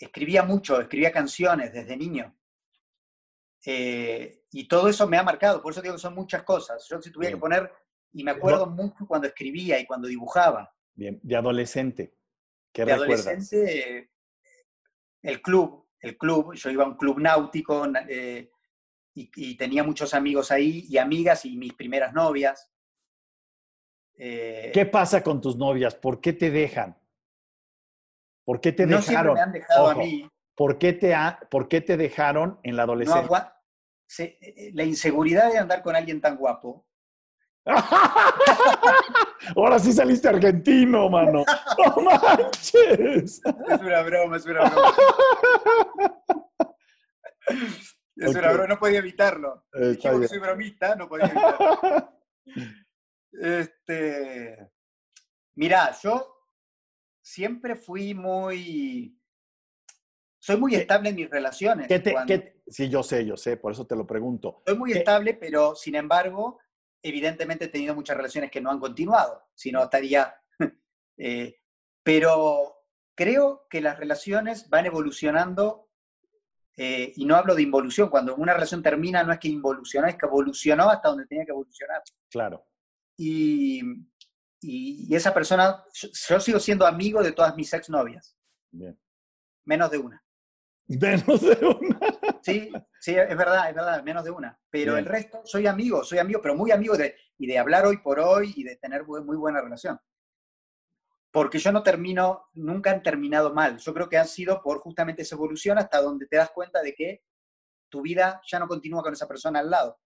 Escribía 0.00 0.42
mucho, 0.42 0.80
escribía 0.80 1.12
canciones 1.12 1.74
desde 1.74 1.94
niño. 1.94 2.34
Eh, 3.66 4.44
y 4.50 4.66
todo 4.66 4.88
eso 4.88 5.06
me 5.06 5.18
ha 5.18 5.22
marcado, 5.22 5.62
por 5.62 5.72
eso 5.72 5.82
digo 5.82 5.94
que 5.94 6.00
son 6.00 6.14
muchas 6.14 6.42
cosas. 6.42 6.88
Yo 6.88 7.00
si 7.02 7.12
tuviera 7.12 7.32
Bien. 7.32 7.38
que 7.38 7.40
poner, 7.40 7.72
y 8.14 8.24
me 8.24 8.30
acuerdo 8.30 8.66
mucho 8.66 9.06
cuando 9.06 9.28
escribía 9.28 9.78
y 9.78 9.84
cuando 9.84 10.08
dibujaba. 10.08 10.74
Bien, 10.94 11.20
de 11.22 11.36
adolescente, 11.36 12.16
¿qué 12.72 12.86
de 12.86 12.96
recuerdas? 12.96 13.26
adolescente, 13.26 14.10
el 15.20 15.42
club, 15.42 15.86
el 16.00 16.16
club, 16.16 16.54
yo 16.54 16.70
iba 16.70 16.84
a 16.84 16.88
un 16.88 16.96
club 16.96 17.20
náutico 17.20 17.86
eh, 18.08 18.50
y, 19.14 19.30
y, 19.36 19.56
tenía 19.58 19.84
muchos 19.84 20.14
amigos 20.14 20.50
ahí 20.50 20.86
y 20.88 20.96
amigas 20.96 21.44
y 21.44 21.58
mis 21.58 21.74
primeras 21.74 22.14
novias. 22.14 22.71
Eh, 24.24 24.70
¿Qué 24.72 24.86
pasa 24.86 25.20
con 25.20 25.40
tus 25.40 25.56
novias? 25.56 25.96
¿Por 25.96 26.20
qué 26.20 26.32
te 26.32 26.52
dejan? 26.52 26.96
¿Por 28.44 28.60
qué 28.60 28.70
te 28.70 28.86
no 28.86 28.98
dejaron? 28.98 29.34
me 29.34 29.40
han 29.40 29.50
dejado 29.52 29.82
Ojo, 29.82 29.90
a 29.90 29.94
mí. 29.96 30.30
¿por 30.54 30.78
qué, 30.78 30.92
te 30.92 31.12
ha, 31.12 31.40
¿Por 31.50 31.66
qué 31.66 31.80
te 31.80 31.96
dejaron 31.96 32.60
en 32.62 32.76
la 32.76 32.84
adolescencia? 32.84 33.56
se- 34.06 34.38
eh, 34.40 34.70
la 34.74 34.84
inseguridad 34.84 35.50
de 35.50 35.58
andar 35.58 35.82
con 35.82 35.96
alguien 35.96 36.20
tan 36.20 36.36
guapo. 36.36 36.86
Ahora 39.56 39.80
sí 39.80 39.92
saliste 39.92 40.28
argentino, 40.28 41.08
mano. 41.10 41.44
¡No 41.78 41.96
manches! 42.02 43.40
Es 43.42 43.80
una 43.80 44.02
broma, 44.02 44.36
es 44.36 44.46
una 44.46 44.70
broma. 44.70 44.92
Es 48.16 48.34
una 48.36 48.52
broma, 48.52 48.66
no 48.68 48.78
podía 48.78 48.98
evitarlo. 49.00 49.64
Dijimos 49.72 50.20
que 50.20 50.28
soy 50.28 50.38
bromista, 50.38 50.94
no 50.94 51.08
podía 51.08 51.26
evitarlo. 51.26 52.12
Este, 53.32 54.70
mirá, 55.54 55.94
yo 56.02 56.34
siempre 57.20 57.76
fui 57.76 58.14
muy... 58.14 59.18
Soy 60.38 60.56
muy 60.56 60.72
¿Qué- 60.72 60.78
estable 60.78 61.10
en 61.10 61.16
mis 61.16 61.30
relaciones. 61.30 61.86
¿Qué 61.86 62.00
te, 62.00 62.12
cuando- 62.12 62.32
qué- 62.34 62.62
sí, 62.66 62.88
yo 62.88 63.02
sé, 63.02 63.24
yo 63.24 63.36
sé, 63.36 63.56
por 63.56 63.72
eso 63.72 63.86
te 63.86 63.94
lo 63.96 64.06
pregunto. 64.06 64.62
Soy 64.66 64.76
muy 64.76 64.92
qué- 64.92 64.98
estable, 64.98 65.34
pero 65.34 65.74
sin 65.76 65.94
embargo, 65.94 66.58
evidentemente 67.00 67.66
he 67.66 67.68
tenido 67.68 67.94
muchas 67.94 68.16
relaciones 68.16 68.50
que 68.50 68.60
no 68.60 68.70
han 68.70 68.80
continuado, 68.80 69.44
si 69.54 69.70
no 69.72 69.82
estaría... 69.84 70.34
eh, 71.16 71.56
pero 72.02 72.76
creo 73.14 73.66
que 73.70 73.80
las 73.80 73.96
relaciones 73.98 74.68
van 74.68 74.86
evolucionando 74.86 75.88
eh, 76.76 77.12
y 77.14 77.24
no 77.24 77.36
hablo 77.36 77.54
de 77.54 77.62
involución. 77.62 78.08
Cuando 78.08 78.34
una 78.34 78.54
relación 78.54 78.82
termina 78.82 79.22
no 79.22 79.32
es 79.32 79.38
que 79.38 79.46
involucionó, 79.46 80.08
es 80.08 80.16
que 80.16 80.26
evolucionó 80.26 80.90
hasta 80.90 81.10
donde 81.10 81.26
tenía 81.26 81.44
que 81.44 81.52
evolucionar. 81.52 82.02
Claro. 82.28 82.66
Y, 83.24 83.80
y- 84.60 85.06
y 85.08 85.14
esa 85.14 85.32
persona, 85.32 85.84
yo, 85.92 86.08
yo 86.28 86.40
sigo 86.40 86.58
siendo 86.58 86.84
amigo 86.86 87.22
de 87.22 87.30
todas 87.30 87.54
mis 87.54 87.72
exnovias, 87.72 88.36
Bien. 88.72 88.98
menos 89.64 89.90
de 89.92 89.98
una. 89.98 90.24
Menos 90.88 91.40
de 91.40 91.64
una. 91.80 92.00
Sí, 92.42 92.72
sí, 93.00 93.14
es 93.14 93.36
verdad, 93.36 93.68
es 93.70 93.74
verdad, 93.76 94.02
menos 94.02 94.24
de 94.24 94.32
una. 94.32 94.58
Pero 94.70 94.94
Bien. 94.94 95.04
el 95.04 95.10
resto, 95.10 95.40
soy 95.44 95.68
amigo, 95.68 96.02
soy 96.02 96.18
amigo, 96.18 96.40
pero 96.42 96.56
muy 96.56 96.72
amigo 96.72 96.96
de, 96.96 97.14
y 97.38 97.46
de 97.46 97.58
hablar 97.58 97.86
hoy 97.86 97.98
por 97.98 98.18
hoy 98.18 98.52
y 98.56 98.64
de 98.64 98.74
tener 98.76 99.04
muy, 99.06 99.22
muy 99.22 99.36
buena 99.36 99.60
relación. 99.60 100.00
Porque 101.30 101.58
yo 101.60 101.70
no 101.70 101.82
termino, 101.84 102.46
nunca 102.54 102.90
han 102.90 103.02
terminado 103.04 103.54
mal. 103.54 103.78
Yo 103.78 103.94
creo 103.94 104.08
que 104.08 104.18
han 104.18 104.26
sido 104.28 104.60
por 104.62 104.80
justamente 104.80 105.22
esa 105.22 105.36
evolución 105.36 105.78
hasta 105.78 106.02
donde 106.02 106.26
te 106.26 106.36
das 106.36 106.50
cuenta 106.50 106.82
de 106.82 106.92
que 106.94 107.22
tu 107.88 108.02
vida 108.02 108.42
ya 108.50 108.58
no 108.58 108.66
continúa 108.66 109.02
con 109.02 109.12
esa 109.12 109.28
persona 109.28 109.60
al 109.60 109.70
lado. 109.70 109.98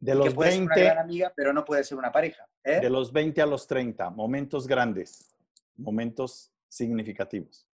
De 0.00 0.12
Y 0.12 0.14
que 0.14 0.24
los, 0.24 0.34
puede 0.34 0.50
ser 0.52 0.62
una 0.62 0.74
20, 0.74 0.90
gran 0.90 0.98
amiga, 1.04 1.32
pero 1.36 1.52
no 1.52 1.64
puede 1.64 1.84
ser 1.84 1.98
una 1.98 2.10
pareja. 2.10 2.46
¿eh? 2.64 2.80
de 2.80 2.90
los 2.90 3.12
20 3.12 3.40
a 3.42 3.46
los 3.46 3.66
30, 3.66 4.10
momentos 4.10 4.66
grandes, 4.66 5.34
momentos 5.76 6.52
significativos. 6.68 7.66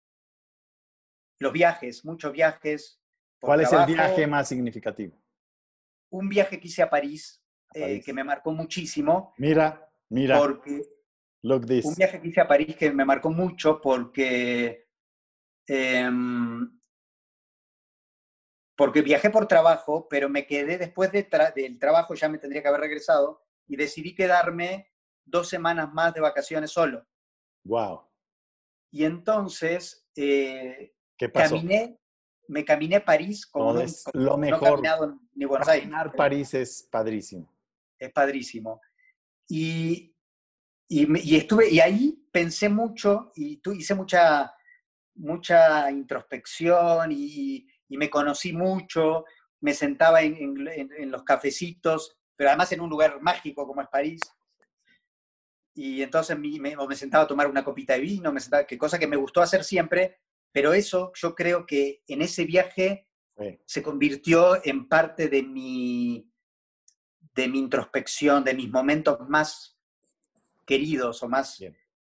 Los 1.38 1.52
viajes, 1.52 2.04
muchos 2.04 2.32
viajes. 2.32 3.00
¿Cuál 3.40 3.60
es 3.60 3.66
el 3.66 3.70
trabajo. 3.70 3.92
viaje 3.92 4.26
más 4.26 4.48
significativo? 4.48 5.16
Un 6.10 6.28
viaje 6.28 6.58
que 6.58 6.66
hice 6.68 6.82
a 6.82 6.90
París, 6.90 7.42
A 7.74 7.78
eh, 7.78 7.80
París. 7.82 8.04
que 8.04 8.12
me 8.12 8.24
marcó 8.24 8.52
muchísimo, 8.52 9.34
Mira, 9.36 9.88
mira, 10.08 10.38
porque 10.38 10.82
look 11.42 11.66
this. 11.66 11.84
un 11.84 11.94
viaje 11.94 12.20
que 12.20 12.28
hice 12.28 12.40
a 12.40 12.48
París 12.48 12.74
que 12.76 12.90
me 12.92 13.04
marcó 13.04 13.30
mucho 13.30 13.80
porque, 13.80 14.86
em, 15.66 16.65
porque 18.76 19.02
viajé 19.02 19.30
por 19.30 19.48
trabajo, 19.48 20.06
pero 20.08 20.28
me 20.28 20.46
quedé 20.46 20.78
después 20.78 21.10
de 21.12 21.28
tra- 21.28 21.52
del 21.54 21.78
trabajo, 21.78 22.14
ya 22.14 22.28
me 22.28 22.38
tendría 22.38 22.62
que 22.62 22.68
haber 22.68 22.82
regresado, 22.82 23.42
y 23.66 23.76
decidí 23.76 24.14
quedarme 24.14 24.92
dos 25.24 25.48
semanas 25.48 25.92
más 25.92 26.14
de 26.14 26.20
vacaciones 26.20 26.70
solo. 26.70 27.04
Wow. 27.64 28.02
Y 28.92 29.04
entonces 29.04 30.06
eh, 30.14 30.94
¿Qué 31.18 31.28
pasó? 31.28 31.56
caminé, 31.56 31.98
me 32.48 32.64
caminé 32.64 33.00
París 33.00 33.46
como, 33.46 33.72
No, 33.74 33.80
es 33.80 34.04
como 34.04 34.24
lo 34.24 34.36
no 34.36 34.44
he 34.44 34.50
mejor. 34.50 34.70
caminado 34.70 35.18
ni 35.34 35.44
Buenos 35.46 35.68
Aires. 35.68 35.84
Caminar 35.88 36.14
París 36.14 36.54
es 36.54 36.82
padrísimo. 36.90 37.52
es 37.98 38.12
padrísimo. 38.12 38.80
Y, 39.48 40.14
y, 40.88 41.30
y 41.32 41.36
estuve, 41.36 41.68
y 41.70 41.80
ahí 41.80 42.26
pensé 42.30 42.68
mucho 42.68 43.32
y 43.34 43.56
tu, 43.56 43.72
hice 43.72 43.94
mucha, 43.94 44.52
mucha 45.14 45.90
introspección 45.90 47.10
y, 47.10 47.66
y 47.88 47.96
me 47.96 48.10
conocí 48.10 48.52
mucho, 48.52 49.24
me 49.60 49.74
sentaba 49.74 50.22
en, 50.22 50.36
en- 50.36 50.90
en- 50.96 51.10
los 51.10 51.22
cafecitos, 51.22 52.16
pero 52.36 52.50
además 52.50 52.72
en 52.72 52.80
un 52.80 52.90
lugar 52.90 53.20
mágico 53.20 53.66
como 53.66 53.80
es 53.82 53.88
París. 53.88 54.20
Y 55.74 56.02
entonces 56.02 56.38
me, 56.38 56.76
o 56.76 56.86
me 56.88 56.96
sentaba 56.96 57.24
a 57.24 57.26
tomar 57.26 57.46
una 57.48 57.64
copita 57.64 57.94
de 57.94 58.00
vino, 58.00 58.32
me 58.32 58.40
sentaba, 58.40 58.66
que 58.66 58.78
cosa 58.78 58.98
que 58.98 59.06
me 59.06 59.16
gustó 59.16 59.42
hacer 59.42 59.62
siempre, 59.62 60.18
pero 60.52 60.72
eso 60.72 61.12
yo 61.14 61.34
creo 61.34 61.66
que 61.66 62.02
en 62.06 62.22
ese 62.22 62.44
viaje 62.44 63.02
Sí. 63.38 63.58
se 63.66 63.82
convirtió 63.82 64.64
en 64.64 64.88
parte 64.88 65.28
de 65.28 65.42
mi, 65.42 66.32
de 67.34 67.48
mi 67.48 67.58
introspección, 67.58 68.42
de 68.42 68.54
mis 68.54 68.70
momentos 68.70 69.28
más 69.28 69.78
queridos 70.64 71.22
o 71.22 71.28
más 71.28 71.62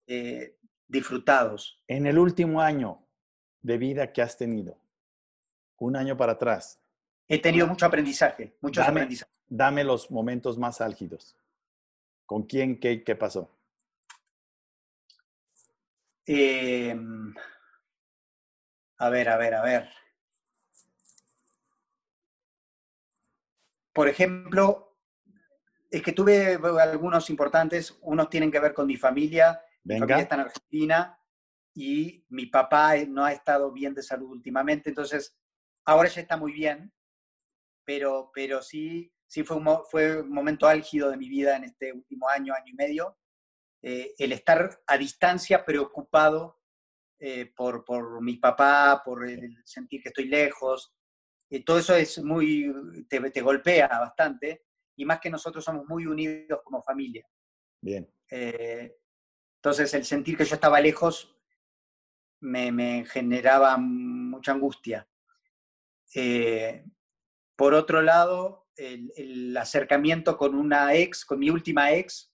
eh, 0.09 0.57
disfrutados. 0.89 1.81
En 1.87 2.07
el 2.07 2.19
último 2.19 2.61
año, 2.61 3.07
de 3.63 3.79
vida 3.79 4.13
que 4.13 4.23
has 4.23 4.37
tenido? 4.37 4.77
Un 5.81 5.97
año 5.97 6.17
para 6.17 6.33
atrás. 6.33 6.79
He 7.27 7.41
tenido 7.41 7.67
mucho 7.67 7.87
aprendizaje, 7.87 8.57
muchos 8.61 8.85
Dame, 8.85 9.01
aprendizajes. 9.01 9.35
dame 9.49 9.83
los 9.83 10.11
momentos 10.11 10.59
más 10.59 10.81
álgidos. 10.81 11.37
¿Con 12.27 12.43
quién, 12.45 12.79
qué, 12.79 13.03
qué 13.03 13.17
pasó? 13.17 13.51
Eh, 16.27 16.95
a 18.99 19.09
ver, 19.09 19.29
a 19.31 19.37
ver, 19.39 19.55
a 19.55 19.63
ver. 19.63 19.89
Por 23.93 24.07
ejemplo, 24.07 24.97
es 25.91 26.03
que 26.03 26.13
tuve 26.13 26.59
algunos 26.81 27.31
importantes, 27.31 27.99
unos 28.03 28.29
tienen 28.29 28.53
que 28.53 28.61
ver 28.61 28.75
con 28.75 28.87
mi 28.87 28.97
familia, 28.97 29.61
mi 29.85 29.95
familia 29.95 30.17
Venga, 30.17 30.21
está 30.23 30.35
en 30.35 30.41
Argentina 30.43 31.19
y 31.75 32.25
mi 32.29 32.47
papá 32.47 32.97
eh, 32.97 33.07
no 33.07 33.25
ha 33.25 33.33
estado 33.33 33.73
bien 33.73 33.95
de 33.95 34.03
salud 34.03 34.31
últimamente, 34.31 34.91
entonces 34.91 35.37
ahora 35.85 36.09
ya 36.09 36.21
está 36.21 36.37
muy 36.37 36.53
bien, 36.53 36.93
pero, 37.85 38.31
pero 38.35 38.63
sí, 38.63 39.13
sí 39.27 39.43
fue 39.43 39.57
un, 39.57 39.67
fue 39.91 40.23
un 40.23 40.31
momento 40.31 40.67
álgido 40.67 41.11
de 41.11 41.17
mi 41.17 41.29
vida 41.29 41.57
en 41.57 41.65
este 41.65 41.93
último 41.93 42.29
año, 42.29 42.55
año 42.55 42.73
y 42.73 42.75
medio, 42.75 43.19
eh, 43.83 44.15
el 44.19 44.33
estar 44.33 44.83
a 44.87 44.99
distancia 44.99 45.65
preocupado 45.65 46.61
eh, 47.19 47.53
por, 47.57 47.85
por 47.85 48.23
mi 48.23 48.37
papá, 48.37 49.03
por 49.05 49.29
el 49.29 49.57
sentir 49.65 50.03
que 50.03 50.11
estoy 50.11 50.27
lejos, 50.27 50.95
eh, 51.51 51.65
todo 51.65 51.79
eso 51.79 51.95
es 51.95 52.23
muy, 52.23 53.05
te, 53.09 53.31
te 53.31 53.41
golpea 53.41 53.89
bastante, 53.89 54.67
y 54.97 55.05
más 55.05 55.19
que 55.19 55.31
nosotros 55.31 55.65
somos 55.65 55.87
muy 55.87 56.07
unidos 56.07 56.61
como 56.63 56.83
familia. 56.83 57.27
bien. 57.81 58.09
Eh, 58.31 58.97
entonces, 59.57 59.93
el 59.95 60.05
sentir 60.05 60.37
que 60.37 60.45
yo 60.45 60.55
estaba 60.55 60.81
lejos 60.81 61.37
me, 62.41 62.71
me 62.73 63.05
generaba 63.05 63.77
mucha 63.77 64.53
angustia. 64.53 65.07
Eh, 66.15 66.85
por 67.57 67.75
otro 67.75 68.03
lado, 68.03 68.69
el, 68.77 69.13
el 69.17 69.57
acercamiento 69.57 70.37
con 70.37 70.55
una 70.55 70.95
ex, 70.95 71.25
con 71.25 71.39
mi 71.39 71.51
última 71.51 71.93
ex, 71.93 72.33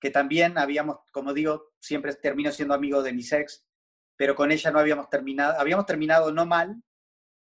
que 0.00 0.10
también 0.10 0.58
habíamos, 0.58 0.98
como 1.12 1.32
digo, 1.34 1.72
siempre 1.80 2.14
termino 2.14 2.50
siendo 2.52 2.74
amigo 2.74 3.02
de 3.02 3.12
mis 3.12 3.32
ex, 3.32 3.66
pero 4.16 4.34
con 4.34 4.50
ella 4.50 4.70
no 4.70 4.78
habíamos 4.78 5.08
terminado, 5.08 5.60
habíamos 5.60 5.86
terminado 5.86 6.32
no 6.32 6.46
mal, 6.46 6.82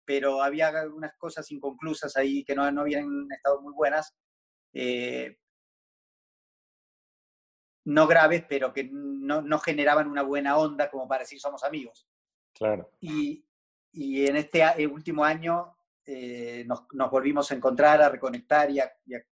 pero 0.06 0.42
había 0.42 0.70
algunas 0.70 1.16
cosas 1.18 1.50
inconclusas 1.52 2.16
ahí 2.18 2.44
que 2.44 2.56
no, 2.56 2.70
no 2.72 2.82
habían 2.82 3.28
estado 3.32 3.62
muy 3.62 3.74
buenas. 3.74 4.14
Eh, 4.74 5.38
no 7.86 8.08
graves, 8.08 8.46
pero 8.48 8.72
que 8.72 8.90
no, 8.92 9.42
no 9.42 9.60
generaban 9.60 10.08
una 10.08 10.24
buena 10.24 10.58
onda 10.58 10.90
como 10.90 11.08
para 11.08 11.24
decir 11.24 11.40
somos 11.40 11.64
amigos. 11.64 12.08
Claro. 12.54 12.90
Y, 13.02 13.46
y 13.94 14.26
en 14.28 14.36
este 14.36 14.62
eh, 14.78 14.88
último 14.88 15.24
año 15.24 15.78
eh, 16.06 16.64
nos, 16.68 16.84
nos 16.94 17.10
volvimos 17.10 17.50
a 17.52 17.56
encontrar, 17.56 18.02
a 18.02 18.10
reconectar 18.10 18.70
y 18.72 18.80
a, 18.80 18.92
y 19.06 19.16
a- 19.16 19.26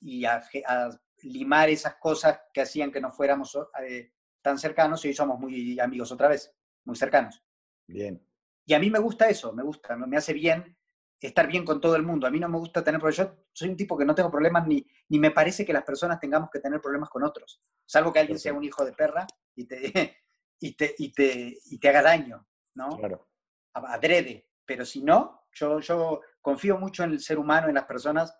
y 0.00 0.24
a 0.26 0.42
a 0.66 0.90
limar 1.22 1.70
esas 1.70 1.96
cosas 1.96 2.38
que 2.52 2.60
hacían 2.60 2.92
que 2.92 3.00
no 3.00 3.10
fuéramos 3.10 3.56
eh, 3.88 4.12
tan 4.42 4.58
cercanos 4.58 5.02
y 5.04 5.08
hoy 5.08 5.14
somos 5.14 5.38
muy 5.40 5.80
amigos 5.80 6.12
otra 6.12 6.28
vez, 6.28 6.54
muy 6.84 6.94
cercanos. 6.96 7.42
Bien. 7.86 8.22
Y 8.66 8.74
a 8.74 8.78
mí 8.78 8.90
me 8.90 8.98
gusta 8.98 9.28
eso, 9.28 9.52
me 9.54 9.62
gusta, 9.62 9.96
me 9.96 10.06
me 10.06 10.16
hace 10.18 10.34
bien 10.34 10.76
estar 11.18 11.46
bien 11.48 11.64
con 11.64 11.80
todo 11.80 11.96
el 11.96 12.02
mundo. 12.02 12.26
A 12.26 12.30
mí 12.30 12.38
no 12.38 12.48
me 12.48 12.58
gusta 12.58 12.84
tener 12.84 13.00
problemas. 13.00 13.30
Yo 13.34 13.44
soy 13.52 13.70
un 13.70 13.76
tipo 13.76 13.96
que 13.96 14.04
no 14.04 14.14
tengo 14.14 14.30
problemas 14.30 14.66
ni, 14.66 14.86
ni 15.08 15.18
me 15.18 15.30
parece 15.30 15.64
que 15.64 15.72
las 15.72 15.82
personas 15.84 16.20
tengamos 16.20 16.50
que 16.52 16.60
tener 16.60 16.80
problemas 16.80 17.08
con 17.08 17.24
otros. 17.24 17.60
Salvo 17.86 18.12
que 18.12 18.18
alguien 18.20 18.38
sea 18.38 18.52
un 18.52 18.62
hijo 18.64 18.84
de 18.84 18.92
perra 18.92 19.26
y 19.54 19.64
te, 19.66 20.16
y 20.60 20.76
te, 20.76 20.94
y 20.98 21.12
te, 21.12 21.58
y 21.64 21.78
te 21.78 21.88
haga 21.88 22.02
daño, 22.02 22.46
¿no? 22.74 22.90
Claro. 22.90 23.28
Adrede. 23.76 24.48
Pero 24.64 24.84
si 24.84 25.02
no, 25.02 25.46
yo, 25.52 25.80
yo 25.80 26.20
confío 26.40 26.78
mucho 26.78 27.04
en 27.04 27.12
el 27.12 27.20
ser 27.20 27.38
humano, 27.38 27.68
en 27.68 27.74
las 27.74 27.84
personas, 27.84 28.36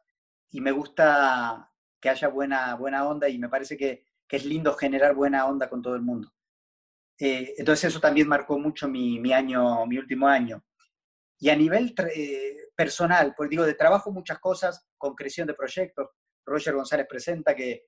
y 0.51 0.61
me 0.61 0.73
gusta 0.73 1.71
que 2.01 2.09
haya 2.09 2.29
buena, 2.29 2.75
buena 2.75 3.07
onda 3.07 3.29
y 3.29 3.39
me 3.39 3.49
parece 3.49 3.77
que, 3.77 4.05
que 4.29 4.37
es 4.37 4.45
lindo 4.45 4.75
generar 4.75 5.15
buena 5.15 5.47
onda 5.47 5.69
con 5.69 5.83
todo 5.83 5.95
el 5.95 6.03
mundo. 6.03 6.33
Eh, 7.19 7.55
entonces 7.57 7.91
eso 7.91 8.01
también 8.01 8.29
marcó 8.29 8.59
mucho 8.59 8.89
mi, 8.89 9.19
mi 9.19 9.33
año, 9.33 9.87
mi 9.87 9.99
último 9.99 10.29
año. 10.29 10.65
Y 11.39 11.51
a 11.51 11.57
nivel 11.57 11.95
eh, 12.15 12.57
personal, 12.75 13.35
pues 13.37 13.51
digo, 13.51 13.65
de 13.65 13.75
trabajo 13.75 14.11
muchas 14.11 14.39
cosas, 14.39 14.87
concreción 14.97 15.47
de 15.47 15.55
proyectos. 15.55 16.09
Roger 16.45 16.75
González 16.75 17.07
presenta 17.09 17.55
que, 17.55 17.87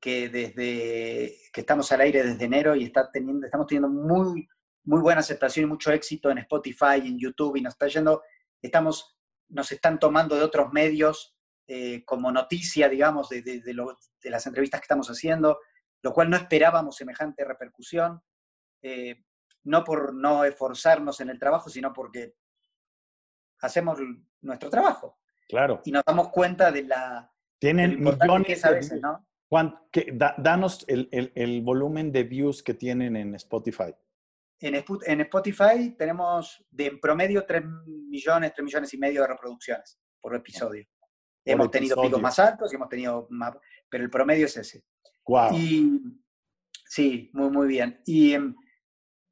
que 0.00 0.28
desde 0.28 1.36
que 1.52 1.60
estamos 1.60 1.90
al 1.92 2.00
aire 2.02 2.22
desde 2.22 2.44
enero 2.44 2.74
y 2.74 2.84
está 2.84 3.10
teniendo, 3.10 3.46
estamos 3.46 3.66
teniendo 3.66 3.88
muy, 3.88 4.48
muy 4.84 5.00
buena 5.00 5.20
aceptación 5.20 5.64
y 5.64 5.68
mucho 5.68 5.92
éxito 5.92 6.30
en 6.30 6.38
Spotify, 6.38 6.96
en 7.04 7.18
YouTube, 7.18 7.56
y 7.56 7.62
nos 7.62 7.74
está 7.74 7.86
yendo, 7.88 8.22
estamos, 8.62 9.18
nos 9.48 9.70
están 9.72 9.98
tomando 9.98 10.36
de 10.36 10.42
otros 10.42 10.72
medios 10.72 11.36
eh, 11.66 12.04
como 12.04 12.30
noticia, 12.30 12.88
digamos, 12.90 13.30
de, 13.30 13.40
de- 13.40 13.60
de 13.62 13.72
lo- 13.72 13.98
de 14.22 14.30
las 14.30 14.46
entrevistas 14.46 14.80
que 14.80 14.84
estamos 14.84 15.08
haciendo, 15.08 15.58
lo 16.02 16.12
cual 16.12 16.28
no 16.28 16.36
esperábamos 16.36 16.96
semejante 16.96 17.42
repercusión, 17.44 18.20
eh, 18.82 19.24
no 19.62 19.82
por 19.82 20.12
no 20.14 20.44
esforzarnos 20.44 21.20
en 21.22 21.30
el 21.30 21.38
trabajo, 21.38 21.70
sino 21.70 21.92
porque 21.94 22.34
hacemos 23.60 23.98
nuestro 24.42 24.68
trabajo 24.68 25.18
Claro. 25.48 25.80
y 25.86 25.92
nos 25.92 26.02
damos 26.04 26.28
cuenta 26.28 26.70
de 26.70 26.82
la 26.82 27.32
Tienen 27.58 27.92
que 27.92 28.12
millones 28.12 28.48
es 28.50 28.64
a 28.64 28.68
de 28.68 28.74
veces, 28.74 28.90
views. 28.92 29.02
¿no? 29.02 29.26
¿Cuán- 29.48 29.78
qué- 29.90 30.10
da- 30.12 30.34
danos 30.36 30.84
el, 30.88 31.08
el- 31.12 31.32
el 31.34 31.62
volumen 31.62 32.12
de 32.12 32.24
views 32.24 32.62
que 32.62 32.74
tienen 32.74 33.16
en 33.16 33.34
Spotify. 33.36 33.94
En, 34.60 35.20
Spotify 35.20 35.94
tenemos 35.98 36.64
de 36.70 36.86
en 36.86 37.00
promedio 37.00 37.44
3 37.44 37.62
millones, 37.86 38.52
3 38.54 38.64
millones 38.64 38.94
y 38.94 38.98
medio 38.98 39.22
de 39.22 39.28
reproducciones 39.28 39.98
por 40.20 40.34
episodio. 40.34 40.86
hemos 41.44 41.70
tenido 41.70 42.00
picos 42.00 42.20
más 42.20 42.38
altos 42.38 42.72
y 42.72 42.76
hemos 42.76 42.88
tenido 42.88 43.26
más, 43.30 43.54
pero 43.88 44.04
el 44.04 44.10
promedio 44.10 44.46
es 44.46 44.56
ese. 44.56 44.84
Wow. 45.26 45.52
Y 45.52 46.00
sí, 46.86 47.30
muy, 47.34 47.50
muy 47.50 47.66
bien. 47.66 48.00
Y, 48.06 48.32
em, 48.32 48.54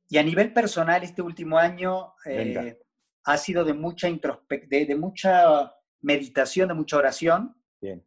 y 0.08 0.18
a 0.18 0.22
nivel 0.22 0.52
personal, 0.52 1.02
este 1.02 1.22
último 1.22 1.56
año 1.56 2.14
eh, 2.26 2.78
ha 3.24 3.36
sido 3.38 3.64
de 3.64 3.72
mucha 3.72 4.08
de, 4.08 4.86
de 4.86 4.96
mucha 4.96 5.72
meditación, 6.02 6.68
de 6.68 6.74
mucha 6.74 6.98
oración. 6.98 7.56
Bien. 7.80 8.04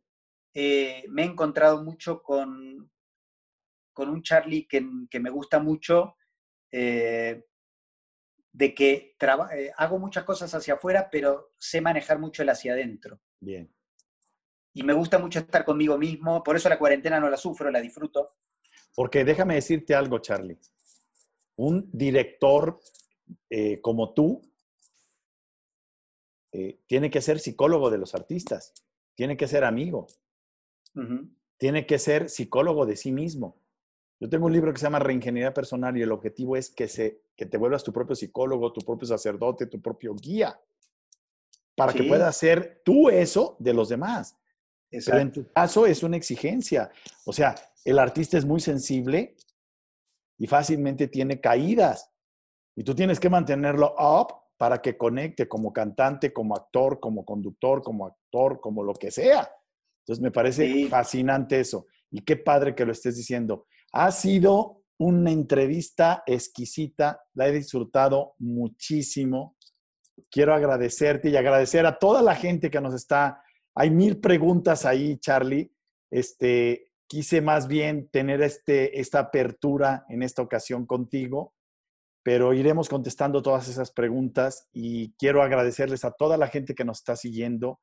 Eh, 0.54 1.06
me 1.10 1.24
he 1.24 1.26
encontrado 1.26 1.84
mucho 1.84 2.22
con, 2.22 2.92
con 3.92 4.10
un 4.10 4.22
Charlie 4.22 4.68
que, 4.68 4.88
que 5.10 5.20
me 5.20 5.30
gusta 5.30 5.60
mucho, 5.60 6.16
eh, 6.72 7.46
de 8.52 8.74
que 8.74 9.16
eh, 9.20 9.72
hago 9.76 10.00
muchas 10.00 10.24
cosas 10.24 10.54
hacia 10.54 10.76
afuera, 10.76 11.10
pero 11.12 11.54
sé 11.58 11.82
manejar 11.82 12.20
mucho 12.20 12.42
el 12.42 12.50
hacia 12.50 12.74
adentro. 12.74 13.20
Bien. 13.40 13.70
Y 14.74 14.84
me 14.84 14.94
gusta 14.94 15.20
mucho 15.20 15.40
estar 15.40 15.66
conmigo 15.66 15.98
mismo, 15.98 16.42
por 16.44 16.56
eso 16.56 16.70
la 16.70 16.80
cuarentena 16.80 17.20
no 17.20 17.30
la 17.30 17.38
sufro, 17.38 17.70
la 17.70 17.82
disfruto. 17.82 18.36
Porque 18.94 19.26
déjame 19.26 19.56
decirte 19.56 19.94
algo, 19.94 20.20
Charlie. 20.20 20.58
Un 21.58 21.90
director 21.92 22.80
eh, 23.50 23.82
como 23.82 24.14
tú 24.14 24.42
eh, 26.52 26.80
tiene 26.88 27.10
que 27.10 27.22
ser 27.22 27.40
psicólogo 27.40 27.90
de 27.90 27.98
los 27.98 28.16
artistas, 28.16 28.74
tiene 29.16 29.36
que 29.36 29.48
ser 29.48 29.66
amigo, 29.66 30.08
tiene 31.58 31.86
que 31.86 32.00
ser 32.00 32.30
psicólogo 32.30 32.86
de 32.86 32.96
sí 32.96 33.12
mismo. 33.12 33.62
Yo 34.20 34.30
tengo 34.30 34.46
un 34.46 34.54
libro 34.54 34.72
que 34.72 34.80
se 34.80 34.86
llama 34.86 35.00
Reingeniería 35.00 35.54
Personal 35.54 35.96
y 35.98 36.02
el 36.02 36.12
objetivo 36.12 36.56
es 36.56 36.70
que, 36.70 36.88
se, 36.88 37.22
que 37.36 37.46
te 37.46 37.58
vuelvas 37.58 37.84
tu 37.84 37.92
propio 37.92 38.16
psicólogo, 38.16 38.72
tu 38.72 38.82
propio 38.82 39.08
sacerdote, 39.08 39.68
tu 39.68 39.82
propio 39.82 40.16
guía, 40.16 40.60
para 41.76 41.92
que 41.92 42.04
Sí. 42.04 42.08
puedas 42.08 42.36
ser 42.38 42.82
tú 42.86 43.10
eso 43.10 43.58
de 43.60 43.74
los 43.74 43.90
demás. 43.90 44.38
Pero 44.90 45.18
en 45.20 45.28
Exacto. 45.28 45.42
tu 45.42 45.52
caso 45.52 45.86
es 45.86 46.04
una 46.04 46.16
exigencia. 46.16 46.90
O 47.26 47.34
sea, 47.34 47.56
el 47.84 48.00
artista 48.00 48.38
es 48.38 48.46
muy 48.46 48.62
sensible 48.62 49.36
y 50.38 50.48
fácilmente 50.48 51.08
tiene 51.10 51.42
caídas. 51.42 52.10
Y 52.78 52.84
tú 52.84 52.96
tienes 52.96 53.20
que 53.20 53.30
mantenerlo 53.30 53.94
up 54.00 54.34
para 54.58 54.82
que 54.82 54.96
conecte 54.98 55.50
como 55.50 55.74
cantante, 55.74 56.32
como 56.32 56.56
actor, 56.56 57.02
como 57.02 57.26
conductor, 57.26 57.82
como 57.82 58.06
actor, 58.08 58.62
como 58.62 58.84
lo 58.84 58.94
que 58.94 59.12
sea. 59.12 59.52
Entonces 60.04 60.22
me 60.24 60.32
parece 60.32 60.66
Sí. 60.72 60.88
fascinante 60.88 61.60
eso. 61.60 61.88
Y 62.12 62.22
qué 62.22 62.38
padre 62.38 62.74
que 62.74 62.86
lo 62.86 62.94
estés 62.94 63.18
diciendo. 63.18 63.66
Ha 63.96 64.12
sido 64.12 64.84
una 64.98 65.32
entrevista 65.32 66.24
exquisita, 66.26 67.22
la 67.34 67.48
he 67.48 67.52
disfrutado 67.52 68.36
muchísimo. 68.40 69.58
Quiero 70.30 70.54
agradecerte 70.54 71.30
y 71.30 71.36
agradecer 71.36 71.86
a 71.86 71.98
toda 71.98 72.22
la 72.22 72.36
gente 72.36 72.70
que 72.70 72.82
nos 72.82 72.94
está 72.94 73.42
hay 73.76 73.92
mil 73.92 74.20
preguntas 74.20 74.86
ahí, 74.86 75.18
Charlie. 75.18 75.72
Este, 76.10 76.92
quise 77.08 77.42
más 77.42 77.68
bien 77.68 78.10
tener 78.10 78.42
este, 78.42 79.00
esta 79.00 79.20
apertura 79.20 80.06
en 80.08 80.24
esta 80.24 80.42
ocasión 80.42 80.86
contigo, 80.86 81.54
pero 82.24 82.54
iremos 82.54 82.88
contestando 82.88 83.42
todas 83.42 83.68
esas 83.68 83.92
preguntas 83.92 84.70
y 84.72 85.14
quiero 85.18 85.44
agradecerles 85.44 86.06
a 86.06 86.12
toda 86.12 86.38
la 86.38 86.48
gente 86.48 86.74
que 86.74 86.86
nos 86.86 87.00
está 87.00 87.18
siguiendo. 87.18 87.82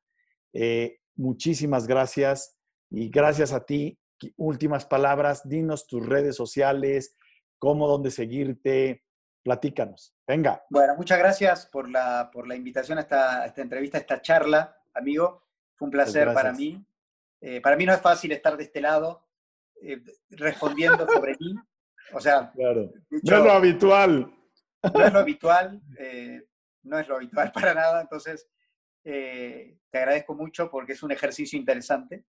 Eh, 0.51 0.97
muchísimas 1.15 1.85
gracias 1.85 2.57
y 2.89 3.09
gracias 3.09 3.53
a 3.53 3.63
ti. 3.63 3.99
Últimas 4.37 4.85
palabras, 4.85 5.47
dinos 5.47 5.87
tus 5.87 6.05
redes 6.05 6.35
sociales, 6.35 7.17
cómo, 7.57 7.87
dónde 7.87 8.11
seguirte, 8.11 9.03
Platícanos. 9.43 10.15
Venga. 10.25 10.63
Bueno, 10.69 10.95
muchas 10.95 11.19
gracias 11.19 11.65
por 11.65 11.89
la, 11.89 12.29
por 12.31 12.47
la 12.47 12.55
invitación 12.55 12.97
a 12.97 13.01
esta, 13.01 13.45
esta 13.45 13.61
entrevista, 13.61 13.97
a 13.97 14.01
esta 14.01 14.21
charla, 14.21 14.77
amigo. 14.93 15.43
Fue 15.75 15.87
un 15.87 15.91
placer 15.91 16.33
para 16.33 16.53
mí. 16.53 16.83
Eh, 17.41 17.59
para 17.59 17.75
mí 17.75 17.85
no 17.85 17.93
es 17.93 17.99
fácil 17.99 18.31
estar 18.31 18.55
de 18.55 18.63
este 18.63 18.79
lado 18.79 19.27
eh, 19.81 20.01
respondiendo 20.29 21.05
sobre 21.05 21.35
mí. 21.37 21.55
O 22.13 22.21
sea, 22.21 22.51
claro. 22.53 22.89
no 23.09 23.37
es 23.37 23.43
lo 23.43 23.51
habitual. 23.51 24.33
No 24.93 25.05
es 25.05 25.13
lo 25.13 25.19
habitual, 25.19 25.81
eh, 25.97 26.41
no 26.83 26.99
es 26.99 27.07
lo 27.07 27.15
habitual 27.17 27.51
para 27.53 27.73
nada. 27.73 27.99
Entonces, 28.01 28.47
te 29.03 29.77
agradezco 29.91 30.35
mucho 30.35 30.69
porque 30.69 30.93
es 30.93 31.03
un 31.03 31.11
ejercicio 31.11 31.59
interesante. 31.59 32.23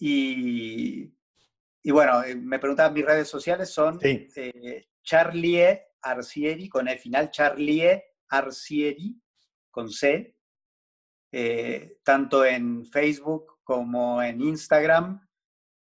Y, 0.00 1.14
y 1.82 1.90
bueno, 1.90 2.22
me 2.38 2.58
preguntaban 2.58 2.94
mis 2.94 3.04
redes 3.04 3.28
sociales, 3.28 3.70
son 3.70 4.00
Charlie 5.02 5.78
Arcieri, 6.02 6.68
con 6.68 6.88
el 6.88 6.98
final 6.98 7.30
Charlie 7.30 8.02
Arcieri, 8.28 9.20
con 9.70 9.90
C, 9.90 10.36
eh, 11.32 11.98
tanto 12.02 12.44
en 12.44 12.86
Facebook 12.86 13.60
como 13.62 14.22
en 14.22 14.40
Instagram 14.40 15.26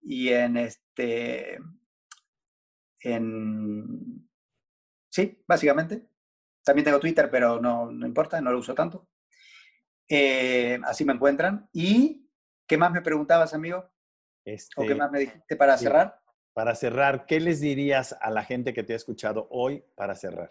y 0.03 0.29
en 0.29 0.57
este, 0.57 1.59
en, 3.01 4.29
sí, 5.11 5.43
básicamente. 5.47 6.09
También 6.65 6.85
tengo 6.85 7.01
Twitter, 7.01 7.31
pero 7.31 7.61
no, 7.61 7.91
no 7.91 8.07
importa, 8.07 8.41
no 8.41 8.53
lo 8.53 8.59
uso 8.59 8.75
tanto. 8.75 9.09
Eh, 10.09 10.79
así 10.85 11.05
me 11.05 11.15
encuentran. 11.15 11.69
¿Y 11.73 12.29
qué 12.67 12.77
más 12.77 12.93
me 12.93 13.01
preguntabas, 13.01 13.55
amigo? 13.55 13.91
¿O 14.77 14.83
qué 14.83 14.89
este, 14.89 14.95
más 14.95 15.11
me 15.11 15.21
dijiste 15.21 15.57
para 15.57 15.77
cerrar? 15.77 16.19
para 16.59 16.75
cerrar, 16.75 17.25
¿qué 17.25 17.39
les 17.39 17.61
dirías 17.61 18.17
a 18.21 18.33
la 18.33 18.43
gente 18.43 18.75
que 18.75 18.83
te 18.83 18.93
ha 18.93 18.97
escuchado 18.97 19.47
hoy 19.53 19.85
para 19.95 20.17
cerrar? 20.17 20.49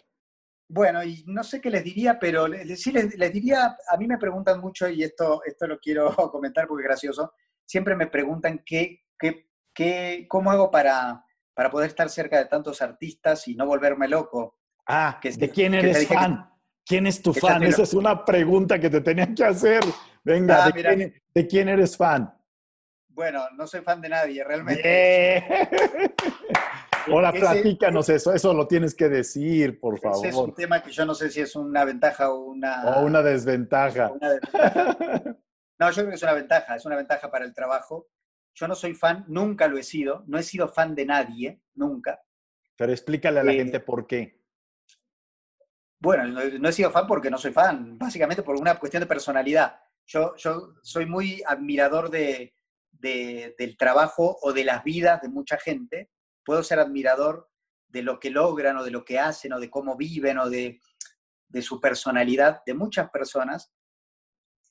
Bueno, 0.69 1.03
y 1.03 1.25
no 1.27 1.43
sé 1.43 1.59
qué 1.59 1.69
les 1.69 1.83
diría, 1.83 2.17
pero 2.17 2.47
sí 2.77 2.93
les, 2.93 3.33
diría, 3.33 3.75
a 3.89 3.97
mí 3.97 4.07
me 4.07 4.17
preguntan 4.17 4.61
mucho, 4.61 4.87
y 4.87 5.03
esto, 5.03 5.41
esto 5.45 5.67
lo 5.67 5.77
quiero 5.79 6.15
comentar 6.31 6.65
porque 6.65 6.83
es 6.83 6.87
gracioso, 6.87 7.33
siempre 7.65 7.93
me 7.93 8.07
preguntan 8.07 8.63
qué, 8.65 9.01
qué, 9.19 9.49
qué, 9.73 10.25
cómo 10.29 10.49
hago 10.49 10.71
para, 10.71 11.25
para 11.53 11.69
poder 11.69 11.89
estar 11.89 12.09
cerca 12.09 12.37
de 12.37 12.45
tantos 12.45 12.81
artistas 12.81 13.45
y 13.49 13.55
no 13.55 13.65
volverme 13.65 14.07
loco. 14.07 14.59
Ah, 14.87 15.19
¿de 15.21 15.49
quién 15.49 15.73
eres 15.73 16.07
fan? 16.07 16.49
¿Quién 16.85 17.05
es 17.07 17.21
tu 17.21 17.33
fan? 17.33 17.63
Esa 17.63 17.83
es 17.83 17.93
una 17.93 18.23
pregunta 18.23 18.79
que 18.79 18.89
te 18.89 19.01
tenían 19.01 19.35
que 19.35 19.43
hacer. 19.43 19.83
Venga, 20.23 20.67
ah, 20.67 20.71
¿de 20.71 21.47
quién 21.47 21.67
eres 21.67 21.97
fan? 21.97 22.33
Bueno, 23.17 23.49
no 23.55 23.65
soy 23.65 23.81
fan 23.81 23.99
de 23.99 24.09
nadie, 24.09 24.43
realmente. 24.43 25.43
Hola, 27.11 27.33
platícanos 27.33 28.07
eso, 28.09 28.31
eso 28.31 28.53
lo 28.53 28.67
tienes 28.67 28.93
que 28.93 29.09
decir, 29.09 29.79
por 29.79 29.99
favor. 29.99 30.19
Ese 30.19 30.27
es 30.27 30.35
un 30.35 30.53
tema 30.53 30.83
que 30.83 30.91
yo 30.91 31.03
no 31.03 31.15
sé 31.15 31.31
si 31.31 31.41
es 31.41 31.55
una 31.55 31.83
ventaja 31.83 32.29
o 32.29 32.41
una... 32.41 32.85
O 32.91 33.05
una 33.05 33.23
desventaja. 33.23 34.11
No, 35.79 35.91
yo 35.91 35.95
creo 35.95 36.09
que 36.09 36.15
es 36.15 36.23
una 36.23 36.33
ventaja, 36.33 36.75
es 36.75 36.85
una 36.85 36.95
ventaja 36.95 37.31
para 37.31 37.45
el 37.45 37.55
trabajo. 37.55 38.07
Yo 38.53 38.67
no 38.67 38.75
soy 38.75 38.93
fan, 38.93 39.25
nunca 39.27 39.67
lo 39.67 39.79
he 39.79 39.83
sido, 39.83 40.23
no 40.27 40.37
he 40.37 40.43
sido 40.43 40.67
fan 40.67 40.93
de 40.93 41.05
nadie, 41.07 41.61
nunca. 41.73 42.21
Pero 42.75 42.91
explícale 42.91 43.39
a 43.39 43.43
la 43.43 43.51
eh, 43.53 43.57
gente 43.57 43.79
por 43.79 44.05
qué. 44.05 44.43
Bueno, 45.99 46.27
no, 46.27 46.69
he 46.69 46.71
sido 46.71 46.91
fan 46.91 47.07
porque 47.07 47.31
no 47.31 47.39
soy 47.39 47.51
fan, 47.51 47.97
básicamente 47.97 48.43
por 48.43 48.55
una 48.57 48.77
cuestión 48.77 49.01
de 49.01 49.07
personalidad. 49.07 49.79
Yo, 50.05 50.35
yo 50.35 50.75
soy 50.83 51.05
muy 51.05 51.43
admirador 51.45 52.09
de, 52.09 52.56
del 52.99 53.77
trabajo 53.77 54.37
o 54.41 54.53
de 54.53 54.63
las 54.63 54.83
vidas 54.83 55.21
de 55.21 55.29
mucha 55.29 55.57
gente, 55.57 56.09
puedo 56.43 56.63
ser 56.63 56.79
admirador 56.79 57.49
de 57.87 58.01
lo 58.01 58.19
que 58.19 58.29
logran 58.29 58.77
o 58.77 58.83
de 58.83 58.91
lo 58.91 59.05
que 59.05 59.19
hacen 59.19 59.53
o 59.53 59.59
de 59.59 59.69
cómo 59.69 59.95
viven 59.95 60.37
o 60.37 60.49
de, 60.49 60.81
su 61.61 61.79
personalidad 61.79 62.61
de 62.65 62.73
muchas 62.73 63.09
personas, 63.09 63.71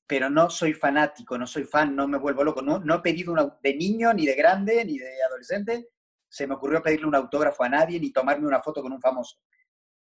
pero 0.06 0.30
no 0.30 0.50
soy 0.50 0.72
fanático, 0.72 1.36
no 1.36 1.46
soy 1.46 1.64
fan, 1.64 1.96
no 1.96 2.06
me 2.06 2.18
vuelvo 2.18 2.44
loco. 2.44 2.62
No, 2.62 2.78
no 2.78 2.96
he 2.96 3.00
pedido 3.00 3.32
una, 3.32 3.58
de 3.62 3.74
niño, 3.74 4.12
ni 4.12 4.24
de 4.26 4.34
grande, 4.34 4.84
ni 4.84 4.98
de 4.98 5.22
adolescente, 5.22 5.88
se 6.28 6.46
me 6.46 6.54
ocurrió 6.54 6.82
pedirle 6.82 7.06
un 7.06 7.14
autógrafo 7.14 7.64
a 7.64 7.68
nadie 7.68 7.98
ni 7.98 8.12
tomarme 8.12 8.46
una 8.46 8.62
foto 8.62 8.82
con 8.82 8.92
un 8.92 9.00
famoso. 9.00 9.38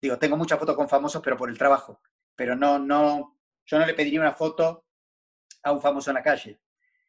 Digo, 0.02 0.20
tengo 0.20 0.38
muchas 0.38 0.60
fotos 0.60 0.76
con 0.76 0.90
famosos, 0.90 1.22
pero 1.24 1.38
por 1.38 1.50
el 1.50 1.58
trabajo. 1.58 2.02
Pero 2.36 2.56
no, 2.56 2.78
no, 2.78 3.40
yo 3.66 3.80
no 3.80 3.86
le 3.86 3.94
pediría 3.94 4.20
una 4.20 4.34
foto 4.34 4.86
a 5.64 5.72
un 5.72 5.82
famoso 5.82 6.12
en 6.12 6.16
la 6.16 6.24
calle. 6.24 6.62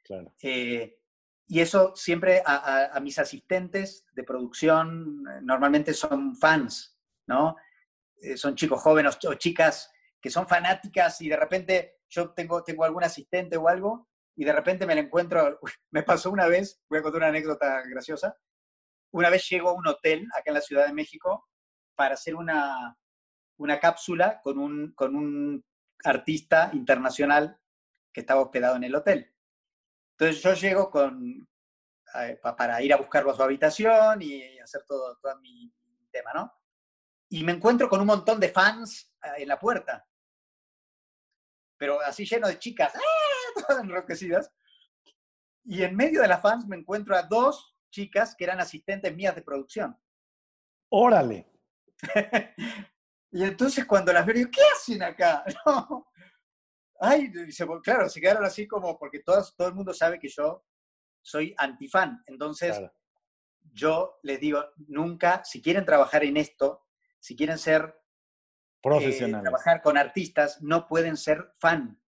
Claro. 0.02 0.32
Eh, 0.42 1.00
y 1.48 1.60
eso 1.60 1.94
siempre 1.94 2.42
a, 2.44 2.98
mis 3.00 3.18
asistentes 3.18 4.04
de 4.12 4.24
producción 4.24 5.24
eh, 5.30 5.40
normalmente 5.42 5.94
son 5.94 6.34
fans, 6.34 6.98
¿no? 7.26 7.56
Eh, 8.20 8.36
son 8.36 8.56
chicos 8.56 8.82
jóvenes 8.82 9.18
o 9.24 9.34
chicas 9.34 9.90
que 10.20 10.30
son 10.30 10.48
fanáticas 10.48 11.20
y 11.20 11.28
de 11.28 11.36
repente 11.36 11.98
yo 12.08 12.30
tengo, 12.30 12.64
tengo 12.64 12.84
algún 12.84 13.04
asistente 13.04 13.56
o 13.56 13.68
algo 13.68 14.08
y 14.34 14.44
de 14.44 14.52
repente 14.52 14.86
me 14.86 14.94
lo 14.94 15.00
encuentro, 15.02 15.60
me 15.90 16.02
pasó 16.02 16.30
una 16.30 16.46
vez, 16.46 16.82
voy 16.88 16.98
a 16.98 17.02
contar 17.02 17.20
una 17.20 17.28
anécdota 17.28 17.82
graciosa, 17.88 18.36
una 19.12 19.30
vez 19.30 19.48
llego 19.48 19.70
a 19.70 19.74
un 19.74 19.86
hotel 19.86 20.26
acá 20.32 20.44
en 20.46 20.54
la 20.54 20.60
Ciudad 20.60 20.86
de 20.86 20.92
México 20.92 21.48
para 21.94 22.14
hacer 22.14 22.34
una, 22.34 22.96
una 23.56 23.78
cápsula 23.78 24.40
con 24.42 24.58
un, 24.58 24.92
con 24.94 25.14
un 25.14 25.64
artista 26.04 26.70
internacional 26.72 27.58
que 28.12 28.20
estaba 28.20 28.42
hospedado 28.42 28.76
en 28.76 28.84
el 28.84 28.94
hotel. 28.94 29.35
Entonces 30.18 30.42
yo 30.42 30.54
llego 30.54 30.90
con, 30.90 31.46
eh, 32.14 32.40
para 32.42 32.80
ir 32.82 32.92
a 32.94 32.96
buscarlo 32.96 33.30
a 33.30 33.36
su 33.36 33.42
habitación 33.42 34.22
y 34.22 34.58
hacer 34.58 34.82
todo, 34.86 35.16
todo 35.16 35.38
mi 35.40 35.70
tema, 36.10 36.32
¿no? 36.32 36.52
Y 37.28 37.44
me 37.44 37.52
encuentro 37.52 37.88
con 37.88 38.00
un 38.00 38.06
montón 38.06 38.40
de 38.40 38.48
fans 38.48 39.12
eh, 39.22 39.42
en 39.42 39.48
la 39.48 39.58
puerta. 39.58 40.06
Pero 41.76 42.00
así 42.00 42.24
lleno 42.24 42.48
de 42.48 42.58
chicas, 42.58 42.94
¡ah! 42.94 43.00
todas 43.68 43.82
enroquecidas. 43.82 44.50
Y 45.64 45.82
en 45.82 45.94
medio 45.94 46.22
de 46.22 46.28
las 46.28 46.40
fans 46.40 46.66
me 46.66 46.76
encuentro 46.76 47.14
a 47.14 47.22
dos 47.22 47.76
chicas 47.90 48.34
que 48.34 48.44
eran 48.44 48.60
asistentes 48.60 49.14
mías 49.14 49.34
de 49.34 49.42
producción. 49.42 49.98
Órale. 50.88 51.52
y 53.32 53.42
entonces 53.42 53.84
cuando 53.84 54.12
las 54.14 54.24
veo, 54.24 54.36
digo, 54.36 54.50
¿qué 54.50 54.62
hacen 54.74 55.02
acá? 55.02 55.44
No. 55.66 56.06
Ay, 57.00 57.32
claro, 57.82 58.08
se 58.08 58.20
quedaron 58.20 58.44
así 58.44 58.66
como, 58.66 58.98
porque 58.98 59.20
todo 59.20 59.68
el 59.68 59.74
mundo 59.74 59.92
sabe 59.92 60.18
que 60.18 60.28
yo 60.28 60.64
soy 61.20 61.54
antifan. 61.58 62.22
Entonces, 62.26 62.80
yo 63.72 64.18
les 64.22 64.40
digo, 64.40 64.64
nunca, 64.88 65.42
si 65.44 65.60
quieren 65.60 65.84
trabajar 65.84 66.24
en 66.24 66.36
esto, 66.36 66.86
si 67.18 67.36
quieren 67.36 67.58
ser 67.58 67.82
eh, 67.82 68.78
profesionales, 68.82 69.42
trabajar 69.42 69.82
con 69.82 69.98
artistas, 69.98 70.62
no 70.62 70.86
pueden 70.86 71.16
ser 71.16 71.52
fan, 71.58 72.00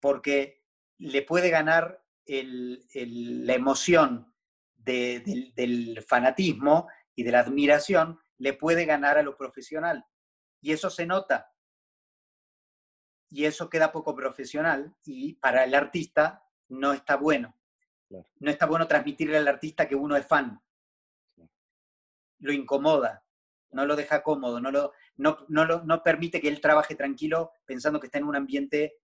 porque 0.00 0.64
le 0.98 1.22
puede 1.22 1.50
ganar 1.50 2.04
la 2.26 3.54
emoción 3.54 4.34
del 4.76 6.04
fanatismo 6.06 6.88
y 7.14 7.22
de 7.22 7.32
la 7.32 7.40
admiración, 7.40 8.20
le 8.36 8.52
puede 8.52 8.84
ganar 8.84 9.18
a 9.18 9.22
lo 9.22 9.36
profesional. 9.36 10.04
Y 10.60 10.72
eso 10.72 10.90
se 10.90 11.06
nota 11.06 11.52
y 13.30 13.44
eso 13.44 13.68
queda 13.68 13.92
poco 13.92 14.14
profesional 14.14 14.94
y 15.04 15.34
para 15.34 15.64
el 15.64 15.74
artista 15.74 16.46
no 16.68 16.92
está 16.92 17.16
bueno. 17.16 17.54
No 18.10 18.50
está 18.50 18.64
bueno 18.66 18.88
transmitirle 18.88 19.36
al 19.36 19.48
artista 19.48 19.86
que 19.86 19.94
uno 19.94 20.16
es 20.16 20.26
fan. 20.26 20.62
Lo 22.38 22.52
incomoda, 22.52 23.24
no 23.72 23.84
lo 23.84 23.96
deja 23.96 24.22
cómodo, 24.22 24.60
no, 24.60 24.70
lo, 24.70 24.92
no, 25.16 25.44
no, 25.48 25.66
no 25.66 26.02
permite 26.02 26.40
que 26.40 26.48
él 26.48 26.60
trabaje 26.60 26.94
tranquilo 26.94 27.52
pensando 27.66 28.00
que 28.00 28.06
está 28.06 28.18
en 28.18 28.24
un 28.24 28.36
ambiente 28.36 29.00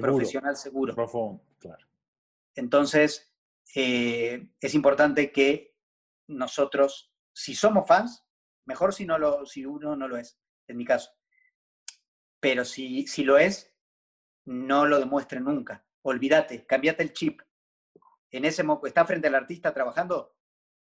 profesional 0.00 0.56
seguro. 0.56 0.94
claro. 1.58 1.86
Entonces, 2.56 3.32
eh, 3.76 4.48
es 4.60 4.74
importante 4.74 5.30
que 5.30 5.76
nosotros, 6.26 7.12
si 7.32 7.54
somos 7.54 7.86
fans, 7.86 8.24
mejor 8.64 8.94
si, 8.94 9.04
no 9.06 9.18
lo, 9.18 9.46
si 9.46 9.64
uno 9.64 9.94
no 9.94 10.08
lo 10.08 10.16
es, 10.16 10.38
en 10.66 10.76
mi 10.76 10.84
caso 10.84 11.10
pero 12.44 12.62
si, 12.62 13.06
si 13.06 13.24
lo 13.24 13.38
es, 13.38 13.74
no 14.44 14.84
lo 14.84 14.98
demuestre 14.98 15.40
nunca. 15.40 15.82
Olvídate, 16.02 16.66
cambiate 16.66 17.02
el 17.02 17.14
chip. 17.14 17.40
En 18.30 18.44
ese 18.44 18.62
momento, 18.62 18.86
está 18.86 19.06
frente 19.06 19.28
al 19.28 19.34
artista 19.34 19.72
trabajando, 19.72 20.36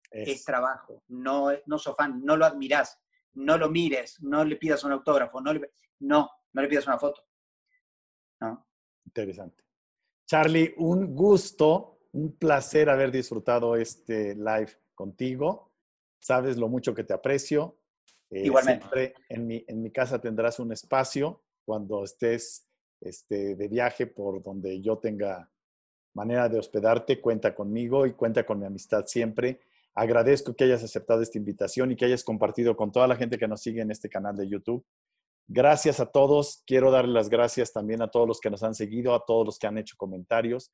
es, 0.09 0.45
trabajo, 0.45 1.03
no, 1.09 1.49
no 1.65 1.77
sos 1.77 1.97
fan, 1.97 2.23
no 2.23 2.37
lo 2.37 2.45
admirás, 2.45 2.97
no 3.33 3.57
lo 3.57 3.69
mires, 3.69 4.21
no 4.21 4.45
le 4.45 4.55
pidas 4.55 4.85
un 4.85 4.93
autógrafo, 4.93 5.41
no 5.41 5.51
le, 5.51 5.73
no, 5.99 6.29
no 6.53 6.61
le 6.61 6.67
pidas 6.69 6.87
una 6.87 6.97
foto. 6.97 7.27
¿No? 8.39 8.65
Interesante. 9.05 9.61
Charlie, 10.25 10.73
un 10.77 11.13
gusto, 11.13 12.03
un 12.13 12.37
placer 12.37 12.89
haber 12.89 13.11
disfrutado 13.11 13.75
este 13.75 14.33
live 14.33 14.71
contigo. 14.95 15.73
Sabes 16.21 16.55
lo 16.55 16.69
mucho 16.69 16.95
que 16.95 17.03
te 17.03 17.13
aprecio. 17.13 17.81
Eh, 18.29 18.45
Igualmente. 18.45 18.83
Siempre 18.83 19.13
en 19.27 19.45
mi, 19.45 19.65
en 19.67 19.81
mi 19.81 19.91
casa 19.91 20.21
tendrás 20.21 20.57
un 20.59 20.71
espacio 20.71 21.43
cuando 21.69 22.03
estés 22.03 22.67
este, 22.99 23.55
de 23.55 23.67
viaje 23.67 24.07
por 24.07 24.41
donde 24.41 24.81
yo 24.81 24.97
tenga 24.97 25.51
manera 26.15 26.49
de 26.49 26.57
hospedarte, 26.57 27.21
cuenta 27.21 27.53
conmigo 27.53 28.07
y 28.07 28.13
cuenta 28.13 28.43
con 28.43 28.57
mi 28.57 28.65
amistad 28.65 29.05
siempre. 29.05 29.61
Agradezco 29.93 30.55
que 30.55 30.63
hayas 30.63 30.83
aceptado 30.83 31.21
esta 31.21 31.37
invitación 31.37 31.91
y 31.91 31.95
que 31.95 32.05
hayas 32.05 32.23
compartido 32.23 32.75
con 32.75 32.91
toda 32.91 33.05
la 33.05 33.15
gente 33.15 33.37
que 33.37 33.47
nos 33.47 33.61
sigue 33.61 33.81
en 33.81 33.91
este 33.91 34.09
canal 34.09 34.35
de 34.35 34.49
YouTube. 34.49 34.83
Gracias 35.47 35.99
a 35.99 36.07
todos. 36.07 36.63
Quiero 36.65 36.89
darle 36.89 37.13
las 37.13 37.29
gracias 37.29 37.71
también 37.71 38.01
a 38.01 38.09
todos 38.09 38.27
los 38.27 38.39
que 38.39 38.49
nos 38.49 38.63
han 38.63 38.73
seguido, 38.73 39.13
a 39.13 39.23
todos 39.23 39.45
los 39.45 39.59
que 39.59 39.67
han 39.67 39.77
hecho 39.77 39.95
comentarios. 39.95 40.73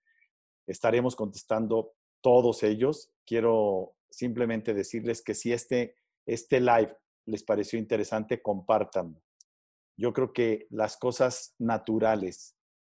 Estaremos 0.65 1.17
contestando 1.17 1.91
todos 2.21 2.63
ellos. 2.63 3.11
Quiero 3.25 3.95
simplemente 4.09 4.73
decirles 4.73 5.21
que 5.21 5.35
si 5.35 5.51
este, 5.51 5.97
este 6.25 6.61
live 6.61 6.95
les 7.25 7.43
pareció 7.43 7.77
interesante, 7.77 8.41
compártanlo. 8.41 9.24
Yo 9.97 10.13
creo 10.13 10.33
que 10.33 10.67
las 10.69 10.97
cosas 10.97 11.55
naturales, 11.57 12.55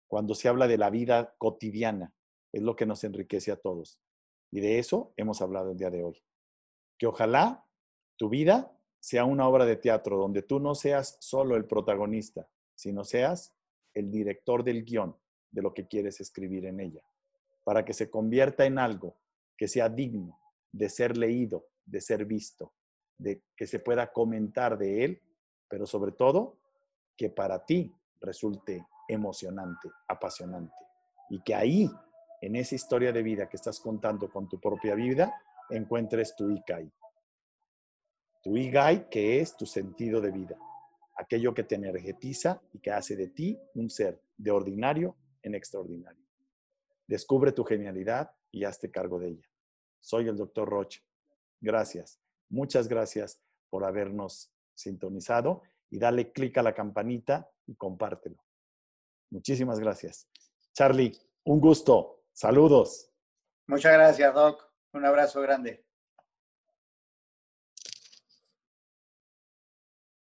cuando 0.07 0.35
se 0.35 0.47
habla 0.47 0.67
de 0.67 0.77
la 0.77 0.89
vida 0.89 1.35
cotidiana, 1.37 2.13
es 2.51 2.61
lo 2.61 2.75
que 2.75 2.85
nos 2.85 3.03
enriquece 3.03 3.51
a 3.51 3.57
todos. 3.57 3.99
Y 4.51 4.61
de 4.61 4.79
eso 4.79 5.13
hemos 5.17 5.41
hablado 5.41 5.71
el 5.71 5.77
día 5.77 5.89
de 5.89 6.03
hoy. 6.03 6.23
Que 6.97 7.07
ojalá 7.07 7.65
tu 8.17 8.29
vida 8.29 8.71
sea 8.99 9.25
una 9.25 9.47
obra 9.47 9.65
de 9.65 9.75
teatro 9.75 10.17
donde 10.17 10.41
tú 10.41 10.59
no 10.59 10.73
seas 10.73 11.17
solo 11.19 11.55
el 11.57 11.65
protagonista, 11.65 12.47
sino 12.73 13.03
seas 13.03 13.53
el 13.93 14.09
director 14.09 14.63
del 14.63 14.83
guion 14.83 15.15
de 15.51 15.61
lo 15.61 15.73
que 15.73 15.87
quieres 15.87 16.21
escribir 16.21 16.65
en 16.65 16.79
ella, 16.79 17.03
para 17.63 17.85
que 17.85 17.93
se 17.93 18.09
convierta 18.09 18.65
en 18.65 18.79
algo 18.79 19.17
que 19.57 19.67
sea 19.67 19.89
digno 19.89 20.39
de 20.71 20.89
ser 20.89 21.17
leído, 21.17 21.67
de 21.85 22.01
ser 22.01 22.25
visto, 22.25 22.73
de 23.17 23.41
que 23.55 23.67
se 23.67 23.79
pueda 23.79 24.11
comentar 24.11 24.77
de 24.77 25.05
él, 25.05 25.21
pero 25.69 25.85
sobre 25.85 26.11
todo 26.11 26.57
que 27.15 27.29
para 27.29 27.65
ti 27.65 27.93
resulte 28.21 28.85
emocionante, 29.07 29.89
apasionante, 30.07 30.75
y 31.29 31.41
que 31.41 31.55
ahí 31.55 31.89
en 32.41 32.55
esa 32.55 32.75
historia 32.75 33.11
de 33.11 33.23
vida 33.23 33.49
que 33.49 33.57
estás 33.57 33.79
contando 33.79 34.29
con 34.29 34.47
tu 34.47 34.59
propia 34.59 34.93
vida, 34.95 35.33
encuentres 35.69 36.35
tu 36.35 36.51
Ikai. 36.51 36.91
Tu 38.43 38.57
Ikai, 38.57 39.09
que 39.09 39.39
es 39.39 39.55
tu 39.57 39.65
sentido 39.65 40.21
de 40.21 40.31
vida, 40.31 40.57
aquello 41.15 41.53
que 41.53 41.63
te 41.63 41.75
energetiza 41.75 42.61
y 42.73 42.79
que 42.79 42.91
hace 42.91 43.15
de 43.15 43.29
ti 43.29 43.59
un 43.73 43.89
ser 43.89 44.21
de 44.37 44.51
ordinario 44.51 45.15
en 45.41 45.55
extraordinario. 45.55 46.23
Descubre 47.07 47.51
tu 47.51 47.63
genialidad 47.63 48.31
y 48.51 48.63
hazte 48.63 48.91
cargo 48.91 49.19
de 49.19 49.29
ella. 49.29 49.49
Soy 49.99 50.27
el 50.27 50.37
doctor 50.37 50.69
Roche. 50.69 51.03
Gracias. 51.61 52.19
Muchas 52.49 52.87
gracias 52.87 53.41
por 53.69 53.85
habernos 53.85 54.51
sintonizado 54.75 55.63
y 55.89 55.99
dale 55.99 56.31
clic 56.31 56.57
a 56.57 56.63
la 56.63 56.73
campanita 56.73 57.49
y 57.65 57.75
compártelo. 57.75 58.43
Muchísimas 59.31 59.79
gracias. 59.79 60.27
Charlie, 60.73 61.11
un 61.45 61.59
gusto. 61.59 62.23
Saludos. 62.33 63.11
Muchas 63.67 63.93
gracias, 63.93 64.33
Doc. 64.33 64.63
Un 64.93 65.05
abrazo 65.05 65.41
grande. 65.41 65.84